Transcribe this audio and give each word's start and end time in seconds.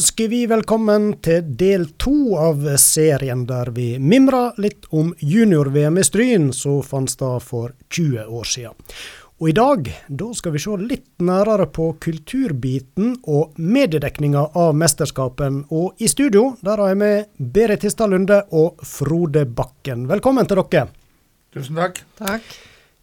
Ønsker 0.00 0.30
vi 0.32 0.46
velkommen 0.48 1.10
til 1.20 1.42
del 1.60 1.82
to 2.00 2.32
av 2.40 2.62
serien 2.80 3.42
der 3.44 3.68
vi 3.76 3.98
mimrer 4.00 4.56
litt 4.64 4.86
om 4.96 5.10
junior-VM 5.20 5.98
i 6.00 6.04
Stryn, 6.06 6.46
som 6.56 6.78
fant 6.80 7.12
sted 7.12 7.44
for 7.44 7.74
20 7.92 8.30
år 8.38 8.48
siden. 8.48 8.78
Og 9.42 9.50
i 9.50 9.54
dag 9.58 9.90
da 10.22 10.30
skal 10.38 10.54
vi 10.54 10.62
se 10.64 10.78
litt 10.80 11.20
nærere 11.20 11.68
på 11.68 11.90
kulturbiten 12.00 13.12
og 13.28 13.60
mediedekninga 13.60 14.46
av 14.62 14.72
mesterskapen. 14.80 15.66
Og 15.68 16.00
i 16.00 16.08
studio 16.08 16.54
der 16.64 16.80
har 16.80 16.94
jeg 16.94 17.02
med 17.04 17.52
Berit 17.52 17.84
Histad 17.84 18.08
Lunde 18.14 18.40
og 18.56 18.80
Frode 18.80 19.44
Bakken. 19.44 20.08
Velkommen 20.08 20.48
til 20.48 20.64
dere. 20.64 20.88
Tusen 21.52 21.76
takk. 21.76 22.00
Takk. 22.24 22.54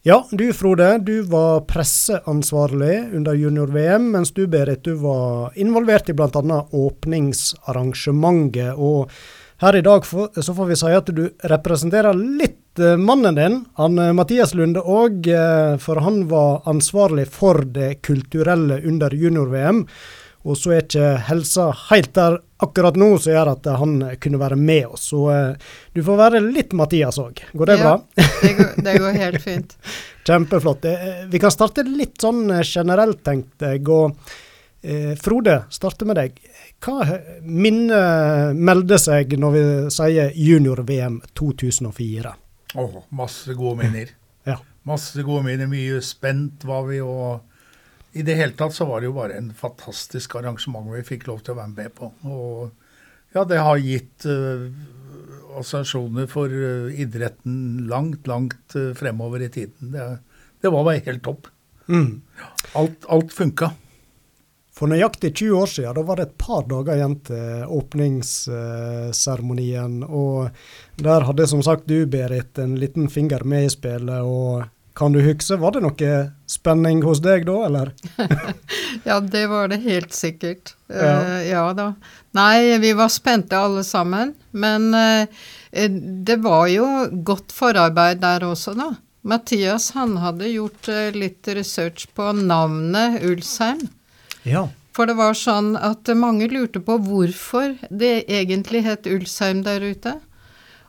Ja, 0.07 0.27
du 0.31 0.53
Frode, 0.53 0.97
du 0.97 1.21
var 1.21 1.61
presseansvarlig 1.67 3.09
under 3.13 3.33
junior-VM, 3.33 4.11
mens 4.11 4.31
du 4.31 4.47
Berit, 4.47 4.83
du 4.83 4.93
var 4.93 5.51
involvert 5.59 6.09
i 6.09 6.13
bl.a. 6.15 6.67
åpningsarrangementet. 6.71 8.79
Og 8.79 9.11
her 9.59 9.75
i 9.75 9.81
dag 9.83 10.05
så 10.07 10.53
får 10.55 10.65
vi 10.69 10.75
si 10.79 10.93
at 10.95 11.11
du 11.11 11.27
representerer 11.51 12.15
litt 12.15 12.79
eh, 12.79 12.95
mannen 12.95 13.35
din, 13.35 13.67
han 13.75 13.99
eh, 13.99 14.15
Mathias 14.15 14.55
Lunde 14.55 14.79
òg, 14.79 15.27
eh, 15.27 15.75
for 15.75 15.99
han 16.07 16.31
var 16.31 16.63
ansvarlig 16.71 17.27
for 17.27 17.67
det 17.67 17.99
kulturelle 18.07 18.79
under 18.87 19.11
junior-VM. 19.11 19.83
Og 20.47 20.55
så 20.55 20.73
er 20.73 20.85
ikke 20.85 21.07
helsa 21.27 21.67
helt 21.89 22.13
der 22.15 22.37
akkurat 22.63 22.95
nå 22.97 23.09
som 23.19 23.33
gjør 23.33 23.51
at 23.51 23.67
han 23.81 23.97
kunne 24.23 24.39
være 24.39 24.57
med 24.59 24.93
oss. 24.95 25.09
Så 25.11 25.25
uh, 25.27 25.71
du 25.93 26.01
får 26.05 26.19
være 26.21 26.43
litt 26.45 26.75
Mathias 26.77 27.19
òg. 27.21 27.41
Går 27.51 27.71
det 27.71 27.77
ja, 27.77 27.83
bra? 27.83 27.95
det, 28.15 28.53
går, 28.57 28.69
det 28.85 28.97
går 29.03 29.19
helt 29.25 29.43
fint. 29.43 29.75
Kjempeflott. 30.27 30.87
Uh, 30.87 31.23
vi 31.31 31.41
kan 31.43 31.53
starte 31.53 31.85
litt 31.87 32.15
sånn 32.23 32.45
generelt, 32.63 33.23
tenkte 33.27 33.75
jeg. 33.75 33.87
Og 33.91 34.35
Frode, 35.19 35.55
starte 35.73 36.05
med 36.07 36.15
deg. 36.15 36.35
Hva 36.85 37.01
minne 37.43 37.97
melder 38.55 39.01
seg 39.01 39.33
når 39.41 39.55
vi 39.55 39.63
sier 39.91 40.35
junior-VM 40.37 41.17
2004? 41.35 42.31
Oh, 42.77 43.01
masse 43.09 43.57
gode 43.57 43.81
minner. 43.81 44.13
ja. 44.47 44.59
Masse 44.87 45.25
gode 45.25 45.43
minner. 45.49 45.67
Mye 45.67 45.99
spent 46.05 46.63
var 46.69 46.85
vi. 46.87 47.01
og 47.03 47.41
i 48.17 48.23
det 48.25 48.35
hele 48.39 48.55
tatt 48.57 48.73
så 48.75 48.85
var 48.89 48.97
det 49.01 49.07
jo 49.09 49.17
bare 49.17 49.37
en 49.37 49.51
fantastisk 49.55 50.35
arrangement 50.39 50.89
vi 50.95 51.03
fikk 51.05 51.27
lov 51.29 51.39
til 51.45 51.53
å 51.53 51.61
være 51.61 51.73
med 51.75 51.91
på. 51.97 52.05
Og 52.25 52.71
ja, 53.35 53.41
det 53.45 53.59
har 53.61 53.77
gitt 53.83 54.25
uh, 54.25 54.71
assosiasjoner 55.59 56.27
for 56.31 56.47
uh, 56.49 56.93
idretten 56.93 57.87
langt, 57.91 58.27
langt 58.27 58.75
uh, 58.75 58.93
fremover 58.97 59.41
i 59.45 59.49
tiden. 59.53 59.91
Det, 59.93 60.17
det 60.63 60.69
var 60.73 60.83
bare 60.87 61.05
helt 61.05 61.23
topp. 61.25 61.47
Mm. 61.87 62.21
Alt, 62.79 63.05
alt 63.13 63.31
funka. 63.35 63.67
For 64.77 64.85
nøyaktig 64.89 65.31
20 65.33 65.53
år 65.57 65.67
siden, 65.71 65.95
da 65.97 66.01
var 66.05 66.15
det 66.19 66.25
et 66.27 66.37
par 66.37 66.67
dager 66.69 66.93
igjen 66.93 67.15
til 67.25 67.65
åpningsseremonien. 67.79 70.03
Og 70.05 70.53
der 71.01 71.25
hadde 71.25 71.47
som 71.49 71.65
sagt 71.65 71.89
du, 71.89 72.05
Berit, 72.05 72.53
en 72.61 72.77
liten 72.77 73.09
finger 73.09 73.41
med 73.41 73.65
i 73.65 73.73
spillet. 73.73 74.21
og 74.21 74.69
kan 74.97 75.13
du 75.13 75.21
huske, 75.21 75.55
var 75.61 75.75
det 75.75 75.83
noe 75.85 76.13
spenning 76.49 77.03
hos 77.05 77.19
deg 77.21 77.45
da, 77.45 77.57
eller? 77.67 77.91
ja, 79.09 79.19
det 79.21 79.43
var 79.51 79.69
det 79.69 79.83
helt 79.83 80.15
sikkert. 80.15 80.73
Ja. 80.89 81.11
Uh, 81.21 81.41
ja. 81.45 81.65
da. 81.77 81.91
Nei, 82.37 82.79
vi 82.81 82.95
var 82.97 83.11
spente 83.13 83.59
alle 83.59 83.83
sammen. 83.85 84.33
Men 84.57 84.89
uh, 84.97 85.27
det 86.25 86.39
var 86.41 86.65
jo 86.73 86.87
godt 87.29 87.53
forarbeid 87.53 88.23
der 88.25 88.47
også, 88.47 88.73
da. 88.79 88.95
Mathias 89.27 89.91
han 89.93 90.17
hadde 90.23 90.49
gjort 90.49 90.89
uh, 90.89 91.11
litt 91.13 91.45
research 91.53 92.07
på 92.17 92.31
navnet 92.41 93.21
Ulsheim. 93.27 93.85
Ja. 94.49 94.65
For 94.97 95.05
det 95.05 95.19
var 95.19 95.37
sånn 95.37 95.75
at 95.77 96.09
mange 96.17 96.49
lurte 96.49 96.81
på 96.81 96.97
hvorfor 97.05 97.77
det 97.93 98.25
egentlig 98.25 98.81
het 98.87 99.05
Ulsheim 99.05 99.61
der 99.67 99.85
ute. 99.85 100.17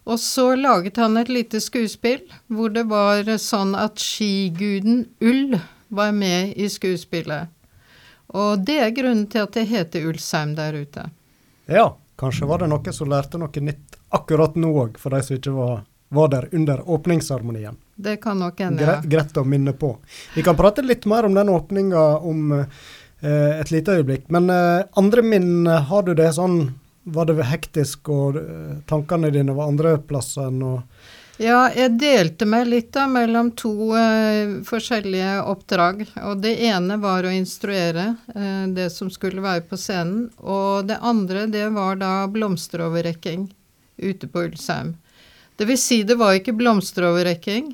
Og 0.08 0.20
så 0.20 0.54
laget 0.56 0.96
han 0.96 1.16
et 1.20 1.28
lite 1.28 1.60
skuespill 1.60 2.22
hvor 2.48 2.72
det 2.72 2.86
var 2.88 3.28
sånn 3.42 3.74
at 3.76 4.00
skiguden 4.00 5.04
Ull 5.20 5.58
var 5.92 6.14
med 6.16 6.54
i 6.56 6.68
skuespillet. 6.72 7.52
Og 8.36 8.64
det 8.64 8.78
er 8.84 8.94
grunnen 8.96 9.26
til 9.28 9.44
at 9.44 9.54
det 9.56 9.66
heter 9.68 10.08
Ulsheim 10.08 10.54
der 10.56 10.76
ute. 10.80 11.06
Ja, 11.68 11.90
kanskje 12.20 12.48
var 12.48 12.64
det 12.64 12.70
noen 12.72 12.96
som 12.96 13.12
lærte 13.12 13.40
noe 13.40 13.64
nytt 13.64 13.96
akkurat 14.16 14.56
nå 14.56 14.72
òg, 14.84 14.98
for 15.00 15.12
de 15.12 15.20
som 15.24 15.36
ikke 15.36 15.52
var, 15.52 15.82
var 16.08 16.32
der 16.32 16.48
under 16.56 16.80
åpningsseremonien. 16.88 17.76
Det 17.96 18.16
kan 18.24 18.40
nok 18.40 18.60
hende, 18.64 18.84
ja. 18.84 18.98
Greit 19.04 19.36
å 19.36 19.44
minne 19.44 19.74
på. 19.76 19.94
Vi 20.36 20.44
kan 20.44 20.56
prate 20.56 20.84
litt 20.84 21.04
mer 21.08 21.28
om 21.28 21.36
den 21.36 21.52
åpninga 21.52 22.04
om 22.24 22.52
eh, 22.60 23.60
et 23.60 23.72
lite 23.72 23.98
øyeblikk. 23.98 24.28
Men 24.32 24.48
eh, 24.52 24.84
andre 24.96 25.24
minn, 25.24 25.66
har 25.66 26.04
du 26.06 26.14
det 26.16 26.30
sånn 26.36 26.62
var 27.14 27.28
det 27.28 27.46
hektisk, 27.48 28.10
og 28.12 28.36
eh, 28.40 28.76
tankene 28.88 29.32
dine 29.34 29.56
var 29.56 29.72
andre 29.72 29.96
plasser 30.00 30.50
enn 30.50 30.62
å 30.66 30.74
ja, 31.38 31.68
jeg 31.70 31.92
delte 32.02 32.48
meg 32.50 32.64
litt 32.66 32.88
da 32.96 33.04
mellom 33.06 33.52
to 33.54 33.70
uh, 33.94 34.56
forskjellige 34.66 35.36
oppdrag. 35.46 36.00
Og 36.26 36.40
det 36.42 36.56
ene 36.66 36.96
var 36.98 37.22
å 37.22 37.30
instruere 37.30 38.08
uh, 38.34 38.64
det 38.74 38.88
som 38.90 39.06
skulle 39.06 39.44
være 39.44 39.62
på 39.70 39.78
scenen. 39.78 40.24
Og 40.42 40.88
det 40.90 40.96
andre, 40.98 41.46
det 41.46 41.68
var 41.76 42.00
da 42.00 42.26
blomsteroverrekking 42.34 43.46
ute 44.02 44.26
på 44.26 44.48
Ulsheim. 44.48 44.96
Det 45.54 45.68
vil 45.70 45.78
si, 45.78 46.00
det 46.02 46.18
var 46.18 46.34
ikke 46.34 46.56
blomsteroverrekking. 46.58 47.70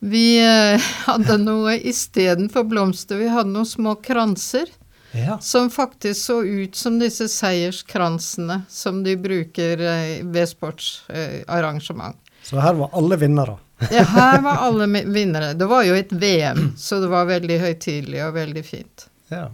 Vi 0.00 0.26
hadde 1.10 1.36
noe 1.44 1.76
istedenfor 1.76 2.64
blomster. 2.72 3.20
Vi 3.20 3.28
hadde 3.28 3.52
noen 3.52 3.68
små 3.68 3.98
kranser 4.00 4.72
ja. 5.18 5.38
Som 5.40 5.70
faktisk 5.70 6.20
så 6.20 6.42
ut 6.44 6.76
som 6.76 6.98
disse 6.98 7.28
seierskransene 7.28 8.62
som 8.68 9.02
de 9.04 9.16
bruker 9.16 9.80
eh, 9.80 10.24
ved 10.24 10.48
sportsarrangement. 10.48 12.16
så 12.42 12.60
her 12.60 12.74
var 12.74 12.90
alle 12.92 13.16
vinnere? 13.16 13.58
ja, 13.90 14.02
her 14.02 14.40
var 14.42 14.56
alle 14.68 14.86
vinnere. 15.04 15.52
Det 15.54 15.66
var 15.66 15.84
jo 15.84 15.94
et 15.94 16.12
VM, 16.12 16.72
så 16.76 17.00
det 17.00 17.10
var 17.12 17.28
veldig 17.28 17.60
høytidelig 17.60 18.22
og 18.26 18.34
veldig 18.34 18.64
fint. 18.64 19.08
Ja. 19.28 19.50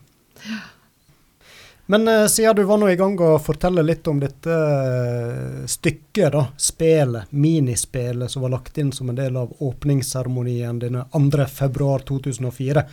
Men 1.93 2.09
uh, 2.09 2.27
siden 2.27 2.57
du 2.57 2.63
var 2.63 2.79
nå 2.81 2.87
i 2.89 2.97
gang 2.97 3.19
å 3.21 3.35
fortelle 3.37 3.83
litt 3.85 4.07
om 4.09 4.17
dette 4.17 4.49
uh, 4.49 5.65
stykket, 5.69 6.31
da, 6.33 6.47
spelet, 6.57 7.29
minispelet 7.37 8.33
som 8.33 8.47
var 8.47 8.55
lagt 8.55 8.79
inn 8.81 8.93
som 8.97 9.11
en 9.13 9.19
del 9.19 9.37
av 9.37 9.53
åpningsseremonien 9.61 10.79
denne 10.81 11.03
2.2.2004. 11.13 12.85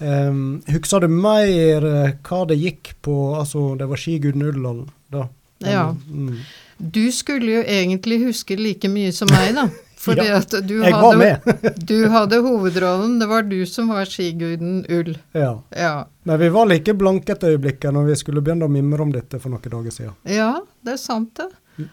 Um, 0.00 0.62
husker 0.66 1.06
du 1.06 1.14
mer 1.14 1.86
uh, 1.86 2.10
hva 2.26 2.40
det 2.50 2.58
gikk 2.58 2.90
på? 3.06 3.14
Altså, 3.38 3.76
det 3.78 3.86
var 3.86 4.02
skiguden 4.02 4.42
Ullal 4.48 4.82
da? 5.14 5.28
Den, 5.60 5.70
ja. 5.70 5.86
Mm. 6.10 6.42
Du 6.78 7.12
skulle 7.14 7.60
jo 7.60 7.62
egentlig 7.62 8.18
huske 8.24 8.58
like 8.58 8.90
mye 8.90 9.14
som 9.14 9.30
meg, 9.30 9.54
da. 9.54 9.68
Fordi 10.00 10.24
ja, 10.30 10.38
at 10.40 10.54
du 10.64 10.78
jeg 10.80 10.94
hadde, 10.94 11.04
var 11.04 11.16
med. 11.20 11.74
du 11.90 12.08
hadde 12.08 12.40
hovedrollen. 12.40 13.18
Det 13.20 13.26
var 13.28 13.42
du 13.50 13.58
som 13.68 13.90
var 13.92 14.08
skiguden 14.08 14.86
Ull. 14.88 15.12
Ja. 15.36 15.52
ja. 15.76 15.94
Men 16.24 16.40
vi 16.40 16.48
var 16.48 16.70
like 16.70 16.94
blanke 16.96 17.36
et 17.36 17.44
øyeblikk 17.44 17.84
når 17.92 18.08
vi 18.08 18.16
skulle 18.16 18.40
begynne 18.40 18.64
å 18.64 18.72
mimre 18.72 19.04
om 19.04 19.12
dette 19.12 19.40
for 19.42 19.52
noen 19.52 19.74
dager 19.74 19.92
siden. 19.92 20.16
Ja, 20.24 20.54
det 20.80 20.96
er 20.96 21.02
sant, 21.02 21.34
det. 21.36 21.50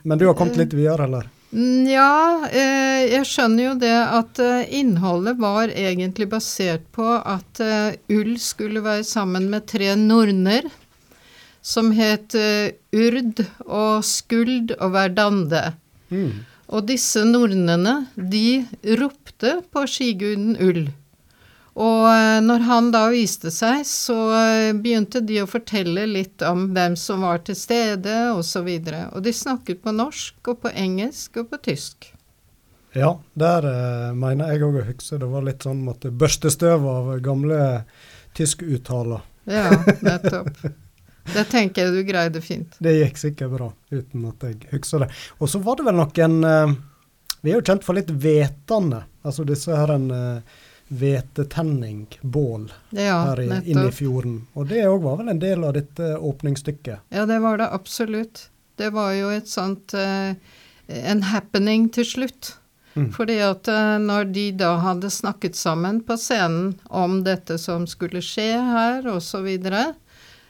Men 0.07 0.19
du 0.19 0.27
har 0.29 0.37
kommet 0.39 0.55
litt 0.59 0.75
videre, 0.75 1.03
eller? 1.03 1.27
Ja, 1.87 2.47
eh, 2.51 3.05
jeg 3.07 3.27
skjønner 3.27 3.69
jo 3.69 3.75
det 3.79 3.93
at 3.95 4.39
eh, 4.43 4.65
innholdet 4.79 5.39
var 5.39 5.71
egentlig 5.71 6.27
basert 6.33 6.83
på 6.95 7.05
at 7.07 7.61
eh, 7.63 7.95
Ull 8.11 8.33
skulle 8.43 8.83
være 8.83 9.05
sammen 9.07 9.47
med 9.51 9.67
tre 9.71 9.93
norner 9.95 10.67
som 11.63 11.93
het 11.95 12.35
Urd 12.35 13.41
og 13.65 14.03
Skuld 14.07 14.71
og 14.77 14.91
Verdande. 14.93 15.63
Mm. 16.07 16.45
Og 16.67 16.87
disse 16.89 17.23
nornene, 17.23 18.07
de 18.15 18.65
ropte 18.99 19.59
på 19.71 19.83
skiguden 19.87 20.57
Ull. 20.59 20.87
Og 21.77 22.07
eh, 22.09 22.39
når 22.41 22.65
han 22.65 22.89
da 22.93 23.03
viste 23.13 23.51
seg, 23.53 23.83
så 23.85 24.17
eh, 24.33 24.73
begynte 24.73 25.21
de 25.21 25.43
å 25.43 25.49
fortelle 25.49 26.07
litt 26.09 26.41
om 26.45 26.71
hvem 26.73 26.97
som 26.97 27.21
var 27.27 27.43
til 27.45 27.57
stede, 27.57 28.15
osv. 28.33 28.65
Og, 28.65 28.89
så 28.89 29.03
og 29.13 29.23
de 29.23 29.33
snakket 29.33 29.83
på 29.85 29.93
norsk 29.93 30.51
og 30.53 30.63
på 30.65 30.73
engelsk 30.73 31.37
og 31.43 31.51
på 31.53 31.61
tysk. 31.69 32.09
Ja, 32.97 33.13
der 33.37 33.69
eh, 33.69 34.09
mener 34.17 34.49
jeg 34.49 34.65
òg 34.65 34.81
å 34.81 34.87
huske 34.87 35.21
det 35.21 35.29
var 35.29 35.45
litt 35.45 35.67
sånn 35.67 35.85
måtte 35.85 36.09
børste 36.09 36.49
støv 36.49 36.89
av 36.89 37.13
gamle 37.21 37.61
tyskuttaler. 38.37 39.21
Ja, 39.45 39.69
nettopp. 40.01 40.57
Det 41.33 41.43
tenker 41.51 41.87
jeg 41.87 41.95
du 41.95 42.03
greide 42.07 42.41
fint. 42.43 42.77
Det 42.83 42.93
gikk 42.95 43.19
sikkert 43.21 43.53
bra, 43.55 43.71
uten 43.91 44.27
at 44.29 44.45
jeg 44.47 44.69
husker 44.71 45.05
det. 45.05 45.09
Og 45.39 45.51
så 45.51 45.61
var 45.63 45.79
det 45.79 45.87
vel 45.87 45.99
noen 45.99 46.37
uh, 46.45 46.77
Vi 47.43 47.51
er 47.51 47.59
jo 47.59 47.65
kjent 47.67 47.85
for 47.87 47.97
litt 47.97 48.11
hvetende. 48.11 49.03
Altså 49.27 49.45
disse 49.47 49.75
her 49.75 49.93
en 49.95 50.09
uh, 50.11 50.57
bål, 50.87 52.69
ja, 52.95 53.17
her 53.27 53.41
i, 53.43 53.47
inne 53.67 53.89
i 53.89 53.95
fjorden. 53.95 54.37
Og 54.55 54.69
det 54.69 54.85
òg 54.87 55.01
var 55.03 55.17
vel 55.19 55.33
en 55.33 55.41
del 55.41 55.65
av 55.67 55.75
dette 55.75 56.13
åpningsstykket? 56.15 57.09
Ja, 57.11 57.25
det 57.27 57.41
var 57.43 57.59
det 57.59 57.67
absolutt. 57.75 58.47
Det 58.79 58.93
var 58.93 59.11
jo 59.17 59.33
et 59.33 59.49
sånt 59.49 59.93
En 60.87 61.23
happening 61.27 61.89
til 61.91 62.05
slutt. 62.07 62.53
Mm. 62.95 63.09
Fordi 63.11 63.35
at 63.43 63.67
når 63.99 64.29
de 64.31 64.45
da 64.55 64.77
hadde 64.79 65.09
snakket 65.11 65.59
sammen 65.59 65.99
på 66.07 66.15
scenen 66.15 66.77
om 66.87 67.19
dette 67.25 67.57
som 67.59 67.83
skulle 67.89 68.21
skje 68.23 68.53
her, 68.55 69.09
osv., 69.11 69.49
så, 69.59 69.83
og 69.83 70.06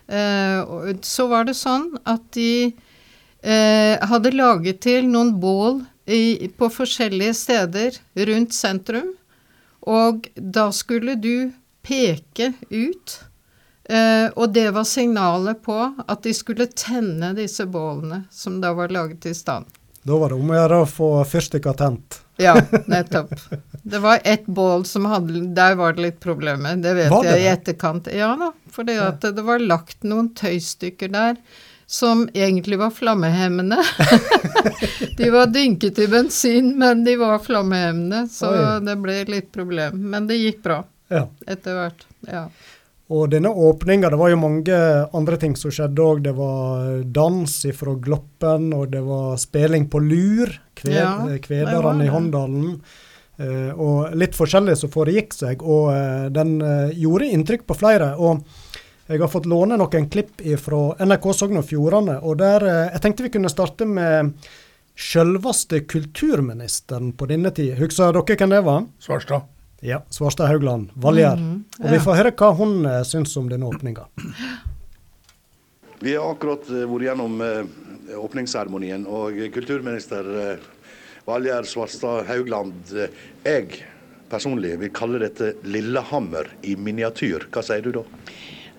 så 0.08 1.26
var 1.28 1.44
det 1.50 1.58
sånn 1.60 1.90
at 2.08 2.22
de 2.32 2.72
eh, 3.42 4.00
hadde 4.08 4.32
laget 4.32 4.82
til 4.86 5.08
noen 5.10 5.34
bål 5.42 5.82
i, 6.08 6.48
på 6.58 6.70
forskjellige 6.72 7.34
steder 7.36 7.98
rundt 8.30 8.56
sentrum. 8.56 9.14
Og 9.88 10.28
da 10.36 10.70
skulle 10.76 11.16
du 11.20 11.52
peke 11.88 12.54
ut. 12.70 13.20
Eh, 13.90 14.28
og 14.36 14.52
det 14.54 14.70
var 14.76 14.84
signalet 14.84 15.62
på 15.64 15.78
at 16.08 16.24
de 16.24 16.34
skulle 16.36 16.68
tenne 16.68 17.32
disse 17.38 17.66
bålene 17.72 18.26
som 18.32 18.60
da 18.64 18.74
var 18.76 18.92
laget 18.92 19.30
i 19.30 19.36
stand. 19.36 19.68
Da 20.08 20.16
var 20.20 20.32
det 20.32 20.40
om 20.40 20.52
å 20.52 20.58
gjøre 20.58 20.82
å 20.84 20.88
få 20.88 21.12
fyrstikka 21.28 21.74
tent. 21.80 22.22
Ja, 22.40 22.54
nettopp. 22.92 23.32
Det 23.84 24.00
var 24.04 24.20
ett 24.24 24.46
bål 24.46 24.86
som 24.86 25.08
hadde 25.10 25.42
Der 25.56 25.76
var 25.76 25.96
det 25.96 26.04
litt 26.04 26.20
problemer. 26.20 26.76
Det 26.76 26.94
vet 26.96 27.12
det 27.12 27.32
jeg 27.32 27.44
i 27.44 27.50
etterkant. 27.52 28.12
Ja 28.12 28.34
da, 28.40 28.52
for 28.72 28.88
det, 28.88 28.98
var 29.48 29.60
lagt 29.64 30.04
noen 30.08 30.30
tøystykker 30.38 31.12
der 31.14 31.38
som 31.88 32.26
egentlig 32.36 32.78
var 32.82 32.92
flammehemmende. 32.92 33.78
de 35.18 35.30
var 35.32 35.48
dynket 35.56 36.00
i 36.04 36.08
bensin, 36.12 36.74
men 36.80 37.04
de 37.08 37.16
var 37.16 37.40
flammehemmende, 37.40 38.26
så 38.32 38.50
Oi. 38.52 38.80
det 38.86 38.98
ble 39.00 39.22
litt 39.32 39.52
problem. 39.56 40.02
Men 40.12 40.28
det 40.28 40.40
gikk 40.42 40.64
bra 40.66 40.82
Ja. 41.08 41.28
etter 41.48 41.78
hvert. 41.80 42.04
Ja. 42.28 42.50
Og 43.08 43.30
denne 43.32 43.48
åpninga, 43.48 44.10
det 44.12 44.20
var 44.20 44.34
jo 44.34 44.40
mange 44.42 44.78
andre 45.16 45.38
ting 45.40 45.56
som 45.56 45.72
skjedde 45.72 46.04
òg. 46.04 46.24
Det 46.26 46.34
var 46.36 47.04
dans 47.16 47.54
ifra 47.70 47.94
Gloppen, 48.04 48.74
og 48.76 48.90
det 48.92 49.00
var 49.08 49.38
spilling 49.40 49.88
på 49.88 50.02
lur. 50.04 50.52
kved, 50.76 50.94
Ja, 50.94 51.14
kvederne 51.42 52.04
i. 52.04 52.10
Håndalen. 52.12 52.82
Eh, 53.38 53.70
og 53.78 54.16
litt 54.18 54.34
forskjellig 54.38 54.74
som 54.80 54.92
foregikk 54.94 55.36
seg. 55.38 55.62
Og 55.62 55.92
eh, 55.94 56.28
den 56.34 56.58
eh, 56.64 56.94
gjorde 56.98 57.30
inntrykk 57.36 57.68
på 57.70 57.78
flere. 57.78 58.14
Og 58.18 58.42
jeg 59.08 59.22
har 59.22 59.32
fått 59.32 59.50
låne 59.50 59.78
noen 59.80 60.08
klipp 60.12 60.42
fra 60.60 60.80
NRK 61.06 61.28
Sogn 61.38 61.62
og 61.62 61.68
Fjordane. 61.70 62.18
Og 62.28 62.40
der 62.42 62.66
Jeg 62.68 63.04
tenkte 63.04 63.28
vi 63.28 63.36
kunne 63.38 63.52
starte 63.52 63.86
med 63.88 64.34
selveste 64.98 65.84
kulturministeren 65.88 67.14
på 67.16 67.28
denne 67.30 67.54
tid. 67.56 67.78
Husker 67.80 68.12
dere 68.18 68.36
hvem 68.42 68.56
det 68.56 68.64
var? 68.66 68.88
Svarstad. 69.00 69.46
Ja, 69.86 70.02
Svarstad 70.10 70.50
Haugland, 70.50 70.90
Valgjerd. 70.98 71.40
Mhm, 71.40 71.58
Og 71.86 71.92
vi 71.94 72.00
får 72.02 72.18
høre 72.18 72.34
hva 72.34 72.50
hun 72.58 72.82
syns 73.06 73.38
om 73.38 73.48
denne 73.48 73.70
åpninga. 73.70 74.08
Vi 76.02 76.16
har 76.18 76.26
akkurat 76.34 76.66
vært 76.66 77.06
gjennom 77.06 77.38
åpningsseremonien, 78.18 79.06
og 79.06 79.38
kulturminister 79.54 80.58
Valgjerd 81.28 81.68
Svarstad 81.68 82.24
Haugland, 82.30 82.74
eh, 82.96 83.10
jeg 83.44 83.82
personlig 84.32 84.78
vil 84.80 84.92
kalle 84.96 85.20
dette 85.20 85.50
Lillehammer 85.68 86.54
i 86.64 86.78
miniatyr. 86.80 87.50
Hva 87.52 87.64
sier 87.68 87.84
du 87.84 87.90
da? 87.98 88.04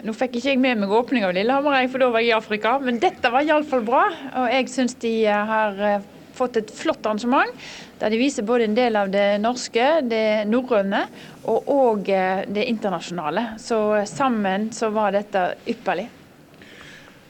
Nå 0.00 0.14
fikk 0.16 0.38
ikke 0.38 0.54
jeg 0.54 0.62
med 0.62 0.80
meg 0.80 0.94
åpning 0.96 1.26
av 1.28 1.34
Lillehammer, 1.36 1.90
for 1.92 2.00
da 2.00 2.08
var 2.14 2.24
jeg 2.24 2.32
i 2.32 2.38
Afrika. 2.38 2.78
Men 2.80 3.02
dette 3.02 3.28
var 3.34 3.44
iallfall 3.44 3.84
bra. 3.84 4.06
Og 4.40 4.48
jeg 4.54 4.72
syns 4.72 4.96
de 5.04 5.12
eh, 5.26 5.52
har 5.52 5.84
eh, 5.90 6.08
fått 6.40 6.56
et 6.62 6.72
flott 6.72 7.04
arrangement. 7.04 7.52
Der 8.00 8.16
de 8.16 8.24
viser 8.24 8.48
både 8.48 8.64
en 8.64 8.80
del 8.80 8.96
av 8.96 9.12
det 9.12 9.28
norske, 9.44 9.90
det 10.08 10.48
norrøne 10.48 11.04
og 11.52 12.06
det 12.06 12.64
internasjonale. 12.64 13.58
Så 13.60 14.06
sammen 14.08 14.70
så 14.72 14.88
var 14.94 15.18
dette 15.18 15.50
ypperlig. 15.68 16.06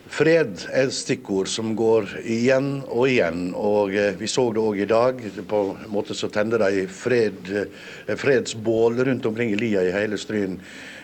Fred 0.09 0.65
er 0.73 0.87
et 0.89 0.95
stikkord 0.97 1.51
som 1.53 1.75
går 1.77 2.09
igjen 2.25 2.79
og 2.89 3.11
igjen, 3.11 3.51
og 3.53 3.93
eh, 3.93 4.15
vi 4.19 4.29
så 4.31 4.47
det 4.57 4.63
òg 4.63 4.81
i 4.81 4.89
dag. 4.89 5.21
På 5.49 5.63
en 5.75 5.91
måte 5.93 6.17
så 6.17 6.31
tenner 6.33 6.65
de 6.65 6.87
fred, 6.89 7.51
eh, 7.53 8.15
fredsbål 8.17 9.03
rundt 9.09 9.29
omkring 9.29 9.53
i 9.53 9.59
lia 9.61 9.85
i 9.85 9.93
hele 9.93 10.19
Stryn. 10.19 10.57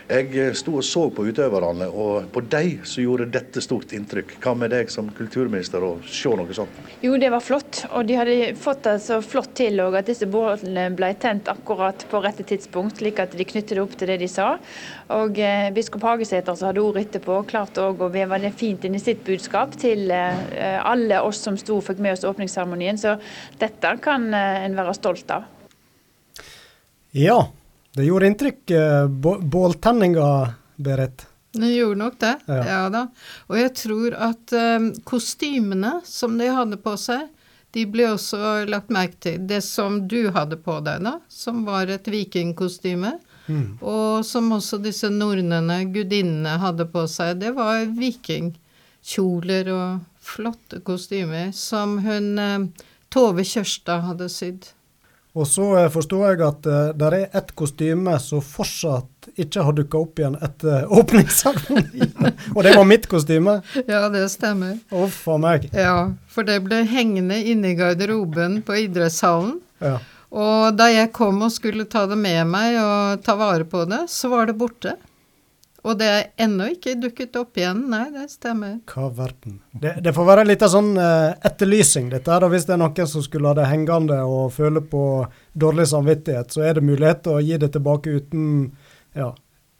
Jeg 0.04 0.34
eh, 0.36 0.50
sto 0.52 0.74
og 0.76 0.84
så 0.84 1.06
på 1.16 1.24
utøverne, 1.24 1.86
og 1.88 2.26
på 2.32 2.42
dem 2.52 2.82
så 2.84 3.00
gjorde 3.00 3.30
dette 3.32 3.62
stort 3.64 3.94
inntrykk. 3.96 4.34
Hva 4.44 4.52
med 4.58 4.74
deg 4.74 4.90
som 4.92 5.08
kulturminister 5.16 5.80
å 5.80 5.94
se 6.04 6.32
noe 6.36 6.56
sånt? 6.56 6.80
Jo, 7.00 7.14
det 7.20 7.30
var 7.32 7.40
flott. 7.40 7.86
Og 7.96 8.04
de 8.04 8.18
hadde 8.18 8.50
fått 8.60 8.82
det 8.84 8.98
så 9.00 9.22
flott 9.24 9.54
til 9.56 9.80
og 9.80 9.96
at 9.96 10.10
disse 10.10 10.28
bålene 10.28 10.90
ble 10.96 11.08
tent 11.20 11.48
akkurat 11.48 12.04
på 12.10 12.20
rette 12.20 12.44
tidspunkt, 12.44 13.00
slik 13.00 13.22
at 13.24 13.32
de 13.32 13.48
knyttet 13.48 13.78
det 13.78 13.80
opp 13.80 13.96
til 13.96 14.12
det 14.12 14.18
de 14.20 14.28
sa. 14.28 14.50
Og 15.16 15.40
eh, 15.40 15.70
biskop 15.72 16.04
Hagesæter, 16.04 16.52
som 16.52 16.68
hadde 16.68 16.84
ordet 16.84 17.06
etterpå, 17.06 17.40
klarte 17.48 17.88
òg 17.88 18.04
å 18.04 18.12
veve 18.12 18.42
det 18.44 18.52
fint 18.60 18.84
inn 18.84 18.93
i 18.94 19.00
sitt 19.02 19.24
budskap 19.26 19.74
til 19.80 20.10
eh, 20.10 20.78
alle 20.86 21.20
oss 21.26 21.42
som 21.44 21.56
sto 21.60 21.76
og 21.80 21.84
fikk 21.86 22.00
med 22.04 22.16
oss 22.16 22.24
åpningsseremonien. 22.28 22.98
Så 23.00 23.16
dette 23.60 23.94
kan 24.04 24.26
eh, 24.34 24.64
en 24.66 24.76
være 24.78 24.94
stolt 24.96 25.30
av. 25.34 25.44
Ja, 27.14 27.48
det 27.94 28.04
gjorde 28.08 28.26
inntrykk. 28.32 28.70
eh, 28.70 29.06
Båltenninga, 29.08 30.30
Berit. 30.76 31.26
Den 31.54 31.70
gjorde 31.70 32.00
nok 32.00 32.16
det, 32.18 32.32
Ja. 32.50 32.64
ja, 32.66 32.80
da. 32.90 33.04
Og 33.46 33.56
jeg 33.60 33.74
tror 33.78 34.14
at 34.18 34.54
kostymene 35.06 36.00
som 36.04 36.34
de 36.38 36.48
hadde 36.50 36.76
på 36.82 36.96
seg, 36.98 37.28
de 37.74 37.84
ble 37.86 38.08
også 38.10 38.64
lagt 38.70 38.90
merke 38.90 39.20
til. 39.22 39.38
Det 39.46 39.60
som 39.62 40.00
du 40.10 40.30
hadde 40.34 40.56
på 40.62 40.80
deg, 40.86 41.04
da, 41.06 41.12
som 41.30 41.62
var 41.66 41.86
et 41.94 42.10
vikingkostyme, 42.10 43.20
Mm. 43.46 43.78
og 43.84 44.24
som 44.24 44.46
også 44.56 44.78
disse 44.82 45.10
nornene, 45.12 45.82
gudinnene, 45.92 46.54
hadde 46.58 46.86
på 46.88 47.02
seg, 47.06 47.38
det 47.42 47.50
var 47.54 47.84
vikingkjoler 49.04 49.68
og 49.72 50.00
flotte 50.20 50.80
kostymer 50.80 51.52
som 51.52 51.98
hun 52.00 52.38
eh, 52.38 52.58
Tove 53.12 53.44
Kjørstad 53.44 54.00
hadde 54.08 54.28
sydd. 54.28 54.72
Og 55.34 55.46
så 55.46 55.76
eh, 55.76 55.90
forstår 55.90 56.30
jeg 56.30 56.42
at 56.46 56.66
uh, 56.66 56.94
det 56.94 57.06
er 57.12 57.36
ett 57.36 57.54
kostyme 57.54 58.18
som 58.18 58.40
fortsatt 58.40 59.28
ikke 59.36 59.62
har 59.62 59.72
dukka 59.74 59.98
opp 59.98 60.18
igjen 60.18 60.36
etter 60.40 60.86
åpningsseremonien. 60.98 62.34
Og 62.54 62.62
det 62.62 62.76
var 62.76 62.84
mitt 62.84 63.06
kostyme. 63.06 63.60
Ja, 63.86 64.08
det 64.08 64.28
stemmer. 64.30 64.78
Uff 64.90 65.26
a 65.28 65.38
meg. 65.38 65.68
Ja, 65.72 66.14
for 66.28 66.44
det 66.46 66.62
ble 66.64 66.84
hengende 66.86 67.42
inne 67.42 67.74
i 67.74 67.78
garderoben 67.78 68.62
på 68.62 68.76
idrettshallen. 68.86 69.58
Ja. 69.82 69.98
Og 70.34 70.74
da 70.74 70.88
jeg 70.90 71.12
kom 71.14 71.42
og 71.46 71.52
skulle 71.54 71.86
ta 71.86 72.06
det 72.10 72.18
med 72.18 72.46
meg 72.50 72.78
og 72.80 73.22
ta 73.22 73.36
vare 73.38 73.66
på 73.66 73.84
det, 73.86 74.06
så 74.10 74.30
var 74.32 74.48
det 74.48 74.56
borte. 74.58 74.96
Og 75.84 75.98
det 76.00 76.06
er 76.08 76.22
ennå 76.46 76.70
ikke 76.72 76.94
dukket 76.96 77.34
opp 77.36 77.58
igjen. 77.60 77.82
Nei, 77.92 78.06
det 78.14 78.30
stemmer. 78.32 78.78
Hva 78.88 79.10
verden. 79.12 79.58
Det, 79.72 79.98
det 80.04 80.14
får 80.16 80.28
være 80.30 80.44
litt 80.48 80.62
av 80.64 80.70
sånn 80.72 80.94
uh, 80.96 81.34
etterlysing, 81.44 82.06
dette 82.14 82.32
her. 82.32 82.46
Hvis 82.48 82.64
det 82.64 82.72
er 82.76 82.80
noen 82.80 83.10
som 83.10 83.24
skulle 83.24 83.50
ha 83.52 83.58
det 83.58 83.66
hengende 83.68 84.16
og 84.24 84.46
føle 84.56 84.80
på 84.80 85.02
dårlig 85.52 85.84
samvittighet, 85.92 86.54
så 86.56 86.64
er 86.64 86.78
det 86.78 86.86
mulighet 86.88 87.20
til 87.26 87.36
å 87.36 87.42
gi 87.44 87.58
det 87.60 87.68
tilbake 87.76 88.14
uten, 88.16 88.46
ja, 89.12 89.28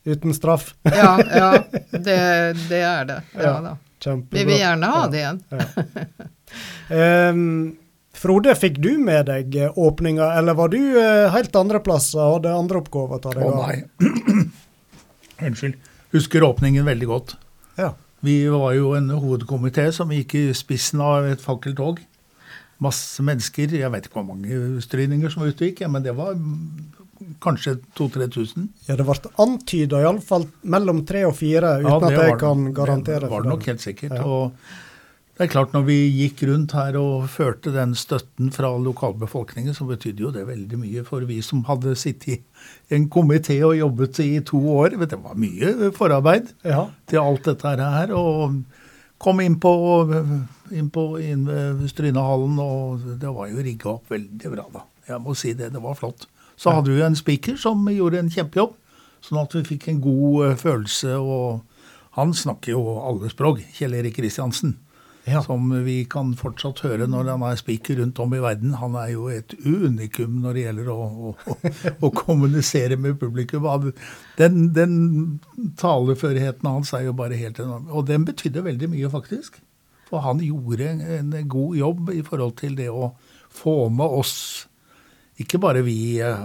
uten 0.05 0.37
straff. 0.37 0.75
Ja, 0.93 1.15
ja, 1.25 1.49
det, 2.09 2.19
det 2.69 2.83
er 2.85 3.09
det. 3.09 3.19
Ja 3.41 3.49
Ja. 3.49 3.57
da. 3.71 3.75
Kjempebra. 4.05 4.37
Vi 4.37 4.45
vil 4.51 4.61
gjerne 4.61 4.93
ha 4.93 5.07
det 5.09 5.23
igjen. 5.23 5.39
um, 6.93 7.77
Frode, 8.15 8.53
fikk 8.61 8.77
du 8.85 8.93
med 9.01 9.27
deg 9.27 9.57
eh, 9.57 9.73
åpninga, 9.81 10.29
eller 10.39 10.55
var 10.55 10.69
du 10.71 10.79
eh, 11.01 11.25
helt 11.35 11.57
andre 11.59 11.81
plasser 11.83 12.21
og 12.23 12.37
hadde 12.37 12.53
andre 12.55 12.79
oppgaver? 12.85 13.17
å 13.17 13.23
ta 13.25 13.33
deg 13.35 13.49
av? 13.49 13.65
nei. 13.65 14.45
Unnskyld. 15.49 15.81
Husker 16.15 16.47
åpningen 16.47 16.87
veldig 16.87 17.11
godt. 17.11 17.37
Ja. 17.79 17.93
Vi 18.25 18.39
var 18.49 18.73
jo 18.77 18.95
en 18.97 19.11
hovedkomité 19.11 19.89
som 19.93 20.13
gikk 20.15 20.37
i 20.39 20.45
spissen 20.57 21.03
av 21.05 21.27
et 21.29 21.43
fakkeltog. 21.43 21.99
Masse 22.83 23.23
mennesker. 23.25 23.75
Jeg 23.77 23.91
vet 23.93 24.07
ikke 24.07 24.21
hvor 24.21 24.29
mange 24.31 24.83
stryninger 24.85 25.33
som 25.33 25.43
var 25.43 25.53
ute 25.53 25.67
og 25.67 25.73
gikk, 25.73 25.83
men 25.91 26.07
det 26.07 26.15
var 26.17 26.39
kanskje 27.45 27.77
2000-3000. 27.99 28.69
ja, 28.89 28.97
det 28.97 29.05
ble 29.07 29.33
antyda 29.43 30.01
iallfall 30.05 30.47
mellom 30.63 31.05
tre 31.09 31.25
og 31.29 31.37
fire, 31.39 31.79
uten 31.83 32.09
at 32.09 32.17
jeg 32.19 32.39
kan 32.41 32.67
garantere 32.77 33.27
det. 33.27 33.31
var 33.31 33.45
det 33.45 33.53
nok 33.53 33.69
helt 33.71 33.85
sikkert. 33.85 34.17
Ja. 34.19 34.25
Og 34.25 34.53
det 35.35 35.45
er 35.45 35.51
klart, 35.51 35.73
når 35.75 35.83
vi 35.89 35.97
gikk 36.15 36.45
rundt 36.47 36.73
her 36.79 36.95
og 37.01 37.25
førte 37.33 37.73
den 37.75 37.95
støtten 37.99 38.53
fra 38.55 38.69
lokalbefolkningen, 38.79 39.75
så 39.75 39.87
betydde 39.89 40.23
jo 40.23 40.31
det 40.31 40.45
veldig 40.47 40.79
mye 40.79 41.03
for 41.07 41.25
vi 41.27 41.41
som 41.43 41.65
hadde 41.67 41.97
sittet 41.99 42.39
i 42.39 42.95
en 42.95 43.09
komité 43.11 43.57
og 43.67 43.75
jobbet 43.79 44.21
i 44.23 44.29
to 44.47 44.61
år. 44.77 44.95
Det 45.11 45.19
var 45.23 45.35
mye 45.35 45.91
forarbeid 45.97 46.53
Ja. 46.65 46.85
til 47.11 47.19
alt 47.19 47.43
dette 47.51 47.75
her. 47.81 48.13
Og 48.15 48.63
kom 49.19 49.41
inn 49.41 49.59
på, 49.59 49.73
inn 50.71 50.91
på 50.91 51.05
inn 51.23 51.49
Strynehallen, 51.89 52.59
og 52.63 53.03
det 53.19 53.35
var 53.35 53.49
jo 53.51 53.57
rigga 53.63 53.91
opp 53.97 54.11
veldig 54.15 54.55
bra, 54.55 54.69
da. 54.73 54.85
Jeg 55.09 55.21
må 55.21 55.35
si 55.37 55.53
det. 55.53 55.73
Det 55.73 55.83
var 55.83 55.95
flott. 55.99 56.27
Så 56.57 56.71
hadde 56.71 56.95
vi 56.95 57.03
en 57.03 57.17
speaker 57.19 57.57
som 57.59 57.83
gjorde 57.91 58.21
en 58.23 58.31
kjempejobb, 58.31 58.75
sånn 59.25 59.43
at 59.43 59.53
vi 59.59 59.65
fikk 59.75 59.89
en 59.91 60.01
god 60.01 60.47
eh, 60.47 60.57
følelse. 60.61 61.17
Og 61.19 61.63
han 62.15 62.31
snakker 62.33 62.77
jo 62.77 62.85
alle 63.03 63.29
språk, 63.33 63.65
Kjell 63.75 63.95
Erik 63.99 64.15
Kristiansen. 64.21 64.77
Ja. 65.25 65.41
Som 65.41 65.71
vi 65.87 66.03
kan 66.11 66.35
fortsatt 66.37 66.83
høre 66.85 67.07
når 67.09 67.31
han 67.33 67.45
er 67.49 67.57
speaker 67.57 67.97
rundt 68.03 68.19
om 68.21 68.35
i 68.37 68.43
verden. 68.45 68.75
Han 68.77 68.97
er 69.01 69.15
jo 69.15 69.31
et 69.33 69.55
unikum 69.65 70.43
når 70.43 70.59
det 70.59 70.65
gjelder 70.67 70.91
å, 70.93 70.99
å, 71.31 71.55
å 72.05 72.11
kommunisere 72.13 72.99
med 73.01 73.17
publikum. 73.23 73.65
Den, 74.37 74.67
den 74.77 74.99
taleførheten 75.81 76.69
hans 76.69 76.93
er 76.93 77.07
jo 77.07 77.17
bare 77.17 77.41
helt 77.41 77.63
enorm. 77.63 77.89
Og 77.89 78.05
den 78.11 78.29
betydde 78.29 78.67
veldig 78.67 78.91
mye, 78.93 79.13
faktisk. 79.13 79.63
For 80.11 80.21
han 80.27 80.45
gjorde 80.45 80.93
en 81.17 81.33
god 81.49 81.81
jobb 81.81 82.13
i 82.13 82.21
forhold 82.27 82.59
til 82.61 82.77
det 82.77 82.91
å 82.93 83.15
få 83.55 83.89
med 83.89 84.21
oss 84.21 84.37
ikke 85.43 85.59
bare 85.59 85.83
vi 85.83 86.21
eh, 86.23 86.43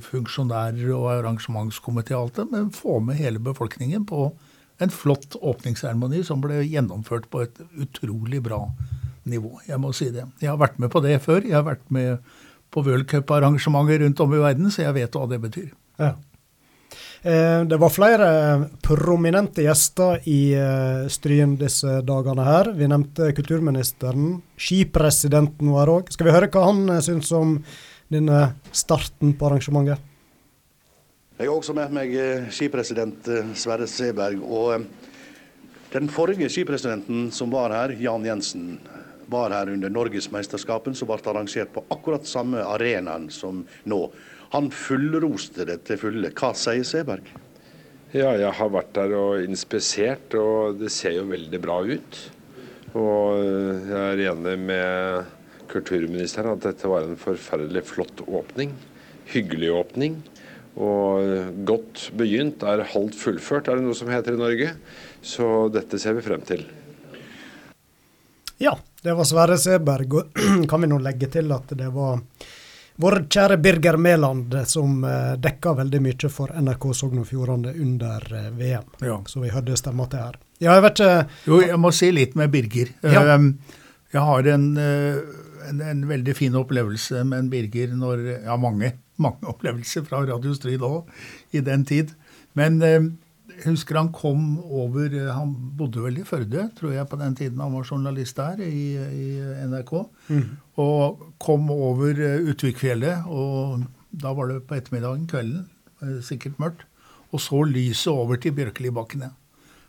funksjonærer 0.00 0.94
og 0.96 1.10
arrangementskomité 1.12 2.16
men 2.48 2.70
få 2.72 3.00
med 3.04 3.18
hele 3.20 3.38
befolkningen 3.38 4.06
på 4.08 4.30
en 4.78 4.92
flott 4.94 5.36
åpningsseremoni 5.40 6.22
som 6.26 6.42
ble 6.42 6.62
gjennomført 6.62 7.26
på 7.32 7.42
et 7.46 7.60
utrolig 7.80 8.42
bra 8.44 8.62
nivå. 9.28 9.58
Jeg 9.66 9.80
må 9.82 9.92
si 9.96 10.10
det. 10.14 10.24
Jeg 10.42 10.52
har 10.52 10.60
vært 10.60 10.78
med 10.78 10.92
på 10.92 11.02
det 11.04 11.18
før. 11.24 11.42
Jeg 11.44 11.58
har 11.58 11.66
vært 11.66 11.84
med 11.94 12.22
på 12.74 12.84
worldcuparrangementer 12.86 14.04
rundt 14.04 14.22
om 14.24 14.34
i 14.34 14.40
verden, 14.42 14.72
så 14.72 14.86
jeg 14.86 14.96
vet 15.00 15.16
hva 15.16 15.28
det 15.30 15.40
betyr. 15.42 15.70
Ja. 15.98 16.14
Eh, 17.22 17.64
det 17.66 17.78
var 17.82 17.90
flere 17.90 18.28
prominente 18.84 19.64
gjester 19.66 20.22
i 20.30 20.54
eh, 20.54 21.08
Stryn 21.10 21.56
disse 21.58 21.98
dagene 22.06 22.46
her. 22.46 22.70
Vi 22.78 22.88
nevnte 22.90 23.32
kulturministeren. 23.34 24.36
Skipresidenten 24.60 25.72
var 25.74 25.90
òg. 25.90 26.12
Skal 26.14 26.28
vi 26.28 26.36
høre 26.36 26.50
hva 26.54 26.68
han 26.68 26.84
eh, 26.94 27.02
syns 27.04 27.32
om 27.34 27.58
denne 28.12 28.52
starten 28.70 29.34
på 29.34 29.50
arrangementet? 29.50 30.07
Jeg 31.38 31.46
har 31.46 31.54
også 31.54 31.70
med 31.70 31.92
meg 31.94 32.14
skipresident 32.50 33.28
Sverre 33.54 33.86
Seberg. 33.86 34.40
og 34.42 34.82
Den 35.92 36.08
forrige 36.10 36.48
skipresidenten 36.50 37.28
som 37.30 37.52
var 37.54 37.70
her, 37.70 37.92
Jan 37.94 38.24
Jensen, 38.26 38.80
var 39.30 39.52
her 39.54 39.70
under 39.70 39.92
Norgesmesterskapen, 39.92 40.96
som 40.98 41.06
ble 41.06 41.20
arrangert 41.30 41.70
på 41.70 41.84
akkurat 41.94 42.26
samme 42.26 42.64
arenaen 42.66 43.28
som 43.30 43.60
nå. 43.86 44.00
Han 44.50 44.72
fullroste 44.74 45.62
det 45.68 45.84
til 45.86 46.00
fulle. 46.00 46.32
Hva 46.34 46.50
sier 46.58 46.82
Seberg? 46.82 47.28
Ja, 48.10 48.32
jeg 48.34 48.50
har 48.58 48.72
vært 48.74 48.90
der 48.96 49.14
og 49.14 49.44
inspisert, 49.44 50.34
og 50.34 50.80
det 50.80 50.90
ser 50.90 51.20
jo 51.20 51.28
veldig 51.30 51.60
bra 51.62 51.76
ut. 51.86 52.18
Og 52.98 53.44
jeg 53.86 54.00
er 54.00 54.24
enig 54.32 54.56
med 54.58 55.30
kulturministeren 55.70 56.56
at 56.56 56.66
dette 56.66 56.90
var 56.90 57.06
en 57.06 57.20
forferdelig 57.20 57.84
flott 57.92 58.24
åpning. 58.26 58.74
Hyggelig 59.30 59.70
åpning. 59.76 60.18
Og 60.78 61.64
godt 61.66 62.04
begynt 62.18 62.62
er 62.62 62.84
halvt 62.92 63.16
fullført, 63.18 63.68
er 63.68 63.80
det 63.80 63.86
noe 63.86 63.96
som 63.98 64.10
heter 64.12 64.36
i 64.36 64.40
Norge. 64.40 64.74
Så 65.22 65.66
dette 65.74 65.98
ser 65.98 66.14
vi 66.14 66.22
frem 66.22 66.44
til. 66.46 66.62
Ja, 68.62 68.76
det 69.02 69.16
var 69.18 69.26
Sverre 69.26 69.58
Seberg. 69.58 70.14
Og 70.14 70.38
kan 70.70 70.82
vi 70.82 70.90
nå 70.90 71.00
legge 71.02 71.30
til 71.30 71.50
at 71.54 71.74
det 71.78 71.90
var 71.94 72.20
vår 72.98 73.20
kjære 73.30 73.56
Birger 73.62 73.96
Mæland, 73.96 74.54
som 74.66 75.04
eh, 75.06 75.34
dekka 75.38 75.76
veldig 75.78 76.00
mye 76.02 76.30
for 76.34 76.54
NRK 76.54 76.86
Sogn 76.98 77.22
og 77.22 77.28
Fjordane 77.30 77.74
under 77.78 78.24
eh, 78.34 78.48
VM. 78.58 78.88
Ja. 79.06 79.20
Så 79.26 79.42
vi 79.42 79.52
hørte 79.54 79.78
stemma 79.78 80.08
til 80.10 80.22
her. 80.22 80.38
Ja, 80.58 80.74
jeg 80.74 80.86
vet 80.88 81.02
Jo, 81.46 81.60
jeg 81.62 81.78
må 81.78 81.92
si 81.94 82.10
litt 82.10 82.34
med 82.38 82.50
Birger. 82.54 82.90
Ja. 83.06 83.38
Jeg 84.08 84.24
har 84.24 84.46
en, 84.50 84.64
en, 84.78 85.80
en, 85.84 86.06
veldig 86.08 86.34
fin 86.34 86.54
opplevelse 86.58 87.22
med 87.28 87.44
en 87.44 87.50
Birger 87.52 87.92
når 87.94 88.24
Ja, 88.46 88.56
mange, 88.58 88.94
mange 89.18 89.50
opplevelser 89.50 90.06
fra 90.06 90.22
Radio 90.26 90.54
Strid 90.56 90.84
òg, 90.86 91.10
i 91.52 91.62
den 91.64 91.84
tid. 91.88 92.14
Men 92.58 92.80
jeg 93.58 93.72
husker 93.72 93.98
han 93.98 94.10
kom 94.14 94.58
over 94.62 95.10
eh, 95.10 95.30
Han 95.34 95.54
bodde 95.78 96.02
vel 96.04 96.20
i 96.20 96.26
Førde, 96.26 96.68
tror 96.78 96.94
jeg, 96.94 97.08
på 97.10 97.18
den 97.20 97.34
tiden 97.38 97.62
han 97.62 97.74
var 97.74 97.86
journalist 97.86 98.38
der 98.38 98.62
i, 98.62 98.84
i 98.94 99.28
NRK. 99.70 99.94
Mm. 100.28 100.44
Og 100.84 101.24
kom 101.42 101.70
over 101.74 102.20
eh, 102.22 102.44
Utvikfjellet, 102.52 103.26
og 103.26 103.88
da 104.10 104.32
var 104.36 104.52
det 104.52 104.62
på 104.68 104.78
ettermiddagen, 104.78 105.26
kvelden, 105.30 105.66
eh, 106.02 106.20
sikkert 106.24 106.60
mørkt, 106.62 106.86
og 107.32 107.42
så 107.42 107.64
lyset 107.66 108.12
over 108.12 108.38
til 108.40 108.54
Bjørkelibakkene. 108.56 109.32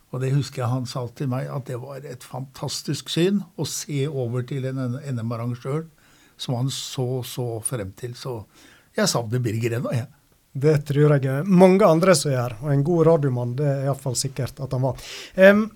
Og 0.09 0.23
det 0.23 0.33
husker 0.33 0.63
jeg 0.63 0.73
han 0.73 0.89
sa 0.89 1.05
til 1.13 1.29
meg, 1.29 1.51
at 1.53 1.69
det 1.69 1.77
var 1.83 2.01
et 2.01 2.25
fantastisk 2.25 3.11
syn 3.13 3.43
å 3.61 3.67
se 3.69 4.07
over 4.09 4.41
til 4.49 4.65
en 4.65 4.97
NM-arrangør 4.97 5.85
som 6.39 6.55
han 6.57 6.71
så 6.73 7.21
så 7.27 7.45
frem 7.61 7.91
til. 7.99 8.15
Så 8.17 8.41
jeg 8.99 9.11
savner 9.11 9.43
Birger 9.43 9.77
ennå, 9.79 9.93
jeg. 9.95 10.07
Det 10.51 10.77
tror 10.87 11.13
jeg 11.21 11.43
mange 11.45 11.85
andre 11.85 12.15
som 12.17 12.31
gjør. 12.33 12.55
Og 12.63 12.71
en 12.73 12.85
god 12.85 13.05
radiomann, 13.07 13.53
det 13.57 13.67
er 13.69 13.83
iallfall 13.87 14.17
sikkert 14.17 14.59
at 14.63 14.73
han 14.73 14.83
var. 14.83 15.03
Um, 15.37 15.67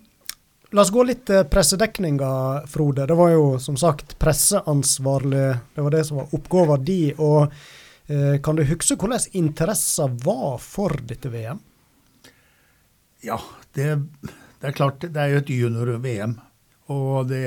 la 0.73 0.81
oss 0.81 0.91
gå 0.93 1.05
litt 1.05 1.25
til 1.29 1.45
pressedekninga, 1.49 2.31
Frode. 2.71 3.05
Det 3.09 3.17
var 3.17 3.33
jo 3.35 3.45
som 3.61 3.77
sagt 3.79 4.17
presseansvarlig. 4.21 5.45
Det 5.75 5.85
var 5.85 5.93
det 5.93 6.03
som 6.09 6.23
var 6.23 6.33
oppgaven 6.33 6.87
di. 6.87 7.01
Og 7.17 7.53
uh, 7.53 8.35
kan 8.43 8.57
du 8.57 8.65
huske 8.67 8.97
hvordan 8.97 9.29
interessa 9.37 10.09
var 10.25 10.57
for 10.63 10.97
dette 11.05 11.31
VM? 11.31 11.61
Ja, 13.23 13.37
det, 13.77 13.91
det 14.59 14.71
er 14.71 14.75
klart. 14.75 15.05
Det 15.05 15.21
er 15.21 15.35
jo 15.35 15.43
et 15.45 15.53
junior-VM. 15.53 16.35
Og 16.91 17.29
det 17.29 17.45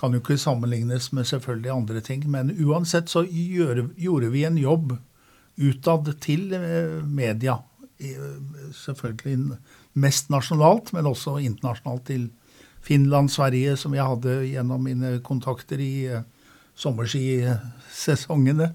kan 0.00 0.14
jo 0.14 0.22
ikke 0.22 0.38
sammenlignes 0.40 1.10
med 1.12 1.28
selvfølgelig 1.28 1.72
andre 1.74 2.00
ting. 2.04 2.24
Men 2.32 2.54
uansett 2.64 3.12
så 3.12 3.24
gjør, 3.28 3.90
gjorde 4.00 4.30
vi 4.32 4.46
en 4.48 4.58
jobb 4.58 4.94
utad 5.60 6.08
til 6.24 6.54
eh, 6.56 7.00
media. 7.04 7.58
Selvfølgelig 8.74 9.58
mest 10.00 10.30
nasjonalt, 10.32 10.94
men 10.96 11.08
også 11.10 11.36
internasjonalt 11.44 12.06
til 12.08 12.30
Finland, 12.80 13.28
Sverige, 13.28 13.76
som 13.76 13.94
jeg 13.94 14.08
hadde 14.08 14.38
gjennom 14.48 14.84
mine 14.88 15.18
kontakter 15.24 15.80
i 15.84 16.06
eh, 16.08 16.24
sommerskisesongene. 16.80 18.72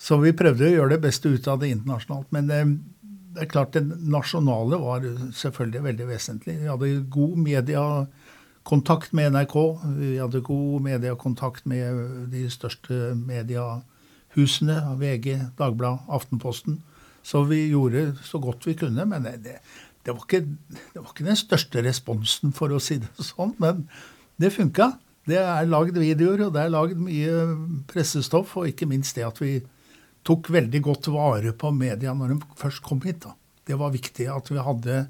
Så 0.00 0.16
vi 0.20 0.36
prøvde 0.36 0.68
å 0.68 0.74
gjøre 0.74 0.96
det 0.96 1.04
beste 1.06 1.32
ut 1.32 1.48
av 1.48 1.60
det 1.62 1.72
internasjonalt. 1.72 2.28
Men 2.36 2.52
eh, 2.52 2.74
det 3.34 3.46
er 3.46 3.52
klart 3.52 3.76
det 3.76 3.86
nasjonale 3.86 4.80
var 4.82 5.06
selvfølgelig 5.36 5.86
veldig 5.86 6.10
vesentlig. 6.10 6.58
Vi 6.60 6.68
hadde 6.68 6.92
god 7.16 7.38
mediekontakt 8.60 9.12
med 9.12 9.32
NRK. 9.32 9.80
Vi 9.98 10.18
hadde 10.18 10.40
god 10.40 10.82
mediekontakt 10.82 11.66
med 11.66 12.30
de 12.30 12.48
største 12.50 13.14
mediehusene 13.16 14.96
VG, 14.98 15.56
Dagbladet, 15.58 16.00
Aftenposten. 16.08 16.82
Så 17.22 17.44
vi 17.44 17.70
gjorde 17.70 18.16
så 18.22 18.38
godt 18.38 18.66
vi 18.66 18.74
kunne. 18.74 19.04
Men 19.04 19.24
det, 19.24 19.60
det, 20.04 20.12
var 20.12 20.24
ikke, 20.24 20.40
det, 20.92 21.00
var 21.00 21.10
ikke, 21.10 21.24
den 21.26 21.36
største 21.36 21.82
responsen, 21.82 22.52
for 22.52 22.70
å 22.72 22.80
si 22.80 22.98
det 22.98 23.08
sånn. 23.18 23.54
Men 23.58 23.88
det 24.38 24.52
funka. 24.52 24.92
Det 25.26 25.38
er 25.38 25.68
lagd 25.68 25.96
videoer, 25.98 26.46
og 26.46 26.54
det 26.54 26.62
er 26.62 26.72
lagd 26.72 26.96
mye 26.96 27.84
pressestoff. 27.88 28.56
Og 28.56 28.68
ikke 28.68 28.88
minst 28.88 29.16
det 29.16 29.26
at 29.26 29.40
vi 29.40 29.60
tok 30.24 30.50
veldig 30.52 30.82
godt 30.84 31.08
vare 31.12 31.52
på 31.56 31.70
media 31.72 32.12
når 32.12 32.34
de 32.34 32.40
først 32.56 32.82
kom 32.84 33.00
hit. 33.04 33.24
da. 33.24 33.34
Det 33.66 33.76
var 33.78 33.92
viktig 33.92 34.28
at 34.28 34.50
vi 34.50 34.60
hadde 34.60 35.06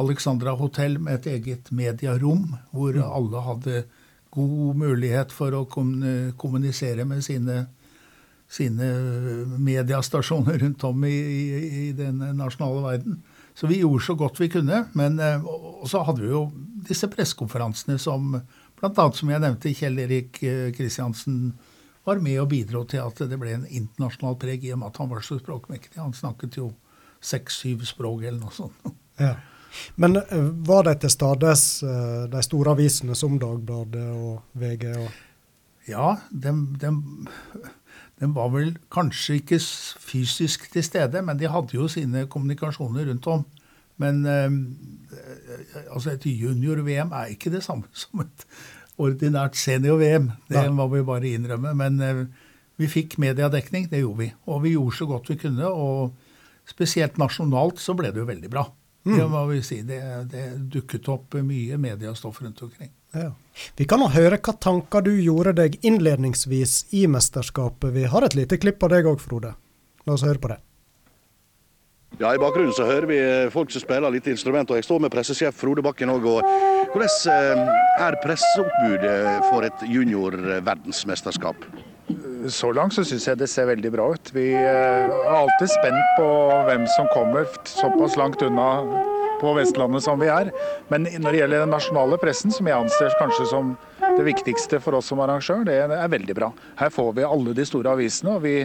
Alexandra 0.00 0.54
hotell 0.58 0.98
med 1.02 1.20
et 1.20 1.28
eget 1.34 1.70
mediarom, 1.74 2.54
hvor 2.72 2.96
mm. 2.96 3.04
alle 3.04 3.42
hadde 3.46 3.82
god 4.30 4.78
mulighet 4.78 5.34
for 5.34 5.54
å 5.58 5.66
kommunisere 5.68 7.04
med 7.08 7.24
sine 7.26 7.66
sine 8.50 8.86
mediestasjoner 9.62 10.56
rundt 10.58 10.84
om 10.88 11.04
i, 11.06 11.14
i, 11.14 11.58
i, 11.80 11.92
den 11.94 12.18
nasjonale 12.34 12.80
verden. 12.82 13.20
Så 13.54 13.68
vi 13.70 13.78
gjorde 13.78 14.02
så 14.02 14.16
godt 14.18 14.40
vi 14.40 14.48
kunne. 14.50 14.80
Men 14.98 15.20
eh, 15.22 15.44
så 15.86 16.02
hadde 16.02 16.24
vi 16.24 16.32
jo 16.32 16.48
disse 16.88 17.06
pressekonferansene 17.12 17.94
som 18.02 18.32
bl.a. 18.80 19.04
som 19.14 19.30
jeg 19.30 19.44
nevnte, 19.44 19.74
Kjell 19.76 20.02
Erik 20.02 20.40
Kristiansen 20.74 21.38
eh, 21.52 21.70
var 22.08 22.22
med 22.24 22.40
og 22.42 22.48
bidro 22.50 22.82
til 22.88 23.04
at 23.04 23.22
det 23.30 23.38
ble 23.38 23.52
en 23.54 23.68
internasjonal 23.68 24.38
preg 24.40 24.64
i 24.64 24.72
og 24.74 24.80
med 24.80 24.90
at 24.90 25.00
han 25.02 25.10
var 25.12 25.24
så 25.24 25.38
språkmektig. 25.38 26.00
Han 26.00 26.16
snakket 26.16 26.58
jo 26.58 26.72
seks-syv 27.22 27.84
språk 27.86 28.24
eller 28.24 28.40
noe 28.40 28.56
sånt. 28.56 28.94
Ja. 29.20 29.34
Men 29.96 30.20
eh, 30.22 30.50
var 30.66 30.88
de 30.88 30.94
til 31.00 31.12
stades 31.12 31.64
de 32.30 32.42
store 32.46 32.74
avisene 32.76 33.16
som 33.18 33.38
Dagbladet 33.40 34.08
og 34.10 34.60
VG? 34.60 34.86
Og 34.96 35.88
ja, 35.90 36.16
de 36.30 38.28
var 38.34 38.50
vel 38.52 38.74
kanskje 38.92 39.40
ikke 39.40 39.60
fysisk 40.02 40.68
til 40.72 40.84
stede, 40.84 41.22
men 41.22 41.38
de 41.40 41.48
hadde 41.48 41.76
jo 41.76 41.88
sine 41.88 42.26
kommunikasjoner 42.30 43.08
rundt 43.08 43.26
om. 43.32 43.46
Men 44.00 44.22
eh, 44.26 44.48
altså 45.92 46.14
et 46.14 46.26
junior-VM 46.26 47.12
er 47.12 47.34
ikke 47.34 47.52
det 47.52 47.64
samme 47.66 47.88
som 48.02 48.24
et 48.24 48.46
ordinært 49.00 49.58
senior-VM. 49.60 50.30
Det 50.48 50.64
må 50.72 50.88
vi 50.92 51.04
bare 51.06 51.34
innrømme. 51.34 51.74
Men 51.76 52.00
eh, 52.04 52.24
vi 52.80 52.88
fikk 52.88 53.18
mediedekning, 53.20 53.90
det 53.90 54.02
gjorde 54.02 54.24
vi. 54.24 54.32
Og 54.48 54.64
vi 54.64 54.74
gjorde 54.76 54.96
så 54.96 55.08
godt 55.10 55.32
vi 55.32 55.38
kunne. 55.40 55.68
Og 55.68 56.68
spesielt 56.68 57.18
nasjonalt 57.20 57.80
så 57.82 57.96
ble 57.98 58.12
det 58.12 58.22
jo 58.22 58.28
veldig 58.28 58.52
bra. 58.52 58.66
Mm. 59.06 59.18
Det 59.18 59.26
må 59.32 59.44
vi 59.48 59.60
si. 59.64 59.82
Det, 59.86 60.00
det 60.32 60.46
dukket 60.72 61.08
opp 61.08 61.36
mye 61.40 61.78
mediestoff 61.80 62.42
rundt 62.42 62.62
omkring. 62.62 62.90
Ja. 63.16 63.32
Vi 63.76 63.86
kan 63.90 64.02
høre 64.12 64.38
hva 64.38 64.54
tanker 64.60 65.02
du 65.02 65.14
gjorde 65.16 65.54
deg 65.58 65.78
innledningsvis 65.86 66.92
i 66.96 67.06
mesterskapet. 67.10 67.94
Vi 67.96 68.04
har 68.12 68.26
et 68.26 68.36
lite 68.38 68.60
klipp 68.60 68.82
av 68.86 68.92
deg 68.94 69.08
òg, 69.08 69.22
Frode. 69.22 69.54
La 70.06 70.16
oss 70.16 70.26
høre 70.26 70.42
på 70.42 70.52
det. 70.52 70.60
Ja, 72.20 72.34
I 72.34 72.40
bakgrunnen 72.42 72.74
så 72.74 72.84
hører 72.84 73.06
vi 73.08 73.18
folk 73.54 73.70
som 73.72 73.82
spiller 73.84 74.12
litt 74.12 74.26
instrument, 74.28 74.70
og 74.70 74.76
jeg 74.76 74.84
står 74.84 75.04
med 75.04 75.12
pressesjef 75.14 75.56
Frode 75.56 75.84
Bakken 75.84 76.10
òg. 76.12 76.26
Hvordan 76.90 77.30
eh, 77.32 77.62
er 78.02 78.18
presseoppbudet 78.24 79.20
for 79.46 79.64
et 79.64 79.86
junior-verdensmesterskap? 79.88 81.64
Så 82.50 82.72
langt 82.72 82.94
så 82.96 83.04
syns 83.06 83.26
jeg 83.28 83.38
det 83.40 83.48
ser 83.52 83.68
veldig 83.70 83.92
bra 83.92 84.10
ut. 84.14 84.32
Vi 84.34 84.48
eh, 84.56 85.06
er 85.06 85.34
alltid 85.36 85.70
spent 85.72 86.14
på 86.18 86.28
hvem 86.68 86.86
som 86.96 87.08
kommer 87.12 87.48
såpass 87.68 88.16
langt 88.20 88.42
unna 88.42 88.68
på 89.40 89.52
Vestlandet 89.56 90.04
som 90.04 90.20
vi 90.20 90.28
er. 90.32 90.50
Men 90.92 91.08
når 91.08 91.30
det 91.30 91.42
gjelder 91.42 91.64
den 91.64 91.74
nasjonale 91.74 92.18
pressen, 92.20 92.52
som 92.52 92.68
jeg 92.68 92.76
anser 92.76 93.16
kanskje 93.20 93.48
som 93.52 93.74
det 94.00 94.26
viktigste 94.26 94.80
for 94.84 94.98
oss 94.98 95.08
som 95.12 95.22
arrangør, 95.24 95.64
det 95.68 95.78
er 95.84 96.12
veldig 96.12 96.36
bra. 96.36 96.50
Her 96.80 96.92
får 96.92 97.12
vi 97.16 97.28
alle 97.28 97.56
de 97.56 97.66
store 97.68 97.94
avisene, 97.96 98.36
og 98.36 98.44
vi 98.44 98.56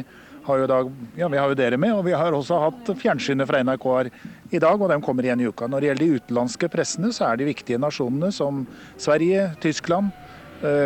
har 0.46 0.62
jo 0.62 0.68
da, 0.70 0.80
ja, 1.18 1.30
vi 1.32 1.40
har 1.42 1.50
jo 1.50 1.58
dere 1.58 1.78
med, 1.82 1.94
og 1.96 2.04
vi 2.06 2.14
har 2.14 2.36
også 2.36 2.60
hatt 2.62 2.92
fjernsynet 3.02 3.50
fra 3.50 3.64
NRK 3.66 3.88
her 3.96 4.12
i 4.54 4.62
dag, 4.62 4.78
og 4.78 4.92
de 4.92 5.00
kommer 5.04 5.25
igjen 5.25 5.42
i 5.42 5.48
uka. 5.50 5.70
Når 5.70 5.82
det 5.82 5.90
gjelder 5.90 6.06
de 6.06 6.20
utenlandske 6.20 6.70
pressene, 6.74 7.10
så 7.16 7.30
er 7.30 7.40
de 7.40 7.50
viktige 7.50 7.82
nasjonene 7.82 8.30
som 8.36 8.66
Sverige, 9.02 9.48
Tyskland, 9.64 10.14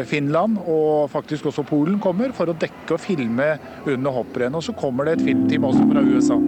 Finland 0.10 0.58
og 0.68 1.10
faktisk 1.14 1.46
også 1.52 1.64
Polen 1.70 2.00
kommer 2.04 2.34
for 2.36 2.50
å 2.52 2.56
dekke 2.60 2.96
og 2.96 3.00
filme 3.00 3.52
under 3.88 4.12
hopprennet. 4.12 4.58
Og 4.60 4.64
så 4.66 4.74
kommer 4.76 5.06
det 5.08 5.18
et 5.20 5.28
filmteam 5.30 5.68
også 5.70 5.86
fra 5.92 6.02
USA. 6.04 6.40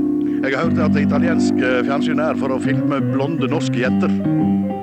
Jeg 0.41 0.55
har 0.57 0.65
hørt 0.65 0.79
at 0.81 0.95
det 0.97 1.03
italienske 1.05 1.73
fjernsynet 1.85 2.23
er 2.31 2.39
for 2.41 2.55
å 2.55 2.59
filme 2.63 2.97
blonde 3.11 3.47
norske 3.51 3.77
jenter. 3.83 4.09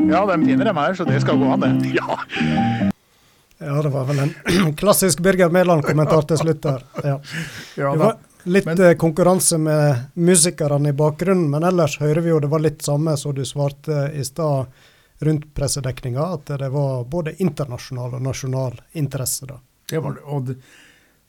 Ja, 0.09 0.23
de 0.31 0.39
finner 0.47 0.71
dem 0.71 0.79
her, 0.79 0.95
så 0.97 1.05
det 1.05 1.19
skal 1.25 1.37
gå 1.41 1.51
an, 1.53 1.67
det. 1.67 1.93
Ja, 1.99 2.19
Ja, 3.59 3.81
det 3.83 3.91
var 3.91 4.05
vel 4.07 4.21
en 4.23 4.75
klassisk 4.79 5.19
Birger 5.27 5.51
Mæland-kommentar 5.51 6.23
til 6.31 6.39
slutt 6.39 6.61
der. 6.63 6.85
Ja. 7.03 7.17
Ja, 7.77 7.91
Det 7.91 7.99
da. 7.99 8.05
var 8.05 8.17
litt 8.55 8.69
Men- 8.71 8.81
eh, 8.87 8.95
konkurranse 8.95 9.59
med 9.59 10.13
musikerne 10.15 10.93
i 10.93 10.97
bakgrunnen, 10.97 11.49
men 11.51 11.67
ellers 11.67 11.99
hører 11.99 12.23
vi 12.23 12.31
jo 12.31 12.39
det 12.41 12.51
var 12.53 12.63
litt 12.63 12.87
samme 12.87 13.17
som 13.19 13.35
du 13.35 13.43
svarte 13.45 14.13
i 14.15 14.23
stad 14.25 14.71
rundt 15.25 15.49
pressedekninga, 15.55 16.27
at 16.39 16.53
det 16.61 16.69
var 16.71 17.05
både 17.11 17.35
internasjonal 17.43 18.15
og 18.19 18.23
nasjonal 18.23 18.77
interesse. 18.99 19.47
da. 19.51 19.59
Det 19.91 19.99
var 20.05 20.15
det. 20.19 20.23
Og 20.27 20.45
det, 20.47 20.57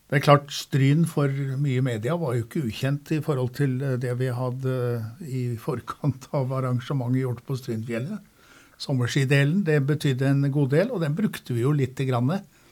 det 0.09 0.17
er 0.19 0.25
klart, 0.25 0.51
Stryn 0.53 1.05
for 1.09 1.29
mye 1.61 1.81
media 1.85 2.15
var 2.17 2.35
jo 2.37 2.45
ikke 2.45 2.65
ukjent 2.69 3.11
i 3.17 3.21
forhold 3.25 3.53
til 3.57 3.77
eh, 3.81 3.97
det 4.01 4.13
vi 4.19 4.29
hadde 4.33 4.75
eh, 4.95 5.25
i 5.25 5.43
forkant 5.57 6.29
av 6.37 6.53
arrangementet 6.59 7.23
gjort 7.23 7.43
på 7.47 7.57
Strynfjellet. 7.59 8.25
Sommerskidelen, 8.79 9.63
det 9.67 9.81
betydde 9.83 10.29
en 10.29 10.45
god 10.55 10.69
del, 10.71 10.91
og 10.95 11.01
den 11.03 11.15
brukte 11.17 11.51
vi 11.55 11.65
jo 11.65 11.73
litt 11.75 11.99
grann 12.07 12.29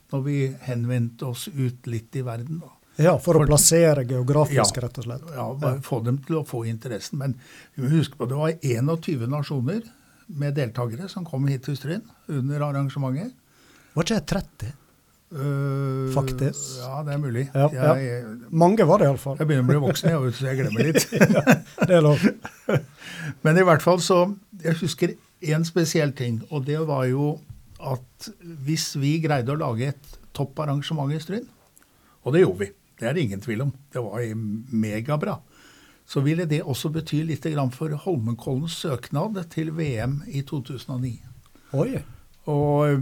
når 0.08 0.22
vi 0.24 0.38
henvendte 0.64 1.28
oss 1.28 1.50
ut 1.52 1.88
litt 1.92 2.16
i 2.16 2.22
verden. 2.24 2.62
da. 2.64 2.72
Ja, 2.98 3.18
for 3.22 3.38
å 3.38 3.44
plassere 3.46 4.06
geografisk, 4.08 4.78
Ja. 4.80 4.82
rett 4.88 4.98
og 4.98 5.04
slett. 5.06 5.26
Ja, 5.36 5.74
få 5.84 6.00
dem 6.06 6.18
til 6.26 6.40
å 6.40 6.46
få 6.48 6.64
interessen. 6.66 7.20
Men 7.20 7.36
vi 7.76 7.84
må 7.84 7.92
huske 7.92 8.16
på 8.18 8.26
det 8.26 8.40
var 8.40 8.56
21 8.64 9.28
nasjoner 9.30 9.84
med 10.28 10.58
deltakere 10.58 11.08
som 11.12 11.26
kom 11.28 11.48
hit 11.48 11.64
til 11.68 11.78
Stryn 11.78 12.04
under 12.28 12.66
arrangementet. 12.68 13.32
Var 13.96 14.06
ikke 14.06 14.20
jeg 14.20 14.28
30? 14.34 14.76
Uh, 15.28 16.08
Faktisk. 16.14 16.78
Ja, 16.80 17.02
det 17.04 17.14
er 17.18 17.20
mulig. 17.20 17.46
Ja, 17.52 17.68
ja. 17.74 17.96
Jeg, 18.00 18.36
Mange 18.52 18.86
var 18.88 19.02
det 19.02 19.10
iallfall. 19.10 19.36
jeg 19.42 19.50
begynner 19.50 19.66
å 19.66 19.72
bli 19.74 19.82
voksen, 19.84 20.14
jeg, 20.14 20.36
så 20.38 20.48
jeg 20.48 20.60
glemmer 20.62 20.88
litt. 20.88 21.08
Det 21.88 21.98
er 21.98 22.06
lov. 22.06 22.24
Men 23.44 23.60
i 23.60 23.66
hvert 23.68 23.84
fall 23.84 24.00
så 24.04 24.22
Jeg 24.64 24.80
husker 24.80 25.18
én 25.44 25.68
spesiell 25.68 26.14
ting, 26.16 26.40
og 26.50 26.64
det 26.66 26.80
var 26.88 27.04
jo 27.12 27.36
at 27.78 28.30
hvis 28.66 28.96
vi 28.98 29.18
greide 29.22 29.54
å 29.54 29.60
lage 29.60 29.92
et 29.92 30.16
topparrangement 30.34 31.12
i 31.14 31.20
Stryn, 31.22 31.46
og 32.24 32.34
det 32.34 32.42
gjorde 32.42 32.64
vi, 32.64 32.70
det 32.98 33.06
er 33.10 33.14
det 33.14 33.28
ingen 33.28 33.44
tvil 33.44 33.68
om, 33.68 33.74
det 33.94 34.02
var 34.02 34.24
megabra, 34.74 35.36
så 36.08 36.22
ville 36.24 36.46
det 36.48 36.62
også 36.64 36.90
bety 36.96 37.20
litt 37.28 37.44
for 37.76 37.90
Holmenkollens 38.06 38.78
søknad 38.80 39.42
til 39.52 39.72
VM 39.76 40.22
i 40.28 40.42
2009. 40.42 41.18
Oi. 41.74 42.00
Og 42.48 43.02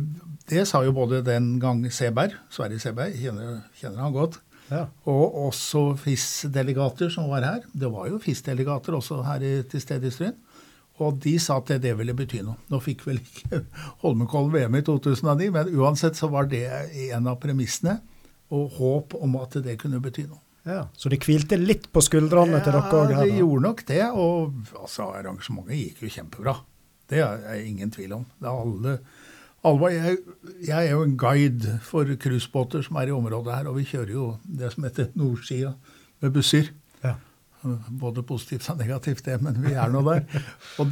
det 0.49 0.63
sa 0.67 0.81
jo 0.83 0.91
både 0.91 1.21
den 1.25 1.59
gang 1.61 1.83
Seberg, 1.93 2.33
Sverre 2.49 2.79
Seberg, 2.81 3.13
kjenner, 3.13 3.61
kjenner 3.77 4.01
han 4.01 4.13
godt, 4.13 4.39
Ja. 4.71 4.87
og 5.05 5.35
også 5.45 5.95
FIS-delegater 6.01 7.11
som 7.13 7.29
var 7.29 7.43
her. 7.45 7.59
Det 7.71 7.91
var 7.93 8.07
jo 8.09 8.17
FIS-delegater 8.17 8.95
også 8.97 9.21
her 9.23 9.43
i, 9.45 9.61
til 9.69 9.81
stede 9.81 10.07
i 10.07 10.09
Stryn. 10.09 10.33
Og 10.97 11.19
de 11.21 11.35
sa 11.39 11.57
at 11.59 11.67
det, 11.67 11.81
det 11.83 11.91
ville 11.99 12.13
bety 12.15 12.39
noe. 12.41 12.55
Nå 12.71 12.79
fikk 12.81 13.03
vel 13.05 13.19
ikke 13.19 13.59
Holmenkollen 14.01 14.53
VM 14.53 14.77
i 14.79 14.81
2009, 14.81 15.51
men 15.53 15.69
uansett 15.77 16.17
så 16.17 16.29
var 16.31 16.47
det 16.49 16.63
en 17.11 17.27
av 17.27 17.37
premissene, 17.43 17.99
og 18.49 18.71
håp 18.79 19.13
om 19.21 19.35
at 19.41 19.57
det 19.65 19.77
kunne 19.81 19.99
bety 20.01 20.25
noe. 20.29 20.39
Ja. 20.65 20.87
Så 20.97 21.11
de 21.13 21.19
hvilte 21.21 21.57
litt 21.61 21.91
på 21.93 22.01
skuldrene 22.01 22.59
til 22.65 22.73
dere 22.73 22.89
òg 22.89 23.13
Ja, 23.13 23.21
det 23.21 23.37
gjorde 23.37 23.65
nok 23.67 23.83
det. 23.85 24.01
Og 24.17 24.55
altså, 24.79 25.11
arrangementet 25.13 25.77
gikk 25.77 26.01
jo 26.05 26.13
kjempebra. 26.17 26.55
Det 27.11 27.21
er 27.21 27.43
jeg 27.51 27.67
ingen 27.69 27.93
tvil 27.93 28.15
om. 28.17 28.23
Det 28.41 28.49
er 28.49 28.63
alle, 28.63 28.95
alle 29.69 29.91
jeg, 29.93 30.17
jeg 30.65 30.79
er 30.79 30.95
jo 30.95 31.03
en 31.05 31.13
guide 31.21 31.77
for 31.85 32.09
cruisebåter 32.21 32.81
som 32.85 32.97
er 32.97 33.11
i 33.11 33.13
området 33.13 33.59
her, 33.59 33.69
og 33.69 33.77
vi 33.77 33.85
kjører 33.91 34.15
jo 34.15 34.31
det 34.41 34.73
som 34.73 34.89
heter 34.89 35.13
nordsida 35.13 35.75
med 36.25 36.33
busser. 36.33 36.73
Ja. 37.05 37.13
Både 38.01 38.25
positivt 38.25 38.65
og 38.73 38.81
negativt, 38.81 39.25
det, 39.25 39.37
men 39.45 39.61
vi 39.61 39.77
er 39.77 39.93
nå 39.93 40.01
der. 40.05 40.25
Og 40.81 40.91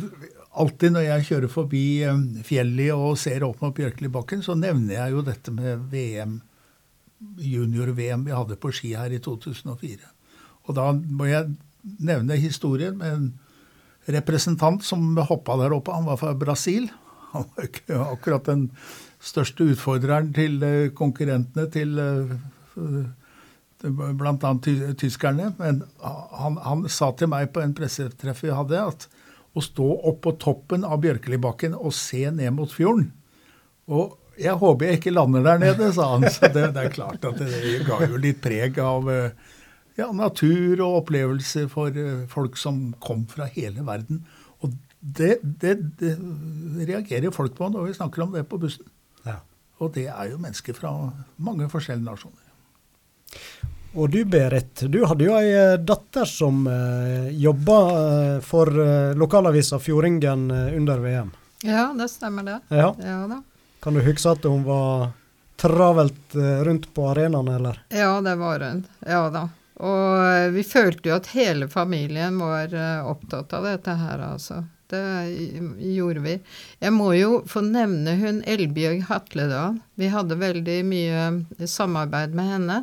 alltid 0.64 0.94
når 0.94 1.06
jeg 1.06 1.28
kjører 1.28 1.52
forbi 1.52 1.84
eh, 2.06 2.24
fjellet 2.46 2.94
og 2.94 3.18
ser 3.22 3.46
opp 3.46 3.62
mot 3.62 3.74
Bjørkelibakken, 3.78 4.42
så 4.46 4.56
nevner 4.58 5.00
jeg 5.00 5.16
jo 5.16 5.26
dette 5.26 5.54
med 5.54 5.86
VM, 5.92 6.40
junior-VM 7.40 8.26
vi 8.28 8.36
hadde 8.36 8.60
på 8.60 8.72
ski 8.76 8.94
her 8.98 9.14
i 9.14 9.22
2004. 9.24 10.10
Og 10.68 10.76
da 10.78 10.90
må 10.94 11.28
jeg 11.30 11.54
nevne 11.84 12.40
historien 12.40 12.98
med 13.00 13.16
en 13.16 13.32
representant 14.14 14.84
som 14.86 15.16
hoppa 15.18 15.58
der 15.62 15.76
oppe. 15.76 15.96
Han 15.96 16.08
var 16.08 16.20
fra 16.20 16.34
Brasil. 16.38 16.90
Han 17.34 17.48
var 17.56 17.68
ikke 17.70 18.00
akkurat 18.04 18.48
den 18.50 18.70
største 19.24 19.68
utfordreren 19.74 20.32
til 20.36 20.64
eh, 20.64 20.92
konkurrentene 20.96 21.68
til 21.72 22.00
eh, 22.00 22.34
bl.a. 23.84 24.54
Tyskerne. 25.00 25.54
Men 25.60 25.84
han, 26.04 26.58
han 26.64 26.88
sa 26.92 27.12
til 27.18 27.32
meg 27.32 27.52
på 27.56 27.64
en 27.64 27.76
pressetreff 27.78 28.44
vi 28.44 28.54
hadde, 28.54 28.84
at 28.94 29.08
å 29.54 29.62
stå 29.62 29.88
opp 30.10 30.24
på 30.26 30.36
toppen 30.42 30.86
av 30.86 31.02
Bjørkelibakken 31.04 31.76
og 31.78 31.94
se 31.94 32.26
ned 32.34 32.56
mot 32.56 32.72
fjorden 32.74 33.12
Og 33.86 34.16
jeg 34.40 34.56
håper 34.62 34.88
jeg 34.88 35.00
ikke 35.00 35.14
lander 35.14 35.44
der 35.46 35.60
nede, 35.62 35.90
sa 35.96 36.14
han. 36.16 36.28
Så 36.32 36.50
det, 36.54 36.70
det 36.76 36.88
er 36.88 36.94
klart 36.94 37.26
at 37.28 37.42
det, 37.42 37.50
det 37.52 37.82
ga 37.88 38.00
jo 38.06 38.22
litt 38.22 38.42
preg 38.44 38.80
av 38.82 39.10
eh, 39.12 39.36
ja, 40.00 40.10
natur 40.16 40.82
og 40.82 41.04
opplevelser 41.04 41.70
for 41.72 41.94
eh, 41.94 42.24
folk 42.32 42.58
som 42.60 42.88
kom 43.04 43.26
fra 43.30 43.48
hele 43.54 43.86
verden. 43.86 44.24
Og 44.64 44.74
det, 45.00 45.38
det, 45.44 45.76
det 46.00 46.16
reagerer 46.88 47.36
folk 47.36 47.58
på 47.58 47.70
når 47.74 47.90
vi 47.90 47.98
snakker 48.00 48.26
om 48.26 48.34
det 48.36 48.46
på 48.50 48.62
bussen. 48.62 48.88
Ja. 49.28 49.42
Og 49.84 49.94
det 49.98 50.08
er 50.10 50.32
jo 50.32 50.42
mennesker 50.42 50.78
fra 50.78 50.94
mange 51.38 51.70
forskjellige 51.72 52.10
nasjoner. 52.10 52.40
Og 53.94 54.10
du 54.10 54.24
Berit, 54.26 54.88
du 54.90 55.04
hadde 55.06 55.26
jo 55.28 55.36
ei 55.38 55.52
eh, 55.54 55.76
datter 55.78 56.26
som 56.26 56.66
eh, 56.66 57.30
jobba 57.38 57.78
for 58.42 58.72
eh, 58.82 59.14
lokalavisa 59.14 59.78
Fjordingen 59.80 60.48
under 60.50 61.04
VM. 61.04 61.30
Ja, 61.64 61.92
det 61.98 62.10
stemmer 62.10 62.48
det. 62.48 62.60
Ja. 62.74 62.90
Ja 62.98 63.20
da. 63.30 63.44
Kan 63.84 63.94
du 63.94 64.02
huske 64.02 64.32
at 64.32 64.46
hun 64.48 64.64
var 64.64 65.10
travelt 65.60 66.36
eh, 66.36 66.64
rundt 66.64 66.94
på 66.94 67.08
arenaen, 67.08 67.48
eller? 67.48 67.84
Ja, 67.90 68.22
det 68.22 68.36
var 68.36 68.60
hun. 68.60 68.86
Ja 69.00 69.26
da. 69.30 69.50
Og 69.84 70.22
eh, 70.24 70.52
vi 70.56 70.64
følte 70.64 71.10
jo 71.10 71.18
at 71.18 71.28
hele 71.34 71.68
familien 71.68 72.38
var 72.40 72.72
eh, 72.72 73.04
opptatt 73.04 73.52
av 73.54 73.68
dette 73.68 73.96
her, 74.00 74.24
altså. 74.24 74.62
Det 74.94 75.04
gjorde 75.80 76.22
vi. 76.24 76.38
Jeg 76.80 76.94
må 76.96 77.10
jo 77.18 77.42
få 77.50 77.64
nevne 77.66 78.14
hun 78.22 78.40
Elbjørg 78.48 79.04
Hatledal. 79.10 79.82
Vi 80.00 80.12
hadde 80.14 80.38
veldig 80.40 80.78
mye 80.86 81.68
samarbeid 81.68 82.36
med 82.38 82.52
henne. 82.54 82.78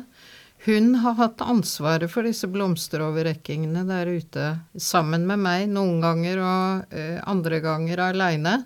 Hun 0.67 0.91
har 1.01 1.15
hatt 1.17 1.41
ansvaret 1.41 2.11
for 2.13 2.27
disse 2.27 2.49
blomsteroverrekkingene 2.51 3.87
der 3.89 4.11
ute 4.11 4.49
sammen 4.77 5.25
med 5.29 5.41
meg, 5.41 5.65
noen 5.71 5.97
ganger 6.03 6.43
og 6.43 6.99
andre 7.31 7.61
ganger 7.63 8.03
aleine. 8.11 8.59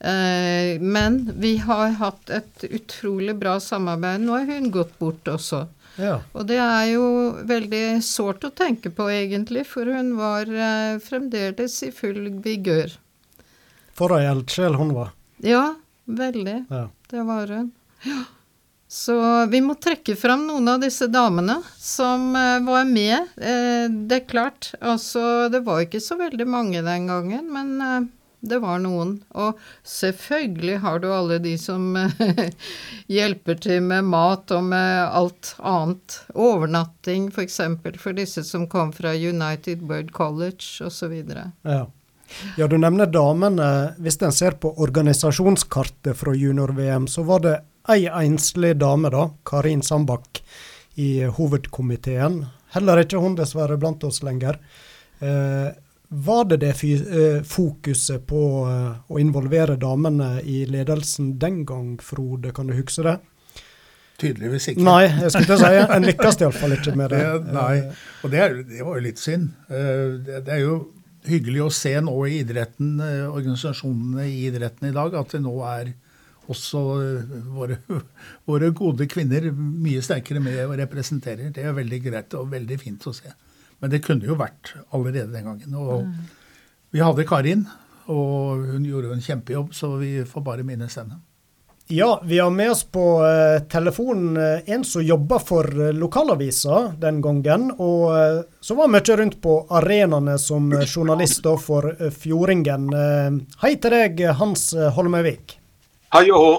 Eh, 0.00 0.80
men 0.80 1.32
vi 1.36 1.56
har 1.56 1.88
hatt 2.00 2.30
et 2.30 2.64
utrolig 2.64 3.36
bra 3.36 3.58
samarbeid. 3.60 4.22
Nå 4.24 4.38
er 4.38 4.48
hun 4.48 4.70
gått 4.72 4.96
bort 4.98 5.28
også. 5.28 5.66
Ja. 6.00 6.20
Og 6.32 6.46
det 6.48 6.56
er 6.62 6.86
jo 6.94 7.04
veldig 7.44 8.00
sårt 8.04 8.46
å 8.48 8.52
tenke 8.56 8.92
på, 8.94 9.10
egentlig, 9.12 9.66
for 9.68 9.90
hun 9.92 10.14
var 10.16 10.48
eh, 10.48 10.96
fremdeles 11.04 11.76
i 11.84 11.90
full 11.92 12.30
vigør. 12.40 12.94
For 13.98 14.16
ei 14.16 14.24
eldsjel 14.30 14.78
hun 14.80 14.94
var. 14.96 15.10
Ja, 15.44 15.74
veldig. 16.08 16.62
Ja. 16.70 16.86
Det 17.10 17.24
var 17.28 17.52
hun. 17.52 17.72
Ja. 18.06 18.22
Så 18.90 19.14
vi 19.52 19.60
må 19.62 19.76
trekke 19.78 20.16
fram 20.18 20.48
noen 20.48 20.66
av 20.72 20.80
disse 20.82 21.06
damene 21.12 21.58
som 21.76 22.32
eh, 22.38 22.56
var 22.64 22.88
med. 22.88 23.36
Det 23.36 24.16
er 24.16 24.24
klart, 24.32 24.72
altså 24.80 25.50
det 25.52 25.60
var 25.68 25.84
ikke 25.84 26.00
så 26.02 26.16
veldig 26.18 26.48
mange 26.48 26.80
den 26.86 27.06
gangen, 27.12 27.52
men 27.52 28.08
det 28.40 28.58
var 28.58 28.80
noen. 28.80 29.14
Og 29.36 29.58
selvfølgelig 29.86 30.78
har 30.84 31.00
du 31.02 31.08
alle 31.12 31.38
de 31.42 31.54
som 31.60 31.96
eh, 31.96 32.50
hjelper 33.16 33.60
til 33.60 33.82
med 33.84 34.08
mat 34.08 34.52
og 34.56 34.64
med 34.72 35.00
alt 35.06 35.54
annet. 35.58 36.20
Overnatting 36.34 37.28
f.eks. 37.34 37.60
For, 37.82 37.98
for 38.00 38.16
disse 38.16 38.44
som 38.48 38.66
kom 38.70 38.92
fra 38.96 39.12
United 39.14 39.84
Bird 39.88 40.12
College 40.16 40.86
osv. 40.86 41.14
Ja. 41.20 41.82
ja, 42.56 42.66
du 42.66 42.78
nevner 42.78 43.10
damene. 43.10 43.70
Hvis 44.00 44.20
en 44.24 44.32
ser 44.32 44.56
på 44.60 44.72
organisasjonskartet 44.80 46.16
fra 46.16 46.34
junior-VM, 46.34 47.10
så 47.10 47.26
var 47.28 47.44
det 47.44 47.58
ei 47.90 48.06
enslig 48.08 48.76
dame, 48.80 49.10
da, 49.12 49.28
Karin 49.44 49.82
Sambakk, 49.82 50.42
i 51.00 51.24
hovedkomiteen. 51.24 52.42
Heller 52.74 53.00
ikke 53.02 53.20
hun 53.20 53.36
dessverre 53.38 53.78
blant 53.80 54.04
oss 54.04 54.20
lenger. 54.26 54.58
Eh, 55.20 55.70
var 56.12 56.44
det 56.50 56.56
det 56.56 56.74
eh, 56.82 57.42
fokuset 57.46 58.24
på 58.26 58.42
eh, 58.66 58.94
å 59.06 59.18
involvere 59.22 59.76
damene 59.78 60.40
i 60.42 60.64
ledelsen 60.66 61.36
den 61.38 61.62
gang, 61.66 62.00
Frode? 62.02 62.50
Kan 62.52 62.70
du 62.70 62.74
huske 62.74 63.06
det? 63.06 63.18
tydeligvis 64.20 64.66
ikke. 64.68 64.82
Nei, 64.84 65.06
jeg 65.06 65.30
skulle 65.32 65.46
til 65.48 65.54
å 65.54 65.60
si 65.62 65.94
en 65.96 66.04
lykkes 66.04 66.36
iallfall 66.42 66.74
ikke 66.76 66.92
med 66.92 67.14
det. 67.14 67.20
det 67.24 67.54
nei, 67.56 67.76
og 68.20 68.32
det, 68.34 68.40
er, 68.44 68.56
det, 68.68 68.80
var 68.84 68.98
jo 68.98 69.04
litt 69.06 69.22
synd. 69.22 69.46
Eh, 69.70 70.18
det, 70.26 70.42
det, 70.44 70.58
er 70.58 70.60
jo 70.60 70.74
hyggelig 71.24 71.62
å 71.64 71.70
se 71.72 71.94
nå 72.04 72.16
i 72.28 72.34
idretten, 72.42 72.98
organisasjonene 73.30 74.26
i 74.28 74.42
idretten 74.50 74.90
i 74.90 74.92
dag, 74.92 75.16
at 75.16 75.32
det 75.32 75.40
nå 75.40 75.54
er 75.70 75.94
også 76.52 76.82
våre, 77.54 77.78
våre 78.50 78.70
gode 78.76 79.08
kvinner 79.08 79.48
mye 79.56 80.02
sterkere 80.04 80.42
med 80.44 80.66
og 80.66 80.76
representerer. 80.82 81.54
Det 81.54 81.64
er 81.64 81.80
veldig 81.80 82.02
greit 82.10 82.36
og 82.36 82.52
veldig 82.52 82.80
fint 82.82 83.08
å 83.08 83.14
se. 83.16 83.32
Men 83.80 83.92
det 83.92 84.02
kunne 84.04 84.28
jo 84.28 84.36
vært 84.38 84.74
allerede 84.92 85.32
den 85.32 85.48
gangen. 85.48 85.74
Og 85.74 86.04
mm. 86.04 86.12
vi 86.92 87.02
hadde 87.04 87.26
Karin, 87.28 87.64
og 88.10 88.68
hun 88.74 88.86
gjorde 88.86 89.14
en 89.16 89.24
kjempejobb, 89.24 89.74
så 89.76 89.94
vi 90.00 90.20
får 90.28 90.46
bare 90.46 90.66
minnes 90.66 90.96
henne. 91.00 91.20
Ja, 91.92 92.20
vi 92.24 92.38
har 92.38 92.50
med 92.50 92.70
oss 92.70 92.84
på 92.84 93.02
eh, 93.26 93.62
telefonen 93.66 94.36
eh, 94.36 94.74
en 94.74 94.84
som 94.84 95.02
jobba 95.02 95.40
for 95.42 95.66
eh, 95.66 95.92
lokalavisa 95.92 96.92
den 97.02 97.18
gangen. 97.20 97.72
Og 97.72 98.12
så 98.60 98.68
som 98.68 98.78
var 98.78 98.92
mye 98.94 99.16
rundt 99.18 99.40
på 99.42 99.56
arenaene 99.80 100.36
som 100.38 100.70
journalist 100.84 101.48
for 101.64 101.90
Fjordingen. 102.14 102.92
hei 103.64 103.72
til 103.82 103.96
deg, 103.96 104.22
Hans 104.38 104.70
Holmøyvik. 104.94 105.56
Hei 106.14 106.28
og 106.30 106.44
hå. 106.44 106.52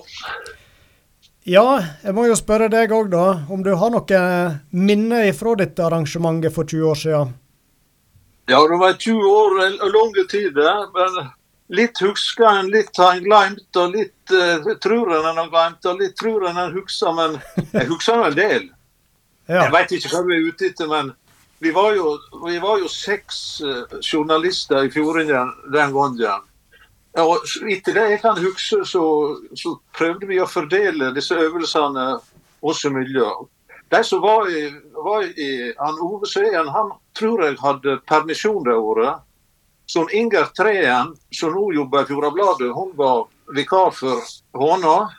Ja, 1.50 1.82
jeg 2.04 2.14
må 2.14 2.28
jo 2.30 2.38
spørre 2.38 2.70
deg 2.70 2.92
òg, 2.94 3.10
da. 3.10 3.26
Om 3.50 3.64
du 3.66 3.74
har 3.74 3.94
noe 3.94 4.24
minne 4.78 5.22
fra 5.34 5.56
dette 5.58 5.82
arrangementet 5.88 6.54
for 6.54 6.70
20 6.70 6.90
år 6.92 7.00
siden? 7.02 7.32
Ja, 8.52 8.60
det 8.68 8.78
var 8.78 8.94
20 8.94 9.26
år, 9.26 9.62
en 9.66 9.78
lang 9.94 10.18
tid. 10.30 10.58
men 10.94 11.32
Litt 11.72 12.02
husker 12.04 12.46
en, 12.50 12.68
litt 12.68 12.98
har 13.00 13.16
en 13.16 13.24
glemt, 13.24 13.78
og 13.80 13.94
litt 13.96 14.34
uh, 14.36 14.74
tror 14.84 15.14
en 15.16 15.30
en 15.30 15.38
har 15.40 15.50
glemt, 15.54 15.86
og 15.88 16.02
litt 16.02 16.18
tror 16.20 16.50
en 16.50 16.58
en 16.60 16.74
husker, 16.76 17.14
men 17.16 17.38
jeg 17.72 17.88
husker 17.88 18.26
en 18.26 18.36
del. 18.36 18.66
Ja. 19.48 19.64
Jeg 19.64 19.72
veit 19.72 19.94
ikke 19.96 20.12
hva 20.12 20.22
vi 20.28 20.36
er 20.36 20.50
ute 20.50 20.68
etter, 20.68 20.90
men 20.92 21.14
vi 21.64 21.72
var 21.72 21.96
jo, 21.96 22.18
vi 22.44 22.60
var 22.60 22.82
jo 22.84 22.92
seks 22.92 23.62
uh, 23.64 23.86
journalister 24.04 24.84
i 24.84 24.92
Fjordingen 24.92 25.54
den 25.72 25.96
gangen. 25.96 26.44
Og 27.20 27.44
etter 27.68 27.96
det 27.98 28.04
jeg 28.14 28.20
kan 28.24 28.38
huske, 28.40 28.86
så, 28.88 29.04
så, 29.58 29.74
prøvde 29.98 30.30
vi 30.30 30.40
å 30.40 30.48
fordele 30.48 31.12
disse 31.16 31.36
øvelsene 31.36 32.06
oss 32.64 32.86
imellom. 32.88 33.50
De 33.92 34.00
som 34.08 34.22
var 34.24 34.48
i, 34.48 34.70
var 34.96 35.26
i 35.28 35.50
han 35.76 36.00
Ove 36.00 36.30
Sveen, 36.30 36.70
han 36.72 36.94
tror 37.18 37.44
jeg 37.44 37.60
hadde 37.60 37.98
permisjon 38.08 38.64
det 38.64 38.78
året. 38.80 39.20
Så 39.92 40.06
Inger 40.16 40.48
Treen, 40.56 41.12
som 41.36 41.52
nå 41.52 41.66
jobber 41.76 42.06
i 42.06 42.08
Fjordabladet, 42.08 42.72
hun 42.72 42.94
var 42.96 43.26
vikar 43.52 43.92
for 43.92 44.24
Håna. 44.56 45.12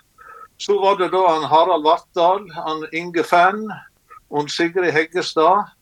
Så 0.57 0.79
var 0.81 0.97
det 0.97 1.11
da 1.13 1.27
han 1.27 1.45
Harald 1.51 1.85
Vartdal, 1.85 2.47
han 2.57 2.87
Inge 2.97 3.25
Fenn, 3.29 3.67
hun 4.33 4.49
Sigrid 4.49 4.95
Heggestad. 4.97 5.75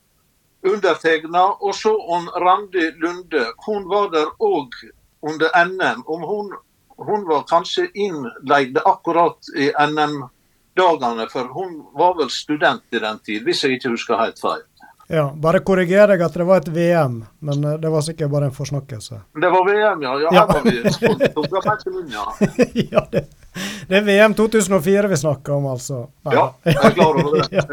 Undertegna, 0.66 1.54
og 1.62 1.74
så 1.74 1.94
Randi 2.42 2.90
Lunde. 2.98 3.46
Hun 3.64 3.86
var 3.88 4.10
der 4.12 4.26
òg 4.42 4.74
under 5.22 5.64
NM. 5.64 6.02
Om 6.06 6.22
hun, 6.22 6.52
hun 6.96 7.28
var 7.28 7.42
kanskje 7.48 7.88
innleid 7.94 8.78
akkurat 8.85 9.38
i 9.56 9.72
NM-dagene, 9.87 11.28
for 11.28 11.44
hun 11.44 11.87
var 11.92 12.16
vel 12.18 12.30
student 12.30 12.83
i 12.90 12.98
den 12.98 13.18
tid, 13.18 13.44
hvis 13.44 13.64
jeg 13.64 13.78
ikke 13.78 13.96
husker 13.96 14.20
helt 14.20 14.40
feil. 14.40 14.64
Ja, 15.12 15.33
Bare 15.35 15.59
korriger 15.59 16.06
deg 16.06 16.20
at 16.22 16.35
det 16.38 16.44
var 16.46 16.61
et 16.62 16.68
VM, 16.70 17.26
men 17.42 17.64
eh, 17.66 17.72
det 17.83 17.90
var 17.90 17.98
sikkert 18.06 18.30
bare 18.30 18.46
en 18.46 18.54
forsnakkelse. 18.54 19.16
Det 19.42 19.48
var 19.50 19.64
VM, 19.66 20.02
ja. 20.06 20.12
Ja, 20.20 20.28
ja. 20.33 20.46
var 20.46 20.61
vi 20.62 20.83
ja 22.92 23.02
det, 23.11 23.24
det, 23.88 23.96
er 23.96 24.02
VM 24.06 24.35
2004 24.38 25.09
vi 25.09 25.16
snakker 25.16 25.52
om, 25.52 25.66
altså. 25.66 26.06
Nei. 26.22 26.35
Ja, 26.37 26.54
jeg 26.62 26.76
er 26.78 26.90
klar 26.94 27.24
over 27.24 27.42
det. 27.42 27.48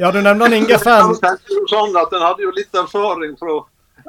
ja, 0.00 0.10
du 0.10 0.22
nevnte 0.24 0.56
Inge 0.56 0.78
Fenn. 0.80 1.12
Sånn 1.68 1.92
at 2.00 2.08
En 2.16 2.24
hadde 2.24 2.42
jo 2.46 2.50
litt 2.56 2.72
erfaring 2.80 3.36
fra 3.36 3.60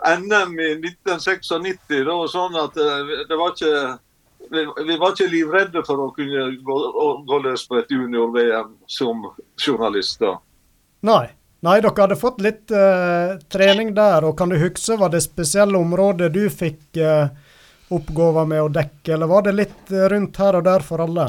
NM 0.04 0.60
i 0.60 0.72
1996. 0.72 1.54
Det 1.88 2.04
var 2.08 2.28
sånn 2.32 2.58
at 2.60 2.78
eh, 2.78 3.14
det 3.30 3.38
var 3.40 3.54
ikke 3.54 3.76
vi, 4.50 4.66
vi 4.88 4.98
var 4.98 5.14
ikke 5.16 5.32
livredde 5.32 5.82
for 5.88 6.04
å 6.04 6.12
kunne 6.14 6.50
gå, 6.62 6.76
gå 7.26 7.40
løs 7.48 7.64
på 7.68 7.80
et 7.80 7.90
junior-VM 7.92 8.76
som 8.88 9.26
journalister. 9.58 10.38
Nei. 11.06 11.26
Nei, 11.66 11.80
dere 11.82 11.98
hadde 11.98 12.18
fått 12.20 12.44
litt 12.46 12.70
uh, 12.76 13.40
trening 13.50 13.96
der. 13.96 14.28
og 14.28 14.36
Kan 14.38 14.52
du 14.54 14.58
huske, 14.62 15.00
var 15.02 15.10
det 15.10 15.24
spesielle 15.26 15.80
områder 15.80 16.30
du 16.30 16.44
fikk 16.54 17.00
uh, 17.02 17.32
oppgaver 17.96 18.46
med 18.46 18.62
å 18.62 18.70
dekke, 18.70 19.16
eller 19.16 19.32
var 19.32 19.48
det 19.48 19.56
litt 19.58 19.94
rundt 20.14 20.38
her 20.38 20.60
og 20.60 20.68
der 20.68 20.86
for 20.86 21.02
alle? 21.02 21.26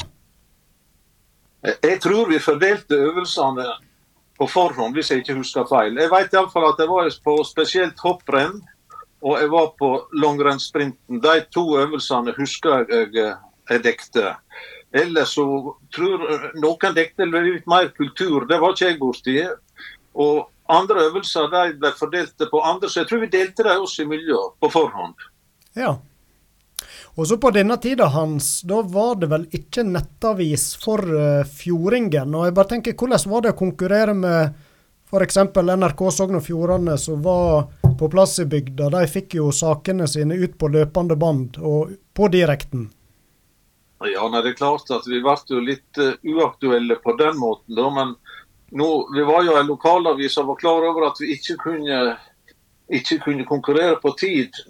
Jeg 1.64 1.98
tror 2.05 2.29
vi 2.29 2.42
fordelte 2.42 2.98
øvelsene 3.00 3.64
på 4.38 4.49
forhånd, 4.51 4.94
hvis 4.94 5.11
jeg 5.11 5.22
ikke 5.22 5.38
husker 5.40 5.68
feil. 5.68 5.96
Jeg 5.96 6.12
vet 6.12 6.35
iallfall 6.35 6.70
at 6.70 6.81
jeg 6.83 6.90
var 6.90 7.11
på 7.25 7.37
spesielt 7.49 8.01
hopprenn 8.05 8.61
og 9.27 9.40
jeg 9.40 9.51
var 9.51 9.70
på 9.79 9.90
langrennssprinten. 10.22 11.20
De 11.22 11.37
to 11.55 11.64
øvelsene 11.81 12.35
husker 12.37 12.85
jeg 12.90 13.37
jeg 13.70 13.83
dekte. 13.83 14.35
Ellers 14.94 15.35
så 15.35 15.44
tror 15.94 16.27
noen 16.55 16.94
dekte 16.94 17.27
litt 17.27 17.66
mer 17.66 17.88
kultur. 17.96 18.46
Det 18.46 18.61
var 18.62 18.75
ikke 18.75 18.90
jeg 18.90 18.99
borti. 19.01 19.38
Og 20.14 20.46
andre 20.70 21.09
øvelser 21.09 21.49
de 21.53 21.79
ble 21.81 21.92
fordelte 21.99 22.49
på 22.51 22.61
andre, 22.62 22.90
så 22.90 23.03
jeg 23.03 23.11
tror 23.11 23.25
vi 23.25 23.33
delte 23.33 23.66
dem 23.66 23.83
også 23.83 24.05
i 24.05 24.11
miljøet 24.12 24.55
på 24.61 24.70
forhånd. 24.72 25.27
Ja. 25.77 25.96
Og 27.16 27.26
så 27.26 27.38
på 27.40 27.50
denne 27.50 27.76
tida 27.81 28.11
hans, 28.12 28.61
da 28.68 28.83
var 28.83 29.14
det 29.16 29.31
vel 29.33 29.46
ikke 29.57 29.87
nettavis 29.88 30.74
for 30.83 31.00
uh, 31.00 31.46
Fjordingen. 31.48 32.35
Og 32.37 32.44
jeg 32.44 32.57
bare 32.59 32.72
tenker, 32.74 32.92
hvordan 32.92 33.31
var 33.33 33.46
det 33.46 33.52
å 33.55 33.57
konkurrere 33.57 34.14
med 34.16 34.59
f.eks. 35.09 35.38
NRK 35.57 36.02
Sogn 36.12 36.37
og 36.37 36.44
Fjordane, 36.44 36.98
som 37.00 37.24
var 37.24 37.70
på 37.96 38.11
plass 38.12 38.37
i 38.44 38.46
bygda? 38.52 38.90
De 38.92 39.02
fikk 39.09 39.38
jo 39.40 39.48
sakene 39.48 40.05
sine 40.12 40.37
ut 40.37 40.59
på 40.61 40.68
løpende 40.68 41.16
bånd 41.16 41.57
og 41.57 41.96
på 42.12 42.29
direkten. 42.37 42.90
Ja, 44.05 44.29
nei, 44.29 44.44
det 44.44 44.52
er 44.52 44.61
klart 44.61 44.92
at 44.92 45.09
vi 45.09 45.24
ble 45.24 45.40
jo 45.48 45.64
litt 45.64 46.05
uh, 46.05 46.20
uaktuelle 46.20 47.00
på 47.00 47.16
den 47.16 47.40
måten, 47.40 47.81
da. 47.81 47.88
Men 47.96 48.18
nå, 48.76 48.90
vi 49.16 49.24
var 49.24 49.46
jo 49.48 49.57
en 49.57 49.72
lokalavis 49.72 50.37
og 50.42 50.52
var 50.52 50.64
klar 50.66 50.92
over 50.92 51.09
at 51.09 51.24
vi 51.24 51.33
ikke 51.33 51.62
kunne, 51.64 52.18
ikke 52.92 53.24
kunne 53.24 53.48
konkurrere 53.48 53.96
på 54.05 54.12
tid. 54.20 54.66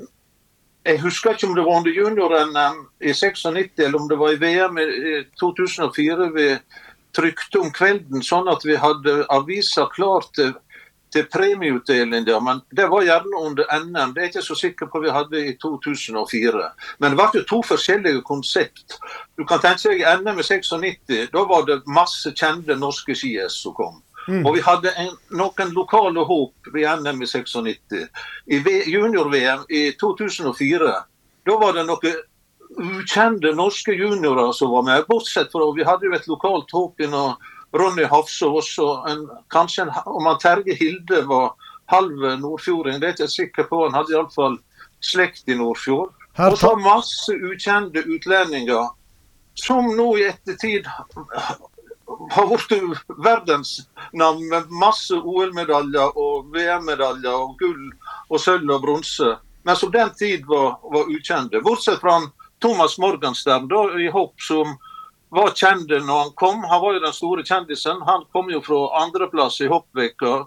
Jeg 0.86 1.00
husker 1.02 1.34
ikke 1.34 1.48
om 1.48 1.54
det 1.56 1.64
var 1.66 1.80
under 1.80 1.96
junior-NM 1.96 2.82
i 3.00 3.14
96 3.14 3.82
eller 3.82 3.98
om 3.98 4.08
det 4.08 4.18
var 4.20 4.34
i 4.34 4.38
VM 4.38 4.78
i 4.78 5.16
2004 5.40 6.28
vi 6.36 6.50
trykte 7.16 7.58
om 7.58 7.72
kvelden, 7.74 8.22
sånn 8.22 8.46
at 8.52 8.62
vi 8.68 8.76
hadde 8.78 9.24
aviser 9.34 9.88
klar 9.94 10.28
til 10.36 10.54
til 11.12 11.26
der. 12.26 12.40
men 12.40 12.60
det 12.76 12.90
var 12.90 13.02
gjerne 13.02 13.36
under 13.40 13.64
NM. 13.84 14.14
Det 14.14 14.20
er 14.20 14.26
jeg 14.26 14.34
ikke 14.34 14.42
så 14.42 14.54
sikker 14.54 14.86
på 14.86 15.00
vi 15.00 15.10
hadde 15.10 15.46
i 15.46 15.56
2004. 15.62 16.70
Men 16.98 17.10
det 17.10 17.18
jo 17.34 17.44
to 17.48 17.62
forskjellige 17.62 18.22
konsept. 18.22 18.98
Du 19.38 19.44
kan 19.46 19.60
tenke 19.60 19.88
deg 19.88 20.04
NM 20.22 20.38
i 20.38 20.42
96. 20.42 21.30
Da 21.32 21.44
var 21.44 21.66
det 21.66 21.82
masse 21.86 22.32
kjente 22.34 22.76
norske 22.76 23.14
skihest 23.14 23.62
som 23.62 23.74
kom. 23.74 24.02
Mm. 24.28 24.46
Og 24.46 24.56
vi 24.56 24.62
hadde 24.66 24.92
en, 24.98 25.12
noen 25.38 25.74
lokale 25.74 26.24
håp 26.26 26.70
ved 26.74 27.02
NM 27.02 27.22
i 27.22 27.28
96. 27.30 27.98
I 28.46 28.62
junior-VM 28.90 29.66
i 29.68 29.90
2004 30.00 30.94
da 31.46 31.58
var 31.60 31.76
det 31.76 31.84
noen 31.86 32.16
ukjente 32.76 33.52
norske 33.54 33.94
juniorer 33.94 34.52
som 34.52 34.72
var 34.74 34.82
med. 34.82 35.04
Bortsett 35.06 35.52
fra 35.52 35.68
vi 35.76 35.86
hadde 35.86 36.08
jo 36.08 36.16
et 36.16 36.26
lokalt 36.26 36.72
håp 36.74 37.04
noe 37.06 37.36
Ronny 37.76 38.06
Hafsås 38.10 38.72
og 38.82 39.06
en, 39.10 39.26
kanskje 39.52 39.86
en, 39.86 39.92
om 40.06 40.26
han 40.26 40.40
Terje 40.42 40.74
Hilde 40.78 41.22
var 41.28 41.54
halv 41.92 42.24
nordfjording, 42.40 43.00
det 43.00 43.08
er 43.08 43.12
jeg 43.12 43.18
ikke 43.18 43.34
sikker 43.34 43.68
på. 43.70 43.84
Han 43.84 43.94
hadde 43.94 44.14
iallfall 44.14 44.58
slekt 45.04 45.46
i 45.46 45.54
Nordfjord. 45.58 46.14
Og 46.36 46.58
så 46.58 46.72
masse 46.76 47.32
ukjente 47.32 48.02
utlendinger 48.04 48.90
som 49.56 49.88
nå 49.96 50.08
i 50.20 50.26
ettertid 50.28 50.88
har 52.30 52.46
blitt 52.46 52.98
verdensnavn 53.24 54.48
med 54.48 54.70
masse 54.70 55.14
OL-medaljer 55.14 56.18
og 56.18 56.50
VM-medaljer 56.54 57.34
og 57.34 57.58
gull 57.60 57.90
og 58.28 58.40
sølv 58.40 58.70
og 58.70 58.82
bronse. 58.82 59.36
Men 59.66 59.76
som 59.76 59.90
den 59.90 60.10
tid 60.14 60.44
var, 60.46 60.78
var 60.82 61.10
ukjente. 61.10 61.60
Bortsett 61.60 62.00
fra 62.00 62.20
Thomas 62.62 62.98
Morgenstern 62.98 63.68
da, 63.68 63.82
i 63.98 64.08
hopp 64.14 64.40
som 64.40 64.76
var 65.34 65.50
kjent 65.58 65.90
når 65.90 66.18
han 66.20 66.34
kom. 66.34 66.64
Han 66.64 66.82
var 66.82 66.94
jo 66.96 67.04
den 67.04 67.14
store 67.14 67.44
kjendisen. 67.44 68.02
Han 68.06 68.24
kom 68.32 68.50
jo 68.50 68.60
fra 68.64 68.82
andreplass 69.02 69.60
i 69.60 69.70
hoppveka, 69.70 70.44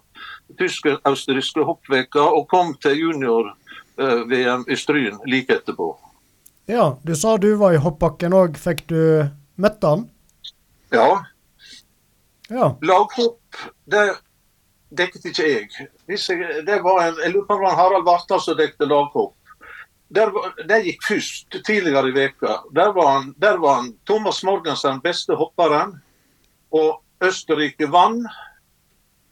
tysk-austriske 0.60 1.65
hoppveka, 1.68 2.24
og 2.24 2.48
kom 2.52 2.74
til 2.82 2.98
junior-VM 3.04 4.63
i 4.68 4.78
Stryn 4.80 5.20
like 5.28 5.60
etterpå. 5.60 5.92
Ja, 6.70 6.96
du 7.04 7.15
sa 7.15 7.38
du 7.38 7.52
var 7.58 7.74
i 7.74 7.82
hoppbakken 7.82 8.34
òg. 8.38 8.58
Fikk 8.62 8.86
du 8.92 9.02
møtt 9.60 9.84
han? 9.84 10.08
Ja. 10.94 11.26
Ja. 12.50 12.72
Laghopp, 12.82 13.60
det 13.86 14.06
dekket 14.98 15.30
ikke 15.30 15.50
jeg. 15.50 15.90
jeg 16.10 16.64
det 16.66 16.80
var 16.86 17.04
en, 17.04 17.20
jeg 17.24 17.34
lurer 17.34 17.48
på 17.50 17.58
om 17.60 17.78
Harald 17.78 18.08
Vartdal 18.08 18.42
som 18.42 18.58
dekket 18.58 18.90
laghopp. 18.90 19.36
Der, 20.10 20.32
det 20.66 20.80
gikk 20.88 21.04
først 21.06 21.60
tidligere 21.66 22.10
i 22.10 22.16
veka. 22.16 22.56
Der 22.74 22.94
var, 22.96 23.12
han, 23.20 23.34
der 23.38 23.60
var 23.62 23.84
han 23.84 23.92
Thomas 24.10 24.42
Morgensen 24.44 25.02
beste 25.06 25.38
hopperen. 25.38 26.00
Og 26.74 27.04
Østerrike 27.26 27.90
vant 27.92 28.26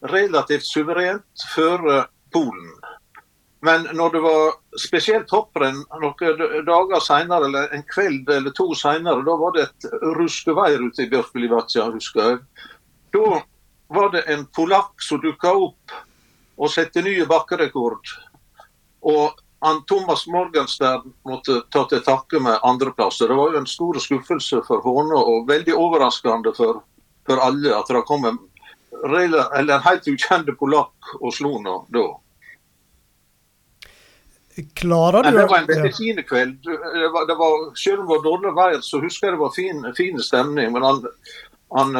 relativt 0.06 0.66
suverent 0.66 1.48
før 1.54 2.06
Polen. 2.32 2.70
Men 3.66 3.88
når 3.92 4.12
det 4.14 4.20
var 4.22 4.56
spesielt 4.78 5.30
hopprenn 5.34 5.80
noen 5.98 6.42
dager 6.66 7.02
senere, 7.02 7.48
eller 7.48 7.72
en 7.74 7.82
kveld 7.90 8.28
eller 8.30 8.54
to 8.54 8.68
senere, 8.78 9.24
da 9.26 9.34
var 9.40 9.56
det 9.56 9.64
et 9.66 9.88
ruskevær 10.18 10.78
ute 10.84 11.02
i 11.02 11.10
Bjørkvelivatja, 11.10 11.88
husker 11.90 12.22
jeg. 12.22 12.42
Da 13.12 13.42
var 13.88 14.10
det 14.12 14.22
en 14.32 14.46
polakk 14.46 15.02
som 15.02 15.20
dukka 15.20 15.52
opp 15.56 15.94
og 16.58 16.70
sette 16.72 17.02
nye 17.02 17.26
bakkerekord. 17.28 18.10
Og 19.06 19.38
han, 19.64 19.82
Thomas 19.90 20.26
Morgenstern 20.26 21.12
måtte 21.26 21.62
ta 21.72 21.84
til 21.90 22.02
takke 22.06 22.42
med 22.42 22.60
andreplass. 22.62 23.18
Det 23.18 23.34
var 23.34 23.54
jo 23.54 23.62
en 23.62 23.70
stor 23.70 23.98
skuffelse 24.02 24.62
for 24.66 24.84
Håne 24.84 25.18
og 25.18 25.48
veldig 25.48 25.74
overraskende 25.74 26.54
for, 26.56 26.82
for 27.26 27.42
alle 27.42 27.74
at 27.74 27.90
det 27.90 28.04
kom 28.06 28.26
en, 28.28 28.38
en 29.08 29.74
helt 29.86 30.08
ukjent 30.10 30.50
polakk 30.60 31.14
og 31.20 31.34
slo 31.34 31.58
nå 31.62 31.80
da. 31.94 32.08
Klarer 34.74 35.22
du 35.22 35.36
Det 35.38 35.46
var 35.46 35.58
en 35.58 35.66
veldig 35.66 35.90
fin 35.94 36.22
kveld. 36.26 36.56
Det 36.62 37.10
var, 37.14 37.26
det 37.26 37.34
var, 37.38 37.76
selv 37.78 38.00
om 38.00 38.06
det 38.08 38.14
var 38.16 38.24
dårlig 38.24 38.54
vær, 38.56 38.80
så 38.82 38.98
husker 38.98 39.28
jeg 39.28 39.36
det 39.36 39.42
var 39.42 39.52
fin, 39.54 39.84
fin 39.94 40.18
stemning. 40.22 40.72
Men 40.74 40.82
han, 40.82 41.04
han, 41.76 41.96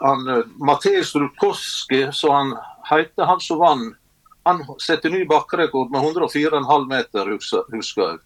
han 0.00 0.28
Matejs 0.58 1.14
Rutkowski, 1.14 2.08
som 2.12 2.34
han 2.34 2.52
heter 2.90 3.26
han 3.26 3.40
som 3.40 3.58
vant, 3.58 3.96
han 4.44 4.62
setter 4.80 5.10
ny 5.10 5.24
bakkerekord 5.28 5.90
med 5.90 6.00
104,5 6.00 6.88
meter, 6.88 7.32
husker 7.74 8.02
jeg. 8.06 8.18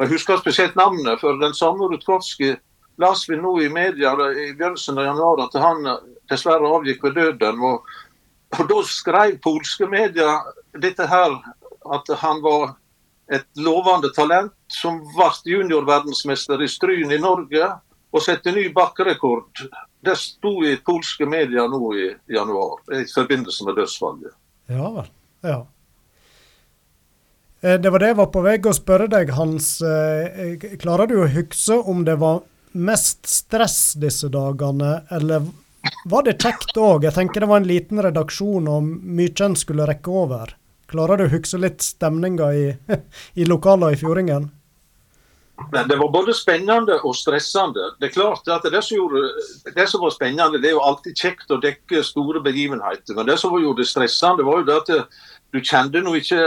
Jeg 0.00 0.08
husker 0.14 0.40
spesielt 0.40 0.76
navnet, 0.78 1.20
for 1.20 1.36
den 1.40 1.54
samme 1.54 1.90
Rutkowski 1.90 2.54
las 3.00 3.26
vi 3.28 3.36
nå 3.36 3.52
i 3.60 3.68
media 3.68 4.12
i 4.12 4.52
begynnelsen 4.52 4.98
av 4.98 5.04
januar 5.10 5.42
at 5.44 5.56
han 5.60 5.84
dessverre 6.30 6.68
avgikk 6.76 7.04
ved 7.04 7.18
døden. 7.18 7.60
Og, 7.60 7.84
og 8.58 8.70
da 8.70 8.80
skrev 8.88 9.38
polske 9.44 9.88
medier 9.88 10.52
dette 10.80 11.06
her, 11.08 11.36
at 11.92 12.12
han 12.22 12.42
var 12.44 12.74
et 13.32 13.46
lovende 13.56 14.10
talent 14.16 14.56
som 14.72 14.98
ble 15.14 15.30
juniorverdensmester 15.52 16.60
i 16.64 16.68
Stryn 16.68 17.12
i 17.14 17.20
Norge 17.22 17.70
og 18.10 18.24
sette 18.24 18.52
ny 18.52 18.66
bakkerekord. 18.74 19.64
Det 20.00 20.16
sto 20.16 20.52
i 20.64 20.76
polske 20.84 21.26
medier 21.28 21.68
nå 21.68 21.90
i 21.96 22.06
januar 22.32 22.80
i 22.96 23.04
forbindelse 23.10 23.66
med 23.68 23.76
dødsfallet. 23.76 24.32
Ja 24.70 24.90
vel. 24.94 25.10
Ja. 25.44 25.58
Det 27.60 27.90
var 27.92 28.00
det 28.00 28.08
jeg 28.08 28.16
var 28.16 28.30
på 28.32 28.40
vei 28.40 28.54
å 28.64 28.72
spørre 28.72 29.10
deg, 29.12 29.34
Hans. 29.36 29.74
Klarer 30.80 31.10
du 31.10 31.18
å 31.20 31.28
huske 31.28 31.76
om 31.92 32.06
det 32.08 32.16
var 32.22 32.40
mest 32.72 33.28
stress 33.28 33.92
disse 34.00 34.30
dagene, 34.32 35.02
eller 35.12 35.44
var 36.04 36.24
det 36.24 36.38
kjekt 36.40 36.76
òg? 36.76 37.04
Jeg 37.04 37.16
tenker 37.16 37.44
det 37.44 37.50
var 37.50 37.62
en 37.62 37.68
liten 37.68 38.00
redaksjon 38.04 38.68
og 38.68 38.88
mye 38.88 39.44
en 39.44 39.56
skulle 39.58 39.88
rekke 39.88 40.12
over. 40.22 40.54
Klarer 40.90 41.20
du 41.20 41.26
å 41.26 41.32
huske 41.34 41.60
litt 41.60 41.84
stemninga 41.84 42.50
i, 42.56 42.64
i 43.40 43.46
lokalene 43.48 43.94
i 43.94 44.00
Fjordingen? 44.00 44.50
Men 45.72 45.88
det 45.88 45.98
var 46.00 46.10
både 46.12 46.34
spennende 46.34 46.96
og 47.04 47.14
stressende. 47.16 47.90
Det 48.00 48.08
er 48.08 48.14
klart 48.14 48.48
at 48.48 48.64
det 48.72 48.80
som, 48.84 48.96
gjorde, 48.96 49.22
det 49.76 49.86
som 49.88 50.02
var 50.02 50.14
spennende, 50.14 50.58
det 50.58 50.70
er 50.70 50.78
jo 50.78 50.86
alltid 50.86 51.18
kjekt 51.18 51.52
å 51.52 51.60
dekke 51.62 52.02
store 52.06 52.42
begivenheter. 52.42 53.14
Men 53.18 53.28
det 53.28 53.36
som 53.42 53.54
gjorde 53.54 53.84
det 53.84 53.90
stressende, 53.90 54.46
var 54.46 54.62
jo 54.62 54.68
det 54.70 54.78
at 54.80 55.20
du 55.50 55.58
kjente 55.66 55.98
nå 56.02 56.14
ikke 56.14 56.40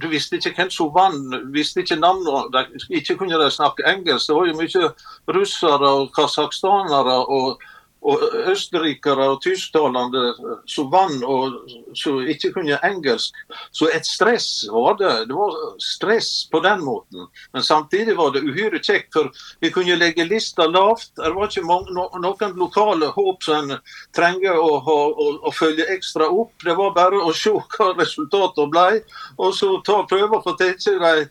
Du 0.00 0.08
visste 0.12 0.36
ikke 0.36 0.52
hvem 0.56 0.70
som 0.72 0.90
vant, 0.94 1.36
visste 1.54 1.80
ikke 1.82 2.00
navnet, 2.00 2.82
ikke 2.90 3.16
kunne 3.20 3.38
de 3.40 3.50
snakke 3.52 3.86
engelsk. 3.88 4.28
Det 4.28 4.36
var 4.36 4.48
jo 4.48 4.56
mye 4.58 5.36
russere 5.36 5.92
og 6.00 6.10
kasakhstanere 6.16 7.18
og 7.32 7.62
og 8.02 8.22
østerrikere 8.50 9.28
og 9.30 9.42
tysktalende 9.44 10.22
som 10.70 10.88
vant 10.90 11.22
og 11.22 11.70
som 11.98 12.18
ikke 12.26 12.52
kunne 12.56 12.78
engelsk. 12.84 13.36
Så 13.70 13.90
et 13.94 14.06
stress 14.06 14.66
var 14.72 14.96
det. 14.98 15.12
Det 15.30 15.36
var 15.36 15.54
stress 15.82 16.30
på 16.50 16.60
den 16.64 16.82
måten. 16.84 17.28
Men 17.52 17.62
samtidig 17.62 18.16
var 18.18 18.32
det 18.34 18.42
uhyre 18.42 18.82
kjekt, 18.82 19.12
for 19.14 19.30
vi 19.60 19.70
kunne 19.70 19.98
legge 20.00 20.26
lista 20.26 20.66
lavt. 20.66 21.12
Det 21.16 21.34
var 21.34 21.50
ikke 21.50 21.66
mange, 21.66 21.94
noen 21.94 22.58
lokale 22.58 23.12
håp 23.14 23.46
som 23.46 23.70
en 23.70 23.78
trenger 24.16 24.58
å, 24.58 24.72
å, 24.80 24.98
å, 25.12 25.28
å, 25.46 25.54
følge 25.54 25.86
ekstra 25.94 26.26
opp. 26.30 26.56
Det 26.64 26.74
var 26.78 26.96
bare 26.96 27.22
å 27.22 27.30
se 27.36 27.54
hva 27.54 27.92
resultatene 27.98 28.72
ble, 28.72 29.04
og 29.38 29.54
så 29.54 29.76
ta 29.86 30.02
prøve 30.10 30.40
å 30.40 30.44
få 30.44 30.56
tatt 30.58 31.30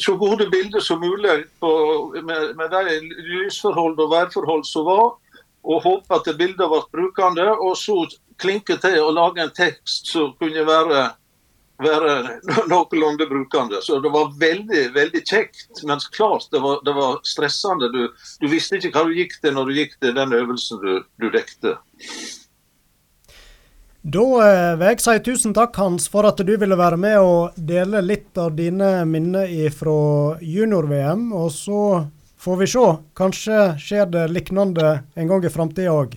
så 0.00 0.14
gode 0.16 0.46
bilder 0.48 0.80
som 0.80 1.00
mulig 1.00 1.44
på, 1.60 1.70
med, 2.24 2.54
med 2.56 2.72
de 2.72 3.00
lysforhold 3.26 3.98
og 4.00 4.12
værforhold 4.14 4.64
som 4.64 4.86
var 4.88 5.10
og 5.66 5.82
håpe 5.82 6.14
at 6.14 6.28
bildet 6.38 6.70
ble 6.70 6.82
brukende, 6.94 7.46
og 7.58 7.74
så 7.78 8.04
klinke 8.40 8.78
til 8.82 9.00
å 9.02 9.12
lage 9.14 9.42
en 9.42 9.54
tekst 9.56 10.12
som 10.12 10.32
kunne 10.38 10.62
være, 10.68 11.02
være 11.82 12.14
noenlunde 12.70 13.26
brukende. 13.30 13.82
Så 13.82 13.98
det 14.04 14.12
var 14.14 14.32
veldig 14.38 14.86
veldig 14.94 15.22
kjekt, 15.26 15.82
men 15.82 16.02
klart 16.14 16.48
det 16.54 16.62
var, 16.62 16.80
det 16.86 16.94
var 16.96 17.20
stressende. 17.26 17.90
Du, 17.92 18.02
du, 18.40 18.48
visste 18.52 18.78
ikke 18.78 18.94
hva 18.94 19.06
du 19.08 19.14
gikk 19.18 19.38
til 19.42 19.56
når 19.58 19.70
du 19.70 19.78
gikk 19.82 20.00
til 20.00 20.16
den 20.16 20.34
øvelsen 20.38 20.82
du, 20.84 20.92
du 21.22 21.30
dekte. 21.34 21.76
Da 24.06 24.22
eh, 24.22 24.72
vil 24.78 24.92
jeg 24.92 25.02
si 25.02 25.16
tusen 25.26 25.54
takk, 25.56 25.74
Hans, 25.82 26.04
for 26.06 26.28
at 26.28 26.38
du 26.38 26.52
ville 26.54 26.78
være 26.78 26.98
med 27.00 27.16
og 27.18 27.56
dele 27.58 28.04
litt 28.06 28.38
av 28.38 28.52
dine 28.54 29.00
minner 29.08 29.50
fra 29.74 30.36
junior-VM. 30.38 31.32
Og 31.34 31.50
så 31.50 31.80
får 32.46 32.60
vi 32.62 32.68
se. 32.70 32.84
Kanskje 33.18 33.62
skjer 33.82 34.06
det 34.12 34.28
lignende 34.30 35.00
en 35.14 35.32
gang 35.32 35.44
i 35.44 35.52
framtida 35.52 35.94
òg. 35.94 36.14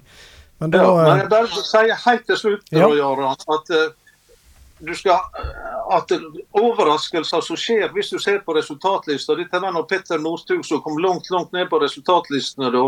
Men 0.60 0.74
da 0.74 0.84
ja, 0.84 0.94
men 1.00 1.24
jeg 1.24 1.32
bare 1.32 1.63
sier 1.63 2.00
helt 2.06 2.26
til 2.28 2.38
slutt, 2.38 2.72
ja. 2.76 2.89
Jørgen, 2.92 3.32
at 3.56 3.74
uh, 3.74 3.89
du 4.80 4.92
skal 4.96 5.20
at 5.89 6.12
overraskelser 6.56 7.42
som 7.42 7.58
skjer 7.58 7.89
hvis 7.96 8.12
du 8.13 8.20
ser 8.22 8.44
på 8.46 8.54
resultatlista 8.56 9.36
Dette 9.38 9.58
er 9.58 9.74
når 9.74 9.88
Petter 9.89 10.22
Northug 10.22 10.62
som 10.68 10.84
kom 10.86 11.00
langt 11.02 11.32
langt 11.34 11.52
ned 11.56 11.70
på 11.72 11.80
resultatlistene 11.82 12.70
da. 12.76 12.84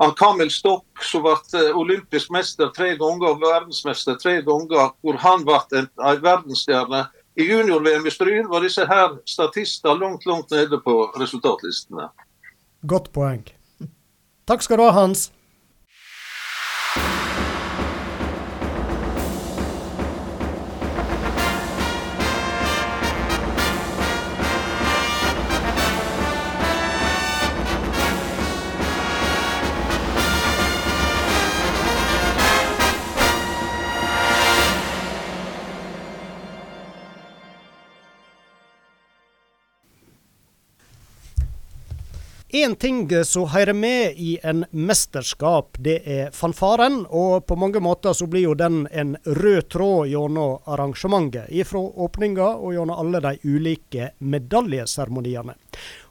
Han 0.00 0.14
Kamil 0.18 0.50
Stokk 0.50 1.04
som 1.06 1.22
ble 1.22 1.36
eh, 1.60 1.70
olympisk 1.78 2.32
mester 2.34 2.72
tre 2.74 2.96
ganger 2.98 3.30
og 3.30 3.42
verdensmester 3.44 4.18
tre 4.18 4.40
ganger, 4.42 4.90
hvor 5.04 5.20
han 5.22 5.46
ble 5.46 5.60
en, 5.78 5.88
en 6.02 6.22
verdensstjerne. 6.24 7.04
I 7.38 7.46
junior-VM 7.48 8.06
i 8.08 8.12
Stryn 8.12 8.50
var 8.50 8.64
disse 8.64 8.84
her 8.88 9.14
statister 9.28 9.96
langt 9.96 10.26
langt 10.26 10.50
nede 10.50 10.80
på 10.82 10.96
resultatlistene. 11.20 12.10
Godt 12.86 13.12
poeng. 13.14 13.44
Takk 14.46 14.62
skal 14.62 14.80
du 14.80 14.86
ha, 14.88 14.90
Hans. 14.96 15.30
Én 42.54 42.76
ting 42.76 43.24
som 43.24 43.46
hører 43.48 43.72
med 43.72 44.12
i 44.16 44.38
en 44.42 44.66
mesterskap, 44.70 45.76
det 45.78 46.02
er 46.04 46.34
fanfaren. 46.36 47.06
Og 47.08 47.46
på 47.46 47.56
mange 47.56 47.80
måter 47.80 48.12
så 48.12 48.26
blir 48.28 48.44
jo 48.44 48.52
den 48.52 48.82
en 48.92 49.14
rød 49.24 49.70
tråd 49.72 50.10
gjennom 50.10 50.58
arrangementet. 50.68 51.48
Ifra 51.48 51.80
åpninga 51.80 52.50
og 52.60 52.76
gjennom 52.76 53.00
alle 53.00 53.24
de 53.24 53.32
ulike 53.48 54.10
medaljeseremoniene. 54.20 55.56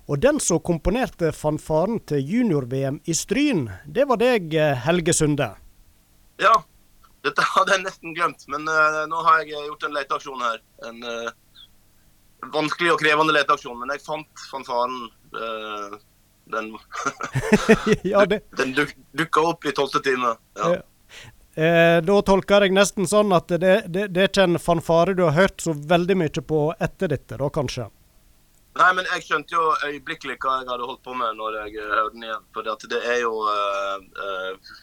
Og 0.10 0.18
den 0.26 0.42
som 0.42 0.64
komponerte 0.66 1.30
fanfaren 1.30 2.02
til 2.10 2.26
junior-VM 2.26 3.04
i 3.06 3.14
Stryn, 3.14 3.68
det 3.86 4.10
var 4.10 4.18
deg, 4.26 4.50
Helge 4.82 5.14
Sunde. 5.14 5.54
Ja, 6.42 6.58
dette 7.22 7.46
hadde 7.54 7.78
jeg 7.78 7.86
nesten 7.86 8.18
glemt. 8.18 8.50
Men 8.50 8.66
uh, 8.66 9.04
nå 9.14 9.22
har 9.30 9.44
jeg 9.46 9.62
gjort 9.70 9.86
en 9.86 10.00
leteaksjon 10.02 10.48
her. 10.50 10.62
En 10.90 11.04
uh, 11.06 12.48
vanskelig 12.50 12.96
og 12.96 13.04
krevende 13.06 13.38
leteaksjon. 13.38 13.78
Men 13.78 13.94
jeg 13.94 14.10
fant 14.10 14.50
fanfaren. 14.50 15.04
Uh, 15.38 16.02
den, 16.52 16.72
ja, 18.14 18.26
det... 18.26 18.42
den 18.60 18.74
duk, 18.78 18.96
dukka 19.18 19.46
opp 19.54 19.66
i 19.66 19.74
tolvte 19.76 20.04
time. 20.06 20.36
Ja. 20.60 20.74
Eh, 21.54 21.98
da 22.08 22.20
tolker 22.24 22.64
jeg 22.64 22.76
nesten 22.76 23.10
sånn 23.10 23.34
at 23.36 23.52
det, 23.52 23.74
det, 23.92 24.08
det 24.16 24.22
er 24.24 24.30
ikke 24.30 24.46
en 24.48 24.62
fanfare 24.62 25.16
du 25.18 25.26
har 25.28 25.36
hørt 25.36 25.64
så 25.64 25.76
veldig 25.76 26.16
mye 26.22 26.46
på 26.48 26.62
etter 26.80 27.12
dette, 27.12 27.40
da 27.42 27.50
kanskje? 27.52 27.90
Nei, 28.80 28.88
men 28.96 29.08
jeg 29.10 29.26
skjønte 29.26 29.58
jo 29.58 29.64
øyeblikkelig 29.84 30.38
hva 30.40 30.62
jeg 30.62 30.70
hadde 30.70 30.88
holdt 30.88 31.04
på 31.04 31.16
med 31.20 31.36
når 31.36 31.58
jeg 31.66 31.76
eh, 31.76 31.92
hørte 31.92 32.16
den 32.16 32.28
igjen. 32.30 32.46
For 32.56 32.88
det 32.94 33.02
er 33.04 33.20
jo 33.20 33.34
eh, 33.52 33.98
eh, 34.26 34.78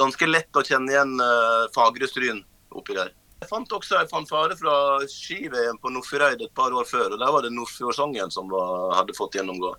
ganske 0.00 0.28
lett 0.30 0.56
å 0.56 0.64
kjenne 0.64 0.94
igjen 0.94 1.12
eh, 1.20 1.66
fagre 1.74 2.08
stryn 2.08 2.40
oppi 2.72 2.96
der. 2.96 3.12
Jeg 3.40 3.48
fant 3.48 3.72
også 3.72 3.96
en 3.96 4.08
fanfare 4.10 4.56
fra 4.58 4.74
ski-VM 5.08 5.78
på 5.80 5.92
Nordfjordeid 5.94 6.42
et 6.44 6.52
par 6.56 6.74
år 6.76 6.84
før. 6.84 7.14
og 7.14 7.20
Der 7.22 7.32
var 7.32 7.44
det 7.44 7.52
Nordfjordsangen 7.56 8.32
som 8.34 8.50
var, 8.52 8.90
hadde 8.98 9.16
fått 9.16 9.38
gjennomgå. 9.38 9.72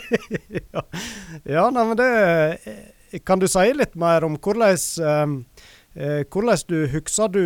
ja, 0.74 0.84
ja 1.56 1.64
nei, 1.74 1.84
men 1.90 1.98
det 1.98 3.20
kan 3.26 3.42
du 3.42 3.48
si 3.50 3.66
litt 3.74 3.98
mer 3.98 4.26
om 4.26 4.38
hvordan, 4.38 4.78
eh, 5.02 6.22
hvordan 6.30 6.64
du 6.70 6.78
husker 6.94 7.34
du 7.34 7.44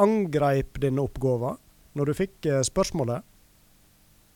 angreip 0.00 0.80
denne 0.80 1.04
oppgaven 1.04 1.60
når 1.96 2.10
du 2.10 2.16
fikk 2.16 2.48
eh, 2.48 2.62
spørsmålet? 2.64 3.24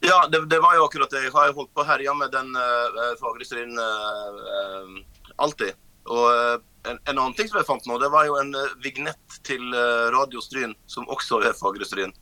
Ja, 0.05 0.27
det, 0.33 0.47
det, 0.49 0.61
var 0.61 0.77
jo 0.77 0.87
akkurat 0.87 1.13
det. 1.13 1.27
Jeg 1.27 1.33
har 1.35 1.53
holdt 1.57 1.73
på 1.77 1.83
å 1.83 1.89
herje 1.89 2.13
med 2.17 2.33
den 2.33 2.53
eh, 2.57 3.17
fagregistreringen 3.21 3.81
uh, 3.81 5.01
alltid. 5.45 5.77
Og 6.09 6.65
en, 6.83 6.99
en, 7.05 7.19
annen 7.19 7.35
ting 7.35 7.49
som 7.49 7.59
jeg 7.61 7.69
fant 7.69 7.87
nå, 7.89 7.99
det 8.01 8.09
var 8.13 8.29
jo 8.29 8.39
en 8.41 8.55
uh, 8.57 8.73
vignett 8.85 9.41
til 9.47 9.63
uh, 9.75 10.09
Radio 10.15 10.41
Stryn, 10.45 10.73
som 10.89 11.09
også 11.13 11.43
er 11.45 11.57
Fagre-Stryn. 11.57 12.15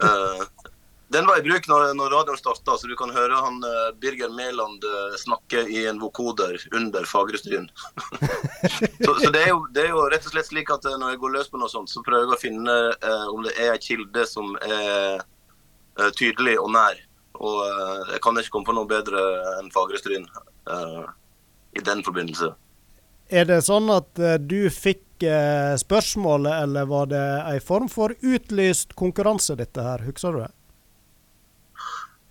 Uh, 0.00 0.44
den 1.14 1.28
var 1.28 1.38
i 1.38 1.44
bruk 1.44 1.68
når, 1.68 1.92
når 1.98 2.14
radioen 2.14 2.40
starta, 2.40 2.78
så 2.80 2.88
du 2.88 2.96
kan 2.98 3.12
høre 3.14 3.36
han 3.38 3.60
Birger 4.02 4.32
Mæland 4.34 4.82
snakke 5.20 5.62
i 5.70 5.84
en 5.86 6.00
vokoder 6.02 6.58
under 6.74 7.06
Fagre-Stryn. 7.06 7.68
så, 9.04 9.12
så 9.20 9.30
det, 9.30 9.44
er 9.44 9.52
jo, 9.52 9.60
det, 9.70 9.84
er 9.84 9.92
jo, 9.92 10.02
rett 10.10 10.26
og 10.26 10.34
slett 10.34 10.50
slik 10.50 10.72
at 10.74 10.88
når 10.88 11.14
jeg 11.14 11.22
går 11.22 11.36
løs 11.36 11.52
på 11.52 11.62
noe 11.62 11.70
sånt, 11.70 11.92
så 11.92 12.02
prøver 12.02 12.26
jeg 12.26 12.34
å 12.34 12.40
finne 12.42 12.76
om 13.30 13.46
det 13.46 13.54
er 13.54 13.76
en 13.76 13.86
kilde 13.86 14.26
som 14.26 14.58
er 14.66 15.22
tydelig 16.18 16.58
og 16.58 16.72
nær. 16.74 16.98
Og 17.38 17.62
jeg 18.10 18.22
kan 18.26 18.42
ikke 18.42 18.56
komme 18.56 18.72
på 18.72 18.78
noe 18.80 18.90
bedre 18.90 19.22
enn 19.60 19.70
Fagre-Stryn 19.70 20.26
i 20.66 21.86
den 21.86 22.02
forbindelse. 22.02 22.50
Er 23.26 23.48
det 23.48 23.62
sånn 23.66 23.88
at 23.90 24.20
uh, 24.22 24.36
du 24.38 24.68
fikk 24.70 25.24
uh, 25.26 25.74
spørsmålet, 25.80 26.52
eller 26.62 26.86
var 26.86 27.08
det 27.10 27.24
en 27.50 27.64
form 27.64 27.88
for 27.90 28.14
utlyst 28.22 28.94
konkurranse, 28.98 29.56
dette 29.58 29.82
her? 29.82 30.04
Husker 30.06 30.36
du 30.36 30.44
det? 30.44 30.52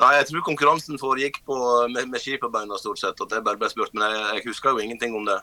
Nei, 0.04 0.12
jeg 0.18 0.28
tror 0.30 0.44
konkurransen 0.44 1.00
foregikk 1.00 1.42
på, 1.48 1.58
med, 1.92 2.10
med 2.12 2.20
ski 2.20 2.36
på 2.40 2.50
beina, 2.52 2.80
stort 2.80 3.00
sett. 3.00 3.20
At 3.20 3.32
jeg 3.32 3.44
bare 3.44 3.60
ble 3.60 3.70
spurt. 3.72 3.94
Men 3.96 4.08
jeg, 4.12 4.24
jeg, 4.38 4.48
husker 4.50 4.76
jo 4.76 4.84
ingenting 4.84 5.16
om 5.16 5.28
det. 5.28 5.38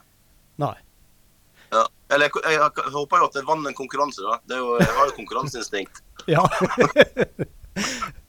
Nei. 0.61 0.75
Ja. 1.73 1.87
Eller 2.13 2.29
jeg, 2.29 2.43
jeg, 2.45 2.59
jeg, 2.61 2.91
håper 2.93 3.23
jo 3.23 3.29
at 3.31 3.39
jeg 3.39 3.47
vant 3.47 3.69
en 3.69 3.77
konkurranse, 3.77 4.21
da. 4.21 4.37
Jo, 4.53 4.75
jeg 4.81 4.93
har 4.97 5.09
jo 5.09 5.15
konkurranseinstinkt. 5.17 6.03
ja. 6.35 6.45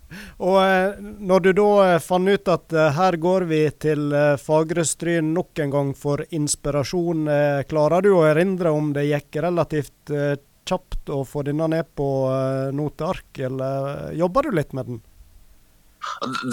Og 0.44 0.58
eh, 0.60 0.96
når 1.00 1.44
du 1.44 1.50
da 1.56 1.68
eh, 1.84 2.00
fant 2.02 2.28
ut 2.28 2.50
at 2.52 2.74
eh, 2.74 2.90
her 2.96 3.16
går 3.20 3.46
vi 3.50 3.60
til 3.82 4.14
Fagrestryn 4.40 5.32
nok 5.36 5.62
en 5.64 5.72
gang 5.74 5.94
for 5.98 6.24
inspirasjon, 6.34 7.26
klarer 7.70 8.04
du 8.04 8.12
å 8.14 8.26
erindre 8.28 8.72
om 8.74 8.92
det 8.96 9.06
gikk 9.08 9.40
relativt 9.44 10.12
kjapt 10.64 11.10
å 11.12 11.22
få 11.28 11.44
denne 11.46 11.66
ned 11.70 11.90
på 11.96 12.06
noteark, 12.72 13.26
eller 13.48 14.14
jobber 14.16 14.48
du 14.48 14.56
litt 14.56 14.72
med 14.76 14.88
den? 14.90 15.02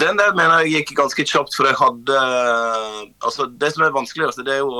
Den 0.00 0.20
der 0.20 0.32
mener 0.36 0.64
jeg 0.64 0.82
gikk 0.82 0.94
ganske 1.00 1.26
kjapt, 1.28 1.54
for 1.56 1.68
jeg 1.68 1.76
hadde 1.76 2.18
Altså, 3.20 3.46
det 3.46 3.72
som 3.74 3.84
er 3.84 3.94
vanskeligst, 3.94 4.40
det 4.46 4.58
er 4.58 4.62
jo 4.64 4.72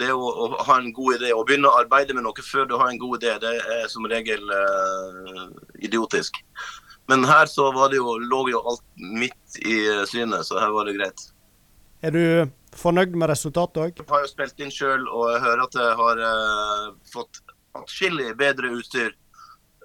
det 0.00 0.10
å, 0.10 0.22
å, 0.26 0.48
ha 0.66 0.78
en 0.80 0.92
god 0.94 1.18
idé. 1.18 1.30
Å 1.34 1.44
begynne 1.46 1.70
å 1.70 1.78
arbeide 1.78 2.16
med 2.16 2.26
noe 2.26 2.44
før 2.44 2.66
du 2.68 2.76
har 2.78 2.90
en 2.90 3.00
god 3.00 3.22
idé, 3.22 3.36
det 3.42 3.52
er 3.76 3.86
som 3.90 4.06
regel 4.10 4.42
uh, 4.50 5.46
idiotisk. 5.78 6.40
Men 7.10 7.24
her 7.28 7.46
så 7.50 7.68
var 7.74 7.92
det 7.92 8.00
jo, 8.00 8.16
lå 8.18 8.46
jo 8.52 8.60
alt 8.64 8.84
midt 8.96 9.58
i 9.60 9.80
synet, 10.08 10.46
så 10.48 10.60
her 10.62 10.72
var 10.72 10.88
det 10.88 10.96
greit. 10.96 11.26
Er 12.04 12.14
du 12.14 12.22
fornøyd 12.76 13.16
med 13.16 13.30
resultatet 13.30 13.80
òg? 13.80 14.00
Jeg 14.00 14.10
har 14.10 14.24
jo 14.24 14.30
spilt 14.30 14.58
inn 14.60 14.72
sjøl, 14.72 15.04
og 15.08 15.28
jeg 15.34 15.42
hører 15.44 15.66
at 15.66 15.76
jeg 15.80 15.98
har 16.00 16.22
uh, 16.24 16.88
fått 17.12 17.40
atskillig 17.78 18.32
bedre 18.38 18.72
utstyr 18.76 19.12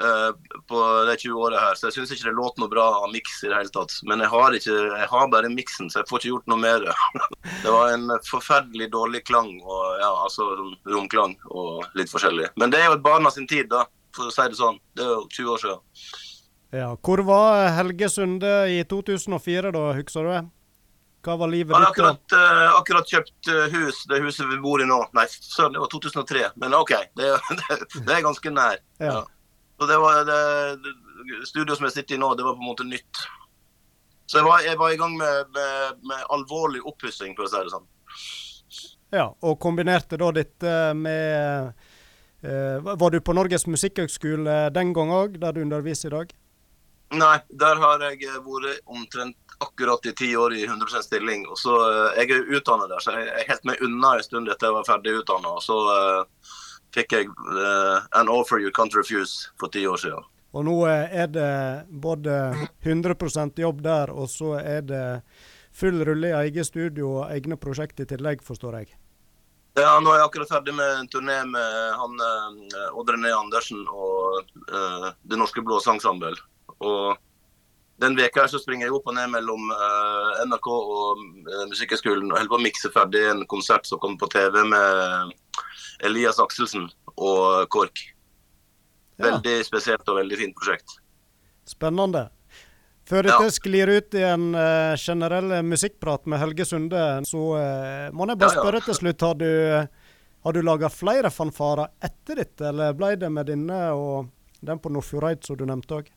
uh, 0.04 0.32
på 0.70 0.82
de 1.10 1.16
20 1.22 1.44
åra 1.46 1.62
her, 1.64 1.80
så 1.80 1.88
jeg 1.88 1.98
syns 1.98 2.16
ikke 2.16 2.30
det 2.30 2.36
låter 2.40 2.64
noe 2.64 2.72
bra 2.72 2.88
av 3.02 3.12
miks 3.14 3.38
i 3.44 3.52
det 3.52 3.60
hele 3.60 3.74
tatt. 3.76 3.96
Men 4.10 4.24
jeg 4.24 4.32
har, 4.34 4.58
ikke, 4.58 4.78
jeg 4.90 5.12
har 5.14 5.32
bare 5.36 5.54
miksen, 5.54 5.92
så 5.92 6.02
jeg 6.02 6.10
får 6.12 6.24
ikke 6.24 6.34
gjort 6.34 6.52
noe 6.52 6.64
med 6.64 6.88
det. 6.88 6.98
det 7.64 7.76
var 7.76 7.94
en 7.94 8.16
forferdelig 8.28 8.90
dårlig 8.96 9.24
klang, 9.30 9.54
og 9.64 9.86
ja, 10.02 10.12
altså 10.26 10.50
romklang 10.92 11.38
og 11.52 11.88
litt 12.00 12.12
forskjellig. 12.12 12.52
Men 12.60 12.74
det 12.74 12.82
er 12.82 12.90
jo 12.90 12.98
et 13.00 13.06
barn 13.06 13.28
av 13.28 13.36
sin 13.36 13.48
tid, 13.50 13.72
da, 13.72 13.86
for 14.16 14.28
å 14.28 14.34
si 14.34 14.50
det 14.50 14.60
sånn. 14.60 14.80
Det 14.96 15.08
er 15.08 15.16
jo 15.16 15.24
20 15.40 15.56
år 15.56 15.64
siden. 15.68 16.28
Ja, 16.70 16.94
Hvor 17.02 17.18
var 17.26 17.68
Helge 17.74 18.10
Sunde 18.10 18.70
i 18.70 18.84
2004, 18.86 19.72
da, 19.74 19.86
husker 19.98 20.26
du 20.26 20.30
det? 20.36 20.42
Hva 21.26 21.36
var 21.42 21.50
livet 21.52 21.74
ditt? 21.74 21.76
Jeg 21.76 21.82
har 21.82 21.90
akkurat, 21.90 22.36
uh, 22.38 22.76
akkurat 22.78 23.10
kjøpt 23.10 23.50
uh, 23.50 23.64
hus, 23.74 24.04
det 24.08 24.22
huset 24.24 24.48
vi 24.48 24.60
bor 24.62 24.80
i 24.80 24.86
nå. 24.88 25.00
Nei, 25.18 25.26
søren, 25.28 25.74
det 25.76 25.82
var 25.82 25.90
2003. 25.92 26.46
Men 26.62 26.78
OK, 26.78 26.94
det, 27.20 27.34
det, 27.60 27.78
det 28.06 28.16
er 28.16 28.24
ganske 28.24 28.54
nær. 28.54 28.78
Ja. 29.02 29.18
Ja. 29.18 29.24
Så 29.80 29.88
det 29.90 29.98
var 30.00 30.22
det, 30.28 30.40
studioet 31.48 31.80
som 31.80 31.88
jeg 31.88 31.98
sitter 31.98 32.18
i 32.18 32.22
nå, 32.22 32.32
det 32.38 32.46
var 32.46 32.56
på 32.56 32.64
en 32.64 32.70
måte 32.70 32.88
nytt. 32.88 33.24
Så 34.30 34.40
jeg 34.40 34.46
var, 34.46 34.62
jeg 34.62 34.78
var 34.78 34.94
i 34.94 35.00
gang 35.00 35.16
med, 35.18 35.52
med, 35.56 36.02
med 36.06 36.26
alvorlig 36.36 36.84
oppussing, 36.86 37.34
for 37.36 37.48
å 37.48 37.52
si 37.52 37.64
det 37.66 37.74
sånn. 37.74 37.88
Ja, 39.16 39.26
og 39.42 39.58
kombinerte 39.64 40.20
da 40.22 40.28
dette 40.36 40.74
med 40.94 41.72
uh, 42.46 42.92
Var 42.94 43.10
du 43.10 43.18
på 43.26 43.34
Norges 43.34 43.66
musikkhøgskole 43.66 44.68
den 44.76 44.94
gang 44.94 45.10
òg, 45.16 45.40
der 45.42 45.58
du 45.58 45.64
underviser 45.66 46.14
i 46.14 46.20
dag? 46.20 46.36
Nei, 47.10 47.40
der 47.50 47.80
har 47.82 48.04
jeg 48.06 48.22
eh, 48.28 48.38
vært 48.46 48.84
omtrent 48.86 49.56
akkurat 49.60 50.06
i 50.06 50.14
ti 50.14 50.30
år 50.38 50.54
i 50.54 50.66
100 50.68 51.02
stilling. 51.04 51.48
og 51.50 51.58
så, 51.58 51.74
eh, 51.90 52.22
Jeg 52.22 52.32
er 52.32 52.58
utdanna 52.58 52.88
der, 52.88 53.00
så 53.00 53.12
jeg 53.18 53.48
holdt 53.50 53.66
meg 53.66 53.82
unna 53.82 54.16
en 54.16 54.24
stund 54.24 54.50
etter 54.50 54.68
jeg 54.68 54.76
var 54.76 54.86
ferdig 54.86 55.16
utdanna. 55.18 55.56
Så 55.60 55.78
uh, 55.90 56.24
fikk 56.94 57.12
jeg 57.12 57.30
uh, 57.30 58.06
an 58.14 58.30
offer 58.30 58.60
you 58.60 58.70
can't 58.70 58.94
refuse 58.94 59.50
for 59.60 59.70
ti 59.70 59.88
år 59.88 59.98
siden. 59.98 60.22
Og 60.54 60.66
nå 60.66 60.86
er 60.86 61.28
det 61.28 61.86
både 61.90 62.54
100 62.82 63.58
jobb 63.58 63.82
der, 63.82 64.10
og 64.10 64.30
så 64.30 64.60
er 64.60 64.82
det 64.82 65.22
full 65.74 66.06
rulle 66.06 66.30
i 66.30 66.38
eget 66.46 66.66
studio 66.66 67.22
og 67.22 67.32
egne 67.32 67.58
prosjekt 67.58 68.00
i 68.00 68.06
tillegg, 68.06 68.42
forstår 68.42 68.80
jeg? 68.80 68.94
Ja, 69.78 70.00
nå 70.02 70.14
er 70.14 70.22
jeg 70.22 70.30
akkurat 70.30 70.50
ferdig 70.50 70.74
med 70.74 70.90
en 71.00 71.08
turné 71.08 71.44
med 71.46 71.94
han 71.94 72.18
Odd 72.98 73.14
René 73.14 73.30
Andersen 73.34 73.86
og 73.86 74.42
uh, 74.74 75.12
Det 75.22 75.38
Norske 75.38 75.62
Blå 75.62 75.80
Sangsamvel. 75.80 76.38
Og 76.80 77.18
den 78.00 78.16
veka 78.16 78.46
så 78.48 78.60
springer 78.62 78.88
jeg 78.88 78.96
opp 78.96 79.10
og 79.12 79.16
ned 79.18 79.28
mellom 79.34 79.72
uh, 79.74 80.40
NRK 80.48 80.70
og 80.72 81.20
uh, 81.50 81.66
Musikkhøgskolen 81.72 82.32
og 82.32 82.38
holder 82.38 82.52
på 82.54 82.60
å 82.60 82.64
mikse 82.64 82.92
ferdig 82.94 83.26
en 83.28 83.44
konsert 83.52 83.90
som 83.90 84.00
kommer 84.00 84.22
på 84.22 84.30
TV 84.32 84.62
med 84.72 85.34
Elias 86.08 86.40
Akselsen 86.40 86.88
og 87.18 87.68
KORK. 87.74 88.06
Veldig 89.20 89.56
ja. 89.58 89.66
spesielt 89.68 90.08
og 90.08 90.22
veldig 90.22 90.38
fint 90.40 90.56
prosjekt. 90.56 91.00
Spennende. 91.68 92.30
Før 93.10 93.26
dette 93.26 93.50
ja. 93.50 93.52
sklir 93.52 93.92
ut 93.92 94.16
i 94.16 94.24
en 94.24 94.54
uh, 94.56 94.96
generell 94.96 95.58
musikkprat 95.66 96.30
med 96.30 96.40
Helge 96.40 96.68
Sunde, 96.70 97.04
så 97.28 97.42
uh, 97.58 98.08
må 98.16 98.30
jeg 98.30 98.40
bare 98.40 98.54
ja, 98.54 98.62
spørre 98.64 98.84
til 98.86 98.96
slutt. 99.02 99.26
Har 99.28 99.36
du, 99.42 99.50
har 100.48 100.56
du 100.56 100.62
laga 100.64 100.92
flere 100.94 101.34
fanfarer 101.34 101.92
etter 102.00 102.46
dette, 102.46 102.70
eller 102.72 102.96
ble 102.96 103.12
det 103.20 103.34
med 103.34 103.52
denne 103.52 103.82
og 103.98 104.32
den 104.64 104.80
på 104.80 104.92
Nordfjordeid 104.94 105.44
som 105.44 105.60
du 105.60 105.66
nevnte 105.68 106.00
òg? 106.00 106.14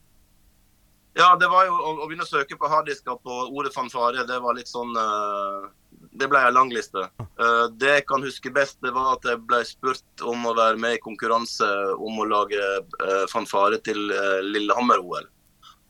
Ja, 1.14 1.36
det 1.36 1.48
var 1.48 1.66
jo 1.68 1.76
å, 1.76 1.92
å 2.00 2.08
begynne 2.08 2.24
å 2.24 2.30
søke 2.30 2.56
på 2.56 2.68
harddisker 2.72 3.18
på 3.20 3.38
ordet 3.52 3.74
fanfare, 3.74 4.24
det 4.28 4.38
var 4.40 4.56
litt 4.56 4.70
sånn 4.70 4.94
uh, 4.96 5.68
Det 6.16 6.28
ble 6.30 6.40
ei 6.40 6.54
lang 6.54 6.72
liste. 6.72 7.04
Uh, 7.20 7.68
det 7.76 7.98
jeg 7.98 8.06
kan 8.08 8.24
huske 8.24 8.52
best, 8.54 8.78
det 8.84 8.94
var 8.96 9.18
at 9.18 9.28
jeg 9.28 9.42
ble 9.44 9.60
spurt 9.68 10.24
om 10.24 10.48
å 10.48 10.56
være 10.56 10.80
med 10.80 10.96
i 10.96 11.02
konkurranse 11.04 11.68
om 11.98 12.22
å 12.22 12.28
lage 12.30 12.56
uh, 12.56 13.28
fanfare 13.32 13.82
til 13.84 14.00
Lillehammer-OL. 14.48 15.28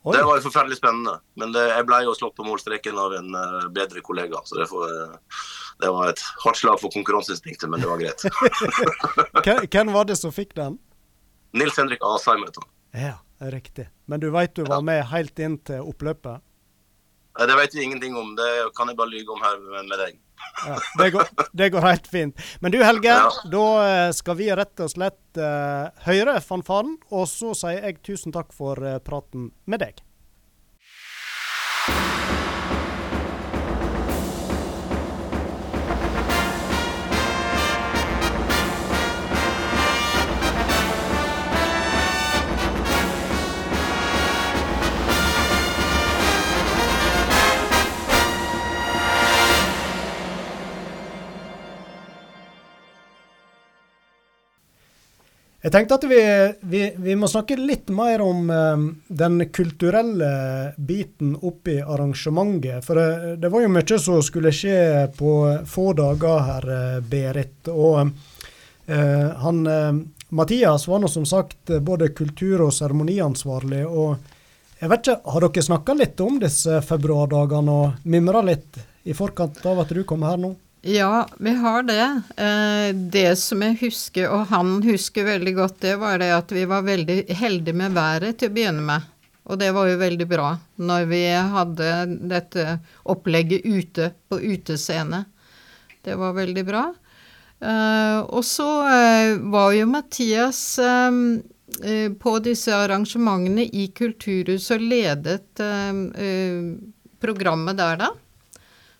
Det 0.03 0.19
var 0.27 0.35
jo 0.35 0.43
forferdelig 0.49 0.81
spennende, 0.81 1.15
men 1.39 1.53
det, 1.55 1.61
jeg 1.69 1.87
ble 1.87 2.01
jo 2.03 2.15
slått 2.19 2.35
på 2.35 2.43
målstreken 2.43 2.97
av 2.99 3.13
en 3.15 3.29
bedre 3.71 4.01
kollega. 4.03 4.41
Så 4.43 4.57
det, 4.59 4.65
for, 4.67 4.91
det, 5.79 5.87
var 5.87 6.11
et 6.11 6.23
hardt 6.43 6.59
slag 6.59 6.81
for 6.81 6.91
konkurranseinstinktet, 6.91 7.71
men 7.71 7.79
det 7.79 7.87
var 7.87 8.03
greit. 8.03 9.71
Hvem 9.71 9.93
var 9.95 10.09
det 10.11 10.19
som 10.19 10.35
fikk 10.35 10.51
den? 10.59 10.75
Nils 11.55 11.79
Henrik 11.79 12.03
Asheim. 12.03 12.43
Vet 12.43 12.59
du. 12.59 12.67
Ja. 12.99 13.15
Riktig. 13.39 13.87
Men 14.05 14.19
du 14.19 14.29
veit 14.33 14.55
du 14.55 14.63
var 14.67 14.83
med 14.85 15.03
helt 15.11 15.39
inn 15.39 15.57
til 15.65 15.83
oppløpet? 15.83 16.43
Det 17.33 17.55
vet 17.57 17.75
vi 17.75 17.83
ingenting 17.83 18.15
om. 18.15 18.35
Det 18.37 18.49
kan 18.77 18.91
jeg 18.91 18.97
bare 18.97 19.09
lyge 19.09 19.33
om 19.33 19.41
her 19.41 19.57
med 19.81 19.97
deg. 19.97 20.19
Ja, 20.67 20.77
det, 20.99 21.09
går, 21.11 21.29
det, 21.51 21.69
går, 21.73 21.85
helt 21.87 22.07
fint. 22.07 22.41
Men 22.61 22.71
du 22.71 22.77
Helge, 22.83 23.09
ja. 23.09 23.29
da 23.51 23.65
eh, 23.87 24.09
skal 24.13 24.37
vi 24.37 24.51
rett 24.53 24.83
og 24.83 24.91
slett 24.91 25.39
uh, 25.39 25.89
høre 26.05 26.37
fanfaren. 26.45 26.95
Og 27.11 27.25
så 27.31 27.55
sier 27.57 27.87
jeg 27.87 28.01
tusen 28.05 28.35
takk 28.35 28.53
for 28.55 28.79
uh, 28.79 28.99
praten 29.03 29.49
med 29.65 29.81
deg. 29.81 30.03
Jeg 55.63 55.71
tenkte 55.71 55.95
at 55.95 56.03
vi, 56.11 56.19
vi, 56.67 56.79
vi 56.99 57.13
må 57.15 57.27
snakke 57.31 57.55
litt 57.55 57.87
mer 57.95 58.19
om 58.19 58.49
eh, 58.51 58.81
den 59.07 59.45
kulturelle 59.55 60.31
biten 60.75 61.37
oppi 61.39 61.77
arrangementet. 61.79 62.83
For 62.83 62.99
det, 62.99 63.37
det, 63.39 63.51
var 63.53 63.63
jo 63.63 63.69
mye 63.71 63.99
som 64.03 64.19
skulle 64.25 64.51
skje 64.51 65.07
på 65.15 65.31
få 65.63 65.85
dager 65.95 66.43
her, 66.49 66.67
Berit. 67.07 67.71
Og 67.71 68.01
eh, 68.03 69.29
han 69.45 69.63
eh, 69.71 70.03
Mathias 70.35 70.89
var 70.91 70.99
nå 70.99 71.07
som 71.07 71.23
sagt 71.29 71.71
både 71.79 72.11
kultur- 72.11 72.65
og 72.67 72.75
seremoniansvarlig. 72.75 73.85
og 73.87 74.17
jeg 74.83 74.91
vet 74.91 75.07
ikke, 75.07 75.31
Har 75.31 75.47
dere 75.47 75.63
snakka 75.63 75.95
litt 75.95 76.19
om 76.27 76.43
disse 76.43 76.81
februardagene 76.83 77.79
og 77.85 78.03
mimra 78.03 78.43
litt 78.43 78.83
i 79.07 79.15
forkant 79.15 79.63
av 79.63 79.79
at 79.85 79.95
du 79.95 80.03
kom 80.03 80.27
her 80.27 80.35
nå? 80.35 80.57
Ja, 80.85 81.29
vi 81.39 81.49
har 81.49 81.83
det. 81.83 82.21
Eh, 82.37 82.95
det 82.95 83.35
som 83.39 83.61
jeg 83.63 83.77
husker, 83.79 84.27
og 84.27 84.49
han 84.49 84.81
husker 84.83 85.23
veldig 85.23 85.53
godt, 85.55 85.77
det 85.79 85.93
var 86.01 86.17
det 86.19 86.27
at 86.35 86.49
vi 86.51 86.65
var 86.67 86.83
veldig 86.83 87.21
heldige 87.39 87.77
med 87.79 87.93
været 87.95 88.41
til 88.41 88.51
å 88.51 88.53
begynne 88.57 88.83
med. 88.83 89.05
Og 89.47 89.61
det 89.61 89.69
var 89.75 89.87
jo 89.87 90.01
veldig 90.01 90.27
bra 90.27 90.49
når 90.83 91.05
vi 91.07 91.21
hadde 91.53 91.87
dette 92.27 92.65
opplegget 93.07 93.63
ute 93.63 94.09
på 94.27 94.41
utescene. 94.41 95.21
Det 96.03 96.17
var 96.19 96.35
veldig 96.35 96.65
bra. 96.67 96.83
Eh, 97.63 98.19
og 98.19 98.43
så 98.43 98.67
eh, 98.91 99.39
var 99.55 99.71
jo 99.77 99.87
Mathias 99.87 100.65
på 102.19 102.31
disse 102.43 102.75
arrangementene 102.75 103.63
i 103.65 103.87
Kulturhuset 103.95 104.75
og 104.75 104.83
ledet 104.91 105.63
programmet 107.23 107.79
der, 107.79 107.97
da. 108.03 108.11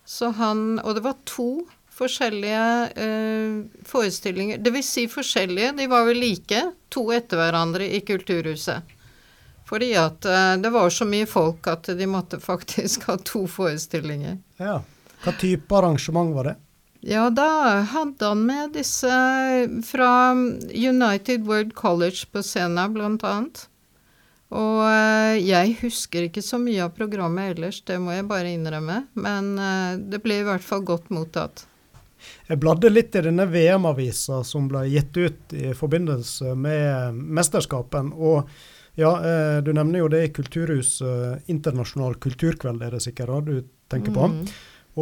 Så 0.04 0.30
han 0.36 0.78
Og 0.84 0.94
det 0.94 1.04
var 1.04 1.16
to 1.24 1.64
forskjellige 1.94 2.90
eh, 2.98 3.60
forestillinger. 3.86 4.58
Det 4.58 4.72
vil 4.74 4.82
si 4.84 5.06
forskjellige, 5.08 5.72
de 5.78 5.86
var 5.86 6.08
vel 6.08 6.18
like, 6.18 6.58
to 6.90 7.06
etter 7.14 7.38
hverandre 7.38 7.86
i 7.86 8.00
Kulturhuset. 8.02 8.94
Fordi 9.68 9.92
at 9.96 10.26
eh, 10.26 10.56
det 10.60 10.72
var 10.74 10.90
så 10.90 11.06
mye 11.06 11.28
folk 11.30 11.68
at 11.70 11.92
de 11.98 12.08
måtte 12.10 12.40
faktisk 12.42 13.04
ha 13.08 13.16
to 13.22 13.46
forestillinger. 13.46 14.40
Ja. 14.58 14.80
Hva 15.24 15.32
type 15.40 15.78
arrangement 15.78 16.34
var 16.34 16.50
det? 16.50 16.56
Ja, 17.06 17.28
da 17.30 17.46
hadde 17.92 18.26
han 18.26 18.42
med 18.48 18.74
disse 18.76 19.12
fra 19.84 20.10
United 20.72 21.44
World 21.46 21.74
College 21.76 22.26
på 22.32 22.42
scenen, 22.42 22.94
blant 22.96 23.24
annet. 23.28 23.66
Og 24.52 24.80
eh, 24.86 25.38
jeg 25.40 25.76
husker 25.80 26.28
ikke 26.28 26.42
så 26.44 26.58
mye 26.60 26.84
av 26.84 26.92
programmet 26.96 27.54
ellers, 27.54 27.80
det 27.86 27.96
må 28.02 28.12
jeg 28.12 28.26
bare 28.28 28.52
innrømme. 28.52 29.00
Men 29.16 29.54
eh, 29.56 29.94
det 30.12 30.20
ble 30.24 30.42
i 30.42 30.46
hvert 30.46 30.64
fall 30.64 30.84
godt 30.86 31.10
mottatt. 31.14 31.64
Jeg 32.48 32.60
bladde 32.60 32.92
litt 32.92 33.16
i 33.16 33.24
denne 33.24 33.46
VM-avisa 33.48 34.42
som 34.48 34.68
ble 34.68 34.86
gitt 34.88 35.16
ut 35.16 35.56
i 35.56 35.72
forbindelse 35.76 36.54
med 36.56 37.18
mesterskapen. 37.36 38.12
Og 38.14 38.44
ja, 39.00 39.16
eh, 39.16 39.58
du 39.64 39.72
nevner 39.76 40.04
jo 40.04 40.12
det 40.12 40.22
i 40.28 40.30
Kulturhuset, 40.36 41.48
internasjonal 41.50 42.16
kulturkveld, 42.22 42.84
er 42.84 42.96
det 42.96 43.02
sikkert 43.04 43.48
du 43.48 43.58
tenker 43.92 44.14
på. 44.14 44.30
Mm. 44.30 44.46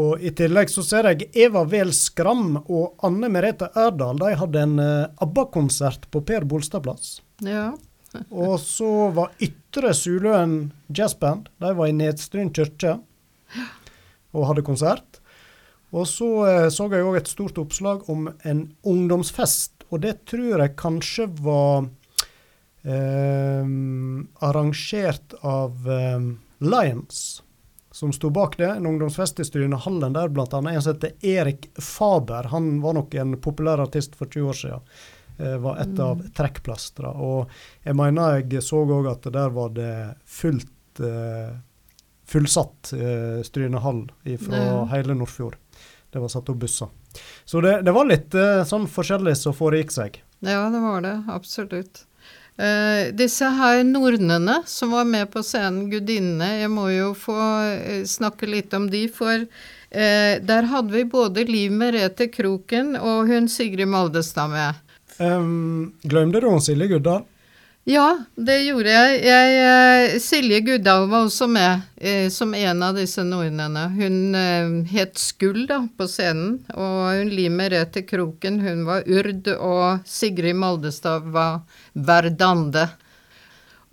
Og 0.01 0.23
I 0.25 0.31
tillegg 0.33 0.71
så 0.73 0.81
ser 0.87 1.11
jeg 1.11 1.29
Eva 1.37 1.67
Wehl 1.69 1.93
Skram 1.93 2.55
og 2.63 3.03
Anne 3.05 3.29
Merete 3.29 3.69
Ørdal 3.77 4.23
de 4.23 4.31
hadde 4.41 4.63
en 4.65 4.79
ABBA-konsert 4.81 6.09
på 6.09 6.23
Per 6.25 6.47
Bolstad 6.49 6.87
plass. 6.87 7.19
Ja 7.45 7.75
og 8.31 8.59
så 8.61 9.09
var 9.17 9.33
Ytre 9.43 9.95
Suløen 9.97 10.57
Jazzband. 10.93 11.49
De 11.63 11.73
var 11.77 11.89
i 11.89 11.97
Nedstryn 11.97 12.53
kirke 12.55 12.99
og 14.33 14.47
hadde 14.49 14.65
konsert. 14.67 15.21
Og 15.93 16.09
så 16.09 16.29
eh, 16.49 16.69
så 16.73 16.89
jeg 16.89 17.05
òg 17.05 17.21
et 17.21 17.31
stort 17.31 17.59
oppslag 17.61 18.09
om 18.13 18.31
en 18.49 18.63
ungdomsfest, 18.89 19.85
og 19.93 20.01
det 20.05 20.23
tror 20.29 20.65
jeg 20.65 20.77
kanskje 20.81 21.27
var 21.45 21.85
eh, 22.89 23.73
arrangert 24.49 25.37
av 25.45 25.89
eh, 25.93 26.29
Lions, 26.65 27.43
som 27.93 28.13
sto 28.17 28.31
bak 28.33 28.57
det. 28.57 28.71
En 28.73 28.89
ungdomsfest 28.89 29.43
i 29.45 29.45
Strynehallen 29.45 30.17
der 30.17 30.33
bl.a. 30.33 30.47
en 30.49 30.81
som 30.81 30.95
heter 30.95 31.13
Erik 31.21 31.69
Faber. 31.77 32.49
Han 32.55 32.79
var 32.81 32.97
nok 32.97 33.15
en 33.21 33.37
populær 33.37 33.85
artist 33.85 34.17
for 34.17 34.33
20 34.33 34.49
år 34.49 34.61
siden. 34.63 34.89
Eh, 35.39 35.59
var 35.63 35.81
et 35.83 35.99
av 36.03 36.21
trekkplastra. 36.37 37.15
Og 37.17 37.51
jeg 37.85 37.97
mener 37.99 38.41
jeg 38.43 38.65
så 38.65 38.85
òg 38.85 39.11
at 39.11 39.29
der 39.33 39.53
var 39.55 39.73
det 39.77 39.93
fullt 40.29 41.01
uh, 41.01 41.53
fullsatt 42.33 42.93
eh, 42.93 43.43
Stryne 43.43 43.79
hall 43.79 44.07
fra 44.47 44.57
ja. 44.57 44.85
hele 44.85 45.15
Nordfjord. 45.15 45.57
Det 46.13 46.21
var 46.21 46.29
satt 46.29 46.49
opp 46.49 46.61
busser. 46.65 46.89
Så 47.45 47.61
det, 47.61 47.81
det 47.87 47.93
var 47.93 48.09
litt 48.09 48.35
eh, 48.35 48.63
sånn 48.69 48.89
forskjellig 48.89 49.37
som 49.39 49.57
foregikk 49.57 49.93
seg. 49.93 50.23
Ja, 50.41 50.65
det 50.73 50.81
var 50.83 51.05
det. 51.05 51.17
Absolutt. 51.33 52.05
Eh, 52.61 53.13
disse 53.17 53.49
her 53.57 53.83
nornene 53.85 54.61
som 54.69 54.93
var 54.97 55.07
med 55.09 55.31
på 55.33 55.45
scenen, 55.45 55.87
gudinnene, 55.93 56.63
jeg 56.63 56.73
må 56.73 56.89
jo 56.93 57.13
få 57.17 57.37
uh, 57.37 58.03
snakke 58.09 58.49
litt 58.49 58.75
om 58.77 58.91
de, 58.93 59.07
for 59.13 59.47
der 59.93 60.65
hadde 60.71 60.89
vi 60.89 61.03
både 61.05 61.43
Liv 61.45 61.73
Merete 61.77 62.25
Kroken 62.33 62.95
og 62.97 63.29
hun 63.29 63.45
Sigrid 63.53 63.91
Maldestad 63.93 64.49
med. 64.49 64.79
Um, 65.19 65.93
glemte 66.03 66.41
du 66.41 66.47
om 66.49 66.61
Silje 66.61 66.89
Guddal? 66.89 67.25
Ja, 67.85 68.25
det 68.39 68.61
gjorde 68.63 68.93
jeg. 68.95 69.15
jeg 69.27 69.55
eh, 69.59 70.13
Silje 70.23 70.61
Guddal 70.63 71.09
var 71.11 71.25
også 71.27 71.49
med 71.51 71.81
eh, 71.99 72.29
som 72.31 72.53
en 72.55 72.83
av 72.87 72.95
disse 72.95 73.25
nordmennene. 73.27 73.89
Hun 73.97 74.37
eh, 74.39 74.93
het 74.93 75.19
Skull 75.19 75.65
da, 75.67 75.81
på 75.99 76.07
scenen, 76.07 76.61
og 76.77 77.01
hun 77.19 77.33
Li 77.35 77.49
Merete 77.51 78.05
Kroken 78.07 78.61
hun 78.63 78.85
var 78.87 79.03
Urd, 79.11 79.51
og 79.59 80.07
Sigrid 80.07 80.61
Moldestad 80.63 81.27
var 81.35 81.65
Verdande. 81.93 82.87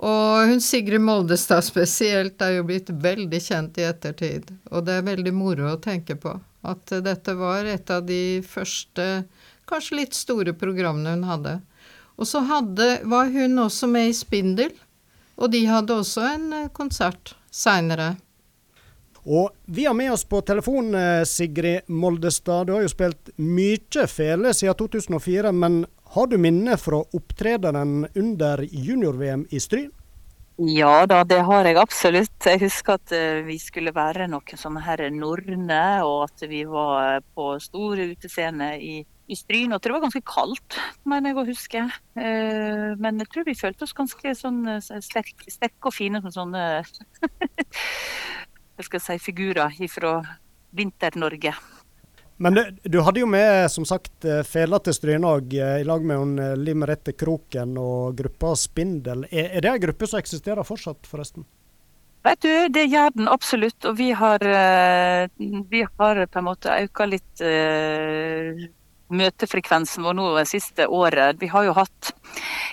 Og 0.06 0.54
hun 0.54 0.62
Sigrid 0.62 1.02
Moldestad 1.02 1.66
spesielt 1.66 2.46
er 2.46 2.60
jo 2.60 2.68
blitt 2.70 2.94
veldig 2.94 3.42
kjent 3.42 3.82
i 3.82 3.90
ettertid, 3.90 4.54
og 4.70 4.86
det 4.86 5.00
er 5.00 5.10
veldig 5.10 5.34
moro 5.34 5.74
å 5.74 5.82
tenke 5.82 6.14
på 6.14 6.38
at 6.70 6.94
dette 7.02 7.34
var 7.40 7.66
et 7.66 7.90
av 7.90 8.06
de 8.06 8.42
første 8.46 9.24
kanskje 9.70 10.02
litt 10.02 10.18
store 10.18 10.56
programmene 10.58 11.16
hun 11.18 11.28
hadde. 11.30 11.60
Og 12.20 12.28
så 12.28 12.42
hadde, 12.44 12.88
var 13.08 13.30
hun 13.32 13.60
også 13.64 13.88
med 13.88 14.12
i 14.12 14.16
Spindel, 14.18 14.74
og 15.40 15.54
de 15.54 15.64
hadde 15.70 15.96
også 16.02 16.26
en 16.34 16.50
eh, 16.54 16.72
konsert 16.76 17.36
seinere. 17.52 18.16
Og 19.24 19.52
vi 19.66 19.86
har 19.86 19.96
med 19.96 20.12
oss 20.12 20.26
på 20.28 20.42
telefon 20.42 20.96
eh, 20.96 21.24
Sigrid 21.24 21.88
Moldestad. 21.88 22.68
Du 22.68 22.74
har 22.76 22.84
jo 22.84 22.92
spilt 22.92 23.32
mye 23.38 24.08
fele 24.08 24.52
siden 24.56 24.76
2004, 24.80 25.54
men 25.56 25.86
har 26.16 26.28
du 26.28 26.36
minne 26.42 26.76
fra 26.78 27.00
opptredenen 27.14 28.08
under 28.16 28.66
junior-VM 28.66 29.46
i 29.50 29.60
Stryn? 29.64 29.92
Ja 30.60 31.06
da, 31.08 31.22
det 31.24 31.40
har 31.48 31.68
jeg 31.70 31.78
absolutt. 31.80 32.36
Jeg 32.44 32.60
husker 32.66 32.98
at 32.98 33.14
uh, 33.16 33.46
vi 33.48 33.56
skulle 33.62 33.94
være 33.96 34.28
noen 34.28 34.60
som 34.60 34.76
herre 34.84 35.08
Norne, 35.14 35.84
og 36.04 36.26
at 36.26 36.44
vi 36.52 36.66
var 36.68 37.22
på 37.36 37.54
stor 37.64 38.02
utescene 38.02 38.74
i 38.84 38.98
i 39.30 39.38
Stryn. 39.38 39.74
Og 39.74 39.82
det 39.84 39.94
var 39.94 40.04
ganske 40.04 40.22
kaldt, 40.26 40.78
mener 41.08 41.32
jeg 41.32 41.40
å 41.40 41.48
huske. 41.48 41.86
Eh, 42.20 42.86
men 43.00 43.22
jeg 43.22 43.32
tror 43.32 43.48
vi 43.48 43.58
følte 43.58 43.86
oss 43.86 43.96
ganske 43.98 44.36
sånn 44.38 44.62
eh, 44.76 44.80
sterke, 45.06 45.50
sterk 45.52 45.90
og 45.90 45.96
fine 45.96 46.22
som 46.26 46.34
sånne 46.36 46.64
jeg 48.80 48.88
skal 48.88 49.04
si, 49.04 49.20
figurer 49.22 49.76
fra 49.92 50.20
Vinter-Norge. 50.76 51.54
Men 52.40 52.56
du, 52.56 52.62
du, 52.88 53.02
hadde 53.04 53.20
jo 53.20 53.28
med 53.28 53.68
som 53.72 53.86
sagt 53.88 54.26
eh, 54.26 54.42
fela 54.48 54.80
til 54.82 54.96
Stryn 54.96 55.28
òg, 55.28 55.54
i 55.54 55.86
lag 55.86 56.06
med 56.08 56.22
hun 56.22 56.44
Liv 56.64 56.78
Merete 56.80 57.14
Kroken 57.14 57.76
og 57.78 58.18
gruppa 58.18 58.56
Spindel. 58.58 59.28
Er, 59.30 59.52
er 59.60 59.66
det 59.66 59.74
en 59.74 59.88
gruppe 59.90 60.10
som 60.10 60.22
eksisterer 60.22 60.68
fortsatt, 60.68 61.10
forresten? 61.10 61.46
Vet 62.26 62.42
du, 62.44 62.52
Det 62.76 62.88
gjør 62.90 63.14
den 63.16 63.30
absolutt. 63.32 63.86
Og 63.88 63.96
vi 64.00 64.10
har, 64.16 64.44
vi 65.40 65.84
har 65.86 66.26
på 66.28 66.42
en 66.42 66.48
måte 66.50 66.74
økt 66.84 67.06
litt 67.08 67.44
møtefrekvensen 69.10 70.04
vår 70.04 70.14
nå 70.18 70.28
det 70.38 70.46
siste 70.50 70.88
året. 70.88 71.38
Vi 71.40 71.48
har 71.48 71.66
jo 71.66 71.74
hatt 71.78 72.12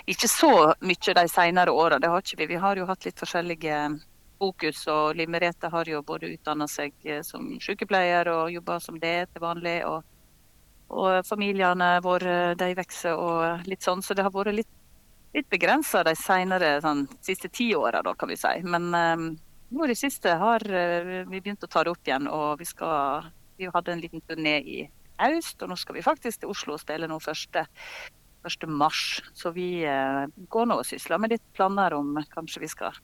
ikke 0.06 0.28
så 0.28 0.52
mye 0.80 1.14
de 1.18 1.24
senere 1.28 1.72
åra, 1.72 1.98
det 1.98 2.10
har 2.12 2.22
ikke 2.22 2.42
vi. 2.42 2.52
Vi 2.54 2.60
har 2.62 2.76
jo 2.76 2.86
hatt 2.86 3.04
litt 3.06 3.18
forskjellige 3.18 3.78
fokus. 4.38 4.86
og 4.86 5.16
Liv 5.16 5.28
Merete 5.28 5.70
har 5.72 5.88
jo 5.88 6.02
både 6.02 6.34
utdanna 6.34 6.68
seg 6.68 6.92
eh, 7.04 7.22
som 7.22 7.56
sykepleier 7.60 8.28
og 8.28 8.52
jobba 8.52 8.80
som 8.80 9.00
det 9.00 9.30
til 9.32 9.42
vanlig. 9.42 9.78
Og, 9.86 10.04
og 10.88 11.26
familiene 11.26 11.96
våre 12.04 12.54
de 12.54 12.74
vokser 12.76 13.16
og 13.16 13.66
litt 13.66 13.82
sånn, 13.82 14.02
så 14.02 14.14
det 14.14 14.26
har 14.26 14.34
vært 14.34 14.54
litt, 14.54 14.74
litt 15.34 15.48
begrensa 15.50 16.04
de 16.06 16.14
senere, 16.18 16.76
sånn, 16.84 17.06
siste 17.24 17.48
ti 17.48 17.72
åra, 17.74 18.04
kan 18.14 18.30
vi 18.30 18.38
si. 18.40 18.54
Men 18.62 18.92
um, 18.94 19.26
nå 19.72 19.84
i 19.84 19.90
det 19.90 19.98
siste 19.98 20.36
har 20.38 20.62
uh, 20.62 21.24
vi 21.26 21.40
begynt 21.40 21.64
å 21.64 21.70
ta 21.72 21.82
det 21.82 21.96
opp 21.96 22.06
igjen, 22.06 22.28
og 22.30 22.60
vi 22.60 22.68
skal 22.68 23.26
vi 23.56 23.68
hadde 23.72 23.92
en 23.92 24.00
liten 24.00 24.20
turné 24.20 24.58
i 24.60 24.90
august. 25.18 25.60
Og 25.62 25.72
nå 25.72 25.78
skal 25.80 25.98
vi 25.98 26.04
faktisk 26.06 26.42
til 26.42 26.52
Oslo 26.52 26.76
og 26.76 26.82
spille 26.82 27.08
nå 27.10 27.18
1. 27.20 27.60
1. 28.46 28.68
mars. 28.68 29.20
Så 29.34 29.52
vi 29.56 29.84
eh, 29.84 30.24
går 30.52 30.70
nå 30.70 30.80
og 30.80 30.88
sysler 30.88 31.20
med 31.22 31.34
litt 31.34 31.46
planer 31.56 31.96
om 31.96 32.16
kanskje 32.34 32.64
vi 32.64 32.72
skal 32.72 32.96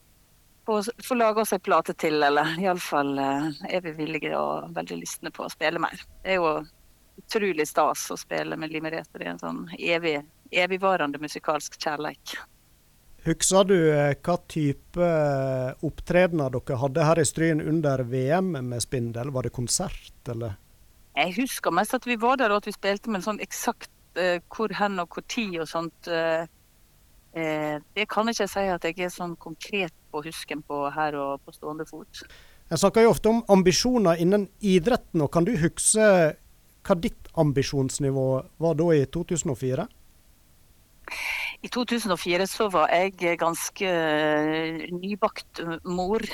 få, 0.67 1.15
lage 1.15 1.41
oss 1.41 1.53
ei 1.53 1.59
plate 1.59 1.95
til, 1.95 2.23
eller 2.23 2.55
iallfall 2.61 3.19
eh, 3.19 3.49
er 3.69 3.83
vi 3.83 3.97
villige 3.99 4.39
og 4.39 4.71
veldig 4.77 5.01
lystne 5.01 5.33
på 5.35 5.47
å 5.47 5.51
spille 5.53 5.83
mer. 5.83 6.05
Det 6.23 6.37
er 6.37 6.41
jo 6.41 6.55
utrolig 7.23 7.67
stas 7.69 8.07
å 8.11 8.17
spille 8.17 8.57
med 8.57 8.73
Limerete. 8.73 9.19
Det 9.19 9.27
er 9.27 9.35
en 9.35 9.43
sånn 9.43 9.63
evig, 9.79 10.21
evigvarende 10.51 11.21
musikalsk 11.23 11.79
kjærleik. 11.81 12.37
Husker 13.23 13.67
du 13.69 13.77
eh, 13.79 14.17
hva 14.19 14.39
type 14.51 15.09
opptredener 15.87 16.51
dere 16.57 16.81
hadde 16.81 17.07
her 17.07 17.23
i 17.23 17.27
Stryn 17.27 17.63
under 17.63 18.03
VM 18.07 18.57
med 18.59 18.83
Spindel? 18.83 19.31
Var 19.35 19.47
det 19.47 19.55
konsert, 19.55 20.17
eller? 20.29 20.59
Jeg 21.17 21.35
husker 21.37 21.75
mest 21.75 21.95
at 21.95 22.07
vi 22.09 22.17
var 22.21 22.39
der 22.41 22.53
og 22.53 22.63
at 22.63 22.69
vi 22.71 22.75
spilte, 22.75 23.13
men 23.13 23.25
sånn 23.25 23.41
eksakt 23.45 23.91
uh, 24.17 24.39
hvor 24.53 24.73
hen 24.79 25.01
og 25.03 25.13
hvor 25.13 25.25
tid 25.29 25.59
og 25.61 25.69
sånt 25.69 26.09
uh, 26.09 26.45
uh, 27.37 27.77
Det 27.97 28.07
kan 28.09 28.29
ikke 28.29 28.47
jeg 28.47 28.53
si 28.55 28.65
at 28.73 28.87
jeg 28.89 29.07
er 29.07 29.13
sånn 29.13 29.37
konkret 29.41 29.95
på 30.13 30.25
husken 30.25 30.65
på 30.65 30.87
her 30.93 31.17
og 31.21 31.45
på 31.45 31.55
stående 31.57 31.89
fot. 31.89 32.25
Jeg 32.73 32.81
snakker 32.81 33.05
jo 33.05 33.13
ofte 33.13 33.29
om 33.29 33.43
ambisjoner 33.53 34.21
innen 34.21 34.47
idretten, 34.65 35.21
og 35.21 35.33
kan 35.33 35.45
du 35.45 35.53
huske 35.61 36.07
hva 36.83 36.95
ditt 36.99 37.29
ambisjonsnivå 37.39 38.29
var 38.65 38.79
da 38.79 38.87
i 38.97 39.05
2004? 39.13 39.85
I 41.63 41.69
2004 41.71 42.47
så 42.51 42.67
var 42.73 42.91
jeg 42.91 43.37
ganske 43.39 43.91
nybakt 44.91 45.61
mor, 45.85 46.25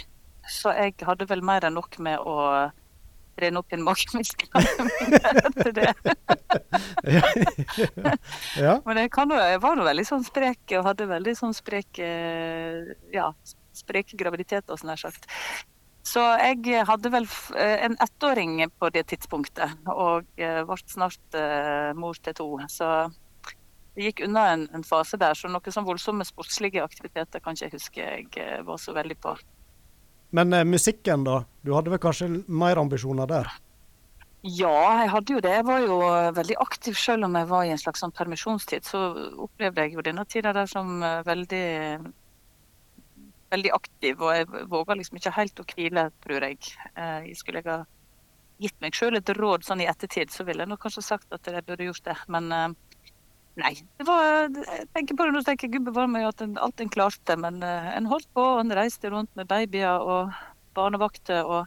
så 0.49 0.73
jeg 0.79 0.95
hadde 1.05 1.27
vel 1.29 1.43
mer 1.45 1.67
enn 1.69 1.77
nok 1.77 1.99
med 2.05 2.23
å 2.23 2.39
trene 3.39 3.63
opp 3.63 3.73
i 3.73 3.79
en 3.79 3.87
det. 5.79 5.95
ja. 7.17 7.25
ja. 8.67 8.75
Men 8.85 9.03
jeg, 9.05 9.13
kan, 9.15 9.33
jeg 9.39 9.63
var 9.63 9.79
nå 9.79 9.87
veldig 9.87 10.07
sånn 10.11 10.27
sprek 10.27 10.77
og 10.79 10.87
hadde 10.91 11.09
veldig 11.11 11.35
sånn 11.39 11.57
sprek 11.57 12.03
ja, 13.15 13.33
sprek 13.77 14.15
graviditet 14.19 14.69
og 14.69 14.81
sånn 14.81 14.97
sagt. 14.99 15.31
Så 16.09 16.23
jeg 16.41 16.87
hadde 16.89 17.11
vel 17.13 17.27
en 17.59 17.97
ettåring 18.01 18.63
på 18.81 18.89
det 18.95 19.03
tidspunktet, 19.11 19.75
og 19.93 20.25
ble 20.39 20.79
snart 20.89 21.37
mor 21.99 22.17
til 22.25 22.37
to. 22.39 22.47
Så 22.73 22.89
det 23.99 24.07
gikk 24.07 24.21
unna 24.29 24.45
en, 24.53 24.61
en 24.79 24.85
fase 24.87 25.19
der, 25.19 25.35
så 25.35 25.51
noen 25.51 25.75
sånn 25.75 25.87
voldsomme 25.89 26.23
sportslige 26.23 26.85
aktiviteter 26.85 27.43
kan 27.43 27.57
ikke 27.57 27.67
jeg 27.67 27.75
huske 27.75 28.05
jeg 28.39 28.67
var 28.69 28.79
så 28.79 28.95
veldig 28.95 29.17
på. 29.25 29.33
Men 30.31 30.53
eh, 30.53 30.65
musikken, 30.65 31.25
da? 31.25 31.43
Du 31.65 31.73
hadde 31.77 31.93
vel 31.93 32.03
kanskje 32.03 32.29
mer 32.47 32.81
ambisjoner 32.81 33.29
der? 33.31 33.51
Ja, 34.43 35.03
jeg 35.03 35.11
hadde 35.13 35.35
jo 35.35 35.43
det. 35.43 35.55
Jeg 35.57 35.67
var 35.67 35.83
jo 35.83 35.99
veldig 36.37 36.57
aktiv 36.63 36.97
selv 37.01 37.27
om 37.27 37.37
jeg 37.37 37.49
var 37.51 37.67
i 37.67 37.73
en 37.75 37.81
slags 37.81 38.05
sånn 38.05 38.15
permisjonstid. 38.15 38.87
Så 38.87 39.01
opplevde 39.49 39.85
jeg 39.85 39.97
jo 39.97 40.05
denne 40.07 40.25
tida 40.31 40.55
der 40.57 40.71
som 40.71 41.01
veldig 41.27 41.65
veldig 43.49 43.71
aktiv, 43.73 44.21
og 44.21 44.35
jeg 44.37 44.67
våga 44.69 44.95
liksom 44.99 45.17
ikke 45.17 45.33
helt 45.33 45.61
å 45.63 45.65
hvile, 45.71 46.03
tror 46.21 46.45
jeg. 46.45 46.67
jeg 46.93 47.37
skulle 47.39 47.63
jeg 47.63 47.71
ha 47.71 47.79
gitt 48.61 48.77
meg 48.85 48.99
sjøl 48.99 49.17
et 49.17 49.31
råd 49.39 49.65
sånn 49.65 49.81
i 49.81 49.87
ettertid, 49.89 50.29
så 50.29 50.45
ville 50.45 50.67
jeg 50.67 50.69
nok 50.69 50.83
kanskje 50.85 51.07
sagt 51.07 51.33
at 51.33 51.49
jeg 51.49 51.65
burde 51.65 51.87
gjort 51.89 52.05
det. 52.11 52.17
Men 52.29 52.77
nei. 53.61 53.73
Det 53.99 54.07
var, 54.09 54.47
jeg 54.49 54.87
tenker 54.97 55.19
på 55.19 55.27
det 55.27 55.35
nå, 55.35 55.43
tenker 55.47 55.73
gubbe 55.73 55.91
gud 55.91 55.91
bevare 55.93 56.13
meg 56.13 56.29
at 56.29 56.45
en, 56.45 56.55
alt 56.63 56.81
en 56.83 56.93
klarte. 56.93 57.37
Men 57.41 57.63
en 57.63 58.09
holdt 58.11 58.29
på, 58.35 58.45
og 58.55 58.63
en 58.63 58.77
reiste 58.79 59.11
rundt 59.13 59.35
med 59.39 59.51
babyer 59.51 60.05
og 60.05 60.33
barnevakter. 60.79 61.45
og 61.45 61.67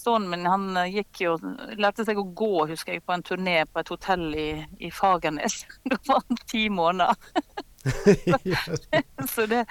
Sønnen 0.00 0.30
min 0.32 0.48
han 0.48 0.78
gikk 0.88 1.20
jo, 1.26 1.34
lærte 1.76 2.06
seg 2.08 2.18
å 2.20 2.24
gå, 2.24 2.52
husker 2.70 2.96
jeg, 2.96 3.04
på 3.04 3.12
en 3.12 3.24
turné 3.26 3.58
på 3.68 3.82
et 3.82 3.92
hotell 3.92 4.30
i, 4.32 4.50
i 4.80 4.92
Fagernes. 4.94 5.64
Da 5.90 6.00
var 6.08 6.22
han 6.26 6.40
ti 6.48 6.68
måneder. 6.72 7.16
så 9.34 9.46
det, 9.48 9.64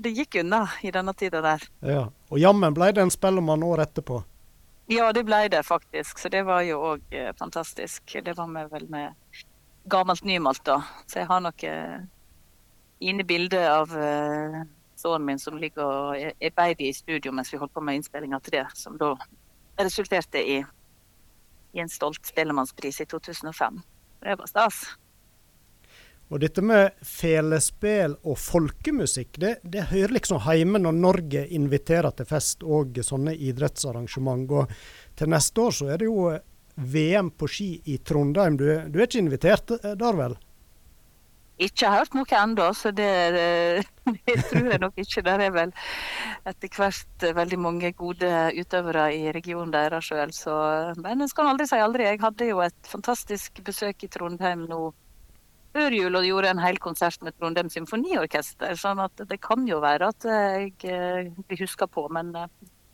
det 0.00 0.12
gikk 0.16 0.40
unna 0.42 0.66
i 0.82 0.92
denne 0.92 1.14
tida 1.14 1.40
der. 1.44 1.64
Ja, 1.80 2.04
Og 2.28 2.38
jammen 2.40 2.76
ble 2.76 2.92
det 2.92 3.04
en 3.04 3.12
spellemann 3.12 3.64
år 3.64 3.86
etterpå? 3.86 4.22
Ja, 4.92 5.12
det 5.12 5.24
ble 5.24 5.46
det 5.48 5.62
faktisk. 5.64 6.18
Så 6.18 6.28
det 6.32 6.42
var 6.48 6.64
jo 6.66 6.80
òg 6.92 7.16
eh, 7.16 7.32
fantastisk. 7.38 8.16
Det 8.24 8.36
var 8.36 8.48
med 8.50 8.70
vel 8.72 8.88
med 8.92 9.14
gammelt 9.84 10.24
nymalt, 10.24 10.64
da. 10.64 10.82
Så 11.06 11.22
jeg 11.22 11.30
har 11.30 11.42
noen 11.42 12.08
inne 13.02 13.26
bilde 13.26 13.60
av 13.66 13.90
uh, 13.96 14.62
sønnen 15.02 15.26
min 15.26 15.40
som 15.42 15.58
ligger 15.58 15.82
og 15.82 16.16
er 16.22 16.54
baby 16.56 16.90
i 16.90 16.94
studio 16.94 17.32
mens 17.34 17.50
vi 17.52 17.58
holdt 17.58 17.74
på 17.74 17.82
med 17.82 17.98
innspillinga 17.98 18.38
til 18.44 18.60
det, 18.60 18.66
som 18.78 18.98
da 19.00 19.14
resulterte 19.80 20.38
i, 20.38 20.60
i 21.72 21.82
en 21.82 21.90
stolt 21.90 22.22
Spellemannspris 22.28 23.02
i 23.02 23.08
2005. 23.10 23.80
Det 24.22 24.36
var 24.38 24.50
stas. 24.50 24.84
Og 26.32 26.40
dette 26.40 26.62
med 26.64 26.94
felespill 27.04 28.14
og 28.22 28.38
folkemusikk, 28.40 29.34
det, 29.42 29.56
det, 29.68 29.90
hører 29.90 30.14
liksom 30.16 30.40
hjemme 30.46 30.80
når 30.80 30.94
Norge 30.96 31.42
inviterer 31.52 32.14
til 32.16 32.28
fest 32.28 32.64
og 32.64 33.02
sånne 33.04 33.34
idrettsarrangement. 33.36 34.46
Og 34.56 34.72
til 35.18 35.28
neste 35.28 35.66
år 35.66 35.76
så 35.76 35.90
er 35.92 36.00
det 36.00 36.08
jo 36.08 36.30
VM 36.74 37.30
på 37.36 37.48
ski 37.50 37.68
i 37.84 37.98
Trondheim. 37.98 38.56
Du, 38.56 38.64
du 38.64 38.98
er 38.98 39.06
ikke 39.06 39.22
invitert 39.22 39.74
der, 39.82 40.16
vel? 40.18 40.36
Ikke 41.62 41.90
hørt 41.92 42.14
noe 42.16 42.38
ennå, 42.38 42.70
så 42.74 42.90
det, 42.96 43.10
det, 43.36 43.84
det, 44.26 44.38
tror 44.48 44.70
jeg 44.72 44.80
nok 44.82 44.98
ikke. 44.98 45.22
Der 45.26 45.44
er 45.46 45.52
vel 45.54 45.74
etter 46.48 46.72
hvert 46.78 47.26
veldig 47.36 47.58
mange 47.60 47.92
gode 47.98 48.32
utøvere 48.56 49.10
i 49.14 49.28
regionen 49.36 49.74
deres 49.74 50.08
sjøl. 50.08 50.32
Men 51.04 51.22
jeg 51.22 51.34
skal 51.34 51.52
aldri 51.52 51.68
si 51.70 51.78
aldri. 51.78 52.08
Jeg 52.08 52.22
hadde 52.24 52.50
jo 52.50 52.64
et 52.64 52.90
fantastisk 52.90 53.62
besøk 53.66 54.02
i 54.02 54.10
Trondheim 54.10 54.66
nå 54.70 54.88
før 55.72 55.94
jul 55.96 56.18
og 56.18 56.26
gjorde 56.26 56.50
en 56.52 56.60
hel 56.60 56.76
konsert 56.82 57.22
med 57.24 57.36
Trondheim 57.38 57.70
Symfoniorkester. 57.72 58.74
sånn 58.76 59.00
at 59.00 59.22
det 59.28 59.38
kan 59.40 59.64
jo 59.68 59.80
være 59.80 60.10
at 60.12 60.26
jeg 60.28 60.74
blir 60.82 61.62
huska 61.62 61.88
på, 61.88 62.08
men 62.12 62.34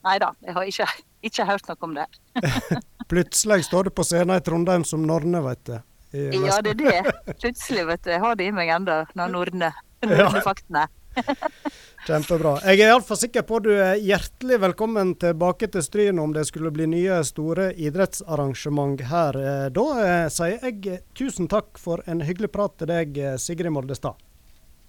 nei 0.07 0.19
da. 0.23 0.33
Jeg 0.45 0.57
har 0.57 0.71
ikke, 0.71 0.89
ikke 1.31 1.49
hørt 1.49 1.71
noe 1.71 1.89
om 1.89 1.97
det. 1.99 2.07
Plutselig 3.11 3.65
står 3.69 3.89
du 3.89 3.95
på 3.97 4.05
scenen 4.05 4.37
i 4.37 4.45
Trondheim 4.45 4.85
som 4.85 5.07
Norne, 5.09 5.41
vet 5.47 5.65
du. 5.65 5.79
Ja, 6.13 6.61
det 6.65 6.75
er 6.77 6.79
det. 6.79 7.35
Plutselig, 7.41 7.85
vet 7.89 8.05
du. 8.05 8.13
Jeg 8.15 8.21
har 8.23 8.37
det 8.37 8.49
i 8.49 8.55
meg 8.55 8.71
ennå, 8.73 9.03
når 9.17 9.35
Norne 9.35 9.73
faktene. 10.47 10.87
Kjempebra. 12.07 12.55
Jeg 12.63 12.81
er 12.81 12.93
iallfall 12.93 13.19
sikker 13.19 13.45
på 13.45 13.59
at 13.59 13.67
du 13.67 13.73
er 13.75 13.99
hjertelig 14.01 14.61
velkommen 14.63 15.15
tilbake 15.21 15.69
til 15.73 15.83
Stryn 15.85 16.21
om 16.23 16.33
det 16.37 16.47
skulle 16.49 16.71
bli 16.73 16.87
nye 16.89 17.19
store 17.27 17.73
idrettsarrangement 17.75 19.03
her. 19.11 19.41
Da 19.75 19.87
sier 20.33 20.63
jeg 20.63 21.01
tusen 21.19 21.51
takk 21.51 21.81
for 21.81 22.05
en 22.09 22.23
hyggelig 22.25 22.53
prat 22.55 22.77
til 22.79 22.93
deg, 22.93 23.19
Sigrid 23.43 23.75
Moldestad. 23.75 24.17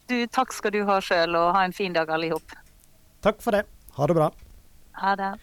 Du, 0.09 0.15
takk 0.31 0.53
skal 0.55 0.73
du 0.73 0.83
ha 0.87 0.99
sjøl, 1.03 1.35
og 1.37 1.51
ha 1.57 1.65
en 1.67 1.75
fin 1.75 1.93
dag 1.93 2.09
alle 2.13 2.31
sammen. 2.31 2.63
Takk 3.25 3.43
for 3.43 3.57
det. 3.57 3.65
Ha 3.97 4.07
det 4.07 4.15
bra. 4.17 4.29
Ha 4.99 5.15
det. 5.19 5.33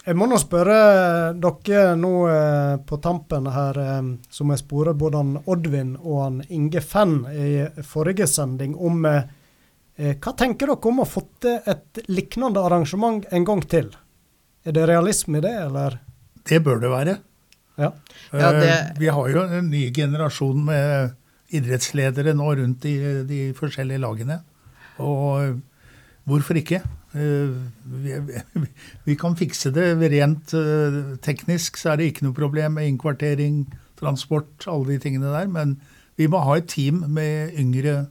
Jeg 0.00 0.16
må 0.16 0.24
nå 0.30 0.38
spørre 0.40 0.76
dere 1.36 1.80
nå 2.00 2.10
eh, 2.32 2.76
på 2.88 2.96
tampen 3.04 3.46
her, 3.52 3.76
eh, 3.82 4.06
som 4.32 4.52
jeg 4.54 4.62
sporer 4.62 4.96
både 4.96 5.20
han 5.20 5.34
Oddvin 5.44 5.90
og 6.00 6.22
han 6.24 6.38
Inge 6.48 6.80
Fenn 6.80 7.18
i 7.28 7.66
forrige 7.84 8.26
sending, 8.30 8.72
om 8.80 9.04
eh, 9.10 9.26
hva 10.16 10.32
tenker 10.40 10.70
dere 10.72 10.88
om 10.88 11.02
å 11.04 11.08
få 11.08 11.22
til 11.44 11.58
et 11.68 12.00
lignende 12.08 12.62
arrangement 12.64 13.26
en 13.30 13.44
gang 13.44 13.60
til? 13.68 13.90
Er 14.64 14.72
det 14.76 14.86
realisme 14.88 15.38
i 15.38 15.44
det, 15.44 15.52
eller? 15.66 15.98
Det 16.48 16.62
bør 16.64 16.80
det 16.80 16.90
være. 16.92 17.18
Ja. 17.80 17.90
Ja, 18.32 18.50
det- 18.56 18.98
Vi 18.98 19.08
har 19.08 19.28
jo 19.28 19.42
en 19.44 19.68
ny 19.70 19.90
generasjon 19.92 20.64
med 20.64 21.12
idrettsledere 21.52 22.32
nå 22.36 22.48
rundt 22.56 22.84
i 22.88 22.96
de 23.28 23.52
forskjellige 23.56 24.00
lagene. 24.00 24.40
Og 25.00 25.60
hvorfor 26.28 26.56
ikke? 26.60 26.80
Eh, 27.14 27.50
Vi, 29.04 29.14
kan 29.18 29.36
fikse 29.36 29.72
det 29.74 29.96
rent 30.12 30.54
eh, 30.54 31.16
teknisk, 31.22 31.76
så 31.80 31.92
er 31.92 32.00
det 32.00 32.10
ikke 32.10 32.28
noe 32.28 32.36
problem 32.36 32.78
med 32.78 32.90
innkvartering, 32.90 33.64
transport, 34.00 34.52
alle 34.70 34.94
de 34.94 34.98
tingene 35.02 35.32
der. 35.32 35.50
Men 35.50 35.80
vi 36.16 36.28
må 36.30 36.42
ha 36.44 36.58
et 36.58 36.70
team 36.70 37.04
med 37.08 37.56
yngre, 37.58 38.06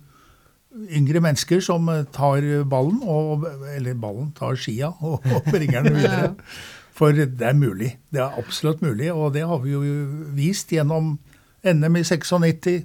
yngre 0.90 1.24
mennesker 1.24 1.64
som 1.64 1.88
eh, 1.90 2.06
tar 2.16 2.44
ballen, 2.70 3.02
og, 3.04 3.48
eller 3.76 3.96
ballen, 3.96 4.34
tar 4.38 4.60
skia 4.60 4.92
og, 5.08 5.24
og 5.24 5.50
bringer 5.52 5.88
den 5.88 6.00
videre. 6.02 6.36
For 7.00 7.16
det 7.16 7.46
er 7.46 7.56
mulig. 7.56 7.94
Det 8.12 8.20
er 8.20 8.36
absolutt 8.36 8.82
mulig, 8.84 9.14
og 9.14 9.34
det 9.34 9.46
har 9.48 9.62
vi 9.64 9.72
jo 9.72 9.82
vist 10.36 10.74
gjennom 10.74 11.14
NM 11.64 11.96
i 11.96 12.04
96. 12.04 12.84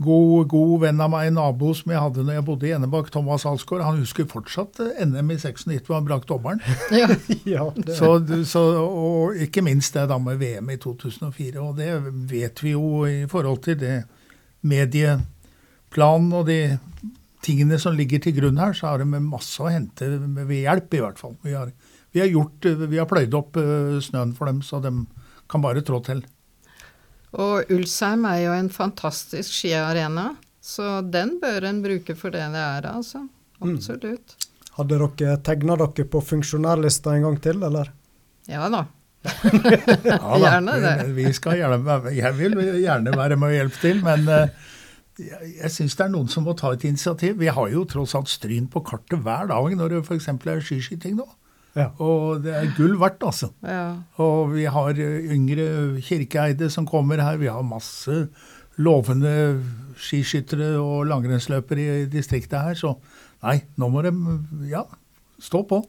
God, 0.00 0.48
god 0.48 0.80
venn 0.86 1.00
av 1.04 1.10
meg, 1.12 1.28
en 1.28 1.36
nabo 1.36 1.72
som 1.76 1.92
jeg 1.92 2.00
hadde 2.00 2.24
når 2.24 2.38
jeg 2.38 2.44
bodde 2.46 2.68
i 2.68 2.72
Enebakk, 2.74 3.10
Thomas 3.12 3.44
Alsgaard, 3.46 3.84
han 3.84 4.00
husker 4.00 4.28
fortsatt 4.30 4.80
eh, 4.80 5.02
NM 5.04 5.34
i 5.34 5.36
96 5.36 5.84
hvor 5.84 5.98
han 5.98 6.06
brakk 6.08 6.24
dommeren. 6.30 6.62
Ja. 6.96 7.10
ja. 7.48 7.66
Så, 7.92 8.14
så, 8.48 8.62
og 8.82 9.36
ikke 9.44 9.64
minst 9.64 9.94
det 9.98 10.08
da 10.10 10.18
med 10.22 10.40
VM 10.40 10.72
i 10.72 10.78
2004. 10.80 11.60
Og 11.60 11.76
det 11.78 11.90
vet 12.30 12.64
vi 12.64 12.74
jo 12.74 13.04
i 13.06 13.22
forhold 13.30 13.62
til 13.66 13.78
det 13.82 13.98
medieplanen 14.66 16.32
og 16.40 16.48
de 16.48 16.60
tingene 17.44 17.78
som 17.82 17.96
ligger 17.98 18.22
til 18.22 18.36
grunn 18.36 18.60
her, 18.62 18.74
så 18.76 18.92
er 18.92 19.02
det 19.02 19.22
masse 19.22 19.60
å 19.62 19.70
hente 19.70 20.08
ved 20.08 20.60
hjelp, 20.62 20.94
i 20.94 21.02
hvert 21.02 21.20
fall. 21.20 21.34
Vi 21.44 21.54
har, 21.56 21.72
vi 22.14 22.22
har, 22.22 22.30
gjort, 22.30 22.70
vi 22.86 23.00
har 23.00 23.10
pløyd 23.10 23.34
opp 23.38 23.58
eh, 23.60 23.98
snøen 24.02 24.34
for 24.38 24.50
dem, 24.50 24.62
så 24.64 24.80
de 24.82 24.94
kan 25.50 25.64
bare 25.64 25.84
trå 25.84 26.00
til. 26.06 26.22
Og 27.32 27.70
Ulsheim 27.72 28.24
er 28.28 28.42
jo 28.44 28.52
en 28.56 28.68
fantastisk 28.72 29.54
skiarena, 29.56 30.32
så 30.62 30.98
den 31.04 31.38
bør 31.42 31.64
en 31.70 31.78
bruke 31.84 32.14
for 32.18 32.34
det 32.34 32.44
det 32.52 32.60
er, 32.60 32.88
altså. 32.92 33.22
Absolutt. 33.62 34.36
Hadde 34.76 34.98
dere 35.00 35.36
tegna 35.44 35.76
dere 35.80 36.04
på 36.08 36.20
funksjonærlista 36.24 37.14
en 37.16 37.24
gang 37.28 37.38
til, 37.44 37.62
eller? 37.64 37.88
Ja 38.50 38.68
da. 38.72 38.84
Ja, 39.22 39.32
da. 40.10 40.38
Gjerne 40.42 40.76
det. 40.82 40.94
Vi, 41.16 41.26
skal 41.36 41.60
gjerne, 41.60 41.80
være- 41.86 42.14
jeg 42.16 42.36
vil 42.38 42.56
gjerne 42.82 43.12
være 43.16 43.36
med 43.38 43.48
og 43.52 43.58
hjelpe 43.60 43.80
til, 43.84 44.00
men 44.04 44.24
eh, 44.28 44.48
jeg, 45.22 45.52
jeg 45.60 45.70
syns 45.76 45.94
det 45.98 46.06
er 46.08 46.12
noen 46.14 46.28
som 46.32 46.44
må 46.48 46.56
ta 46.58 46.72
et 46.74 46.84
initiativ. 46.88 47.36
Vi 47.40 47.52
har 47.54 47.68
jo 47.70 47.84
tross 47.88 48.16
alt 48.18 48.32
Stryn 48.32 48.66
på 48.72 48.82
kartet 48.88 49.22
hver 49.22 49.46
dag 49.52 49.76
når 49.78 49.94
det 49.96 50.02
f.eks. 50.08 50.28
er 50.32 50.64
skiskyting 50.66 51.16
nå. 51.20 51.28
Ja. 51.78 51.88
Og 52.04 52.42
det 52.44 52.52
er 52.56 52.72
gull 52.76 52.98
verdt, 53.00 53.22
altså. 53.24 53.48
Ja. 53.64 53.94
Og 54.20 54.52
vi 54.52 54.66
har 54.68 54.98
eh, 55.00 55.30
yngre 55.32 56.00
kirkeeide 56.04 56.68
som 56.72 56.88
kommer 56.88 57.22
her. 57.24 57.40
Vi 57.40 57.48
har 57.48 57.64
masse 57.64 58.26
lovende 58.76 59.62
skiskyttere 60.00 60.74
og 60.80 61.06
langrennsløpere 61.10 62.02
i 62.02 62.10
distriktet 62.12 62.60
her. 62.60 62.76
Så 62.78 62.94
nei, 63.44 63.62
nå 63.80 63.88
må 63.92 64.04
de 64.04 64.12
ja, 64.70 64.84
stå 65.42 65.64
på. 65.68 65.82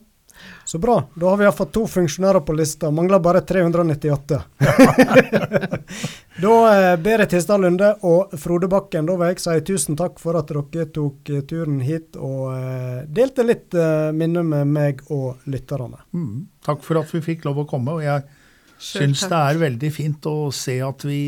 Så 0.74 0.78
bra. 0.78 1.08
Da 1.14 1.28
har 1.30 1.36
vi 1.36 1.44
iallfall 1.44 1.68
to 1.70 1.84
funksjonærer 1.86 2.40
på 2.42 2.52
lista. 2.58 2.88
Mangler 2.90 3.20
bare 3.22 3.40
398. 3.46 4.40
da 6.42 6.54
eh, 6.70 6.96
Berit 6.98 7.36
Histad 7.36 7.62
Lunde 7.62 7.92
og 8.02 8.34
Frode 8.42 8.66
Bakken, 8.72 9.06
da 9.06 9.14
vil 9.20 9.30
jeg 9.30 9.38
si 9.44 9.54
tusen 9.68 9.94
takk 9.94 10.18
for 10.18 10.34
at 10.34 10.50
dere 10.50 10.88
tok 10.90 11.30
eh, 11.30 11.44
turen 11.46 11.78
hit 11.78 12.18
og 12.18 12.56
eh, 12.56 13.06
delte 13.06 13.46
litt 13.46 13.78
eh, 13.78 14.10
minner 14.18 14.42
med 14.42 14.74
meg 14.74 15.06
og 15.14 15.46
lytterne. 15.46 16.02
Mm. 16.10 16.42
Takk 16.66 16.82
for 16.82 17.04
at 17.04 17.14
vi 17.14 17.22
fikk 17.22 17.46
lov 17.46 17.62
å 17.62 17.68
komme. 17.70 17.94
og 17.94 18.02
jeg 18.02 18.26
syns 18.74 19.22
det 19.30 19.44
er 19.44 19.62
veldig 19.62 19.94
fint 19.94 20.26
å 20.26 20.50
se 20.50 20.80
at 20.82 21.06
vi 21.06 21.20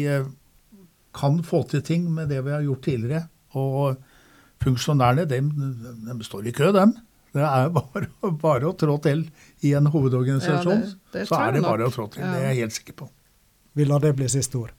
kan 1.15 1.39
få 1.47 1.63
til 1.71 1.87
ting 1.87 2.11
med 2.11 2.35
det 2.35 2.43
vi 2.43 2.57
har 2.57 2.67
gjort 2.67 2.89
tidligere. 2.91 3.29
Og 3.55 3.95
funksjonærene, 4.67 5.31
de, 5.31 5.45
de 6.11 6.33
står 6.35 6.51
i 6.51 6.59
kø, 6.59 6.75
dem. 6.75 6.99
Det 7.37 7.45
er 7.45 7.69
bare, 7.75 8.09
bare 8.43 8.71
å 8.71 8.75
trå 8.81 8.97
til 9.05 9.27
i 9.67 9.75
en 9.77 9.89
hovedorganisasjon. 9.93 10.81
Ja, 10.81 10.87
det- 10.89 11.13
det 11.13 11.27
så 11.29 11.37
er 11.43 11.53
det 11.59 11.63
bare 11.67 11.85
nok. 11.85 11.93
å 11.93 11.97
trå 11.99 12.07
til. 12.15 12.23
Ja. 12.25 12.33
Det 12.33 12.43
er 12.43 12.49
jeg 12.55 12.63
helt 12.65 12.77
sikker 12.79 12.97
på. 13.03 13.09
Vi 13.77 13.85
lar 13.85 14.01
det 14.01 14.15
bli 14.17 14.29
siste 14.33 14.57
ord. 14.63 14.73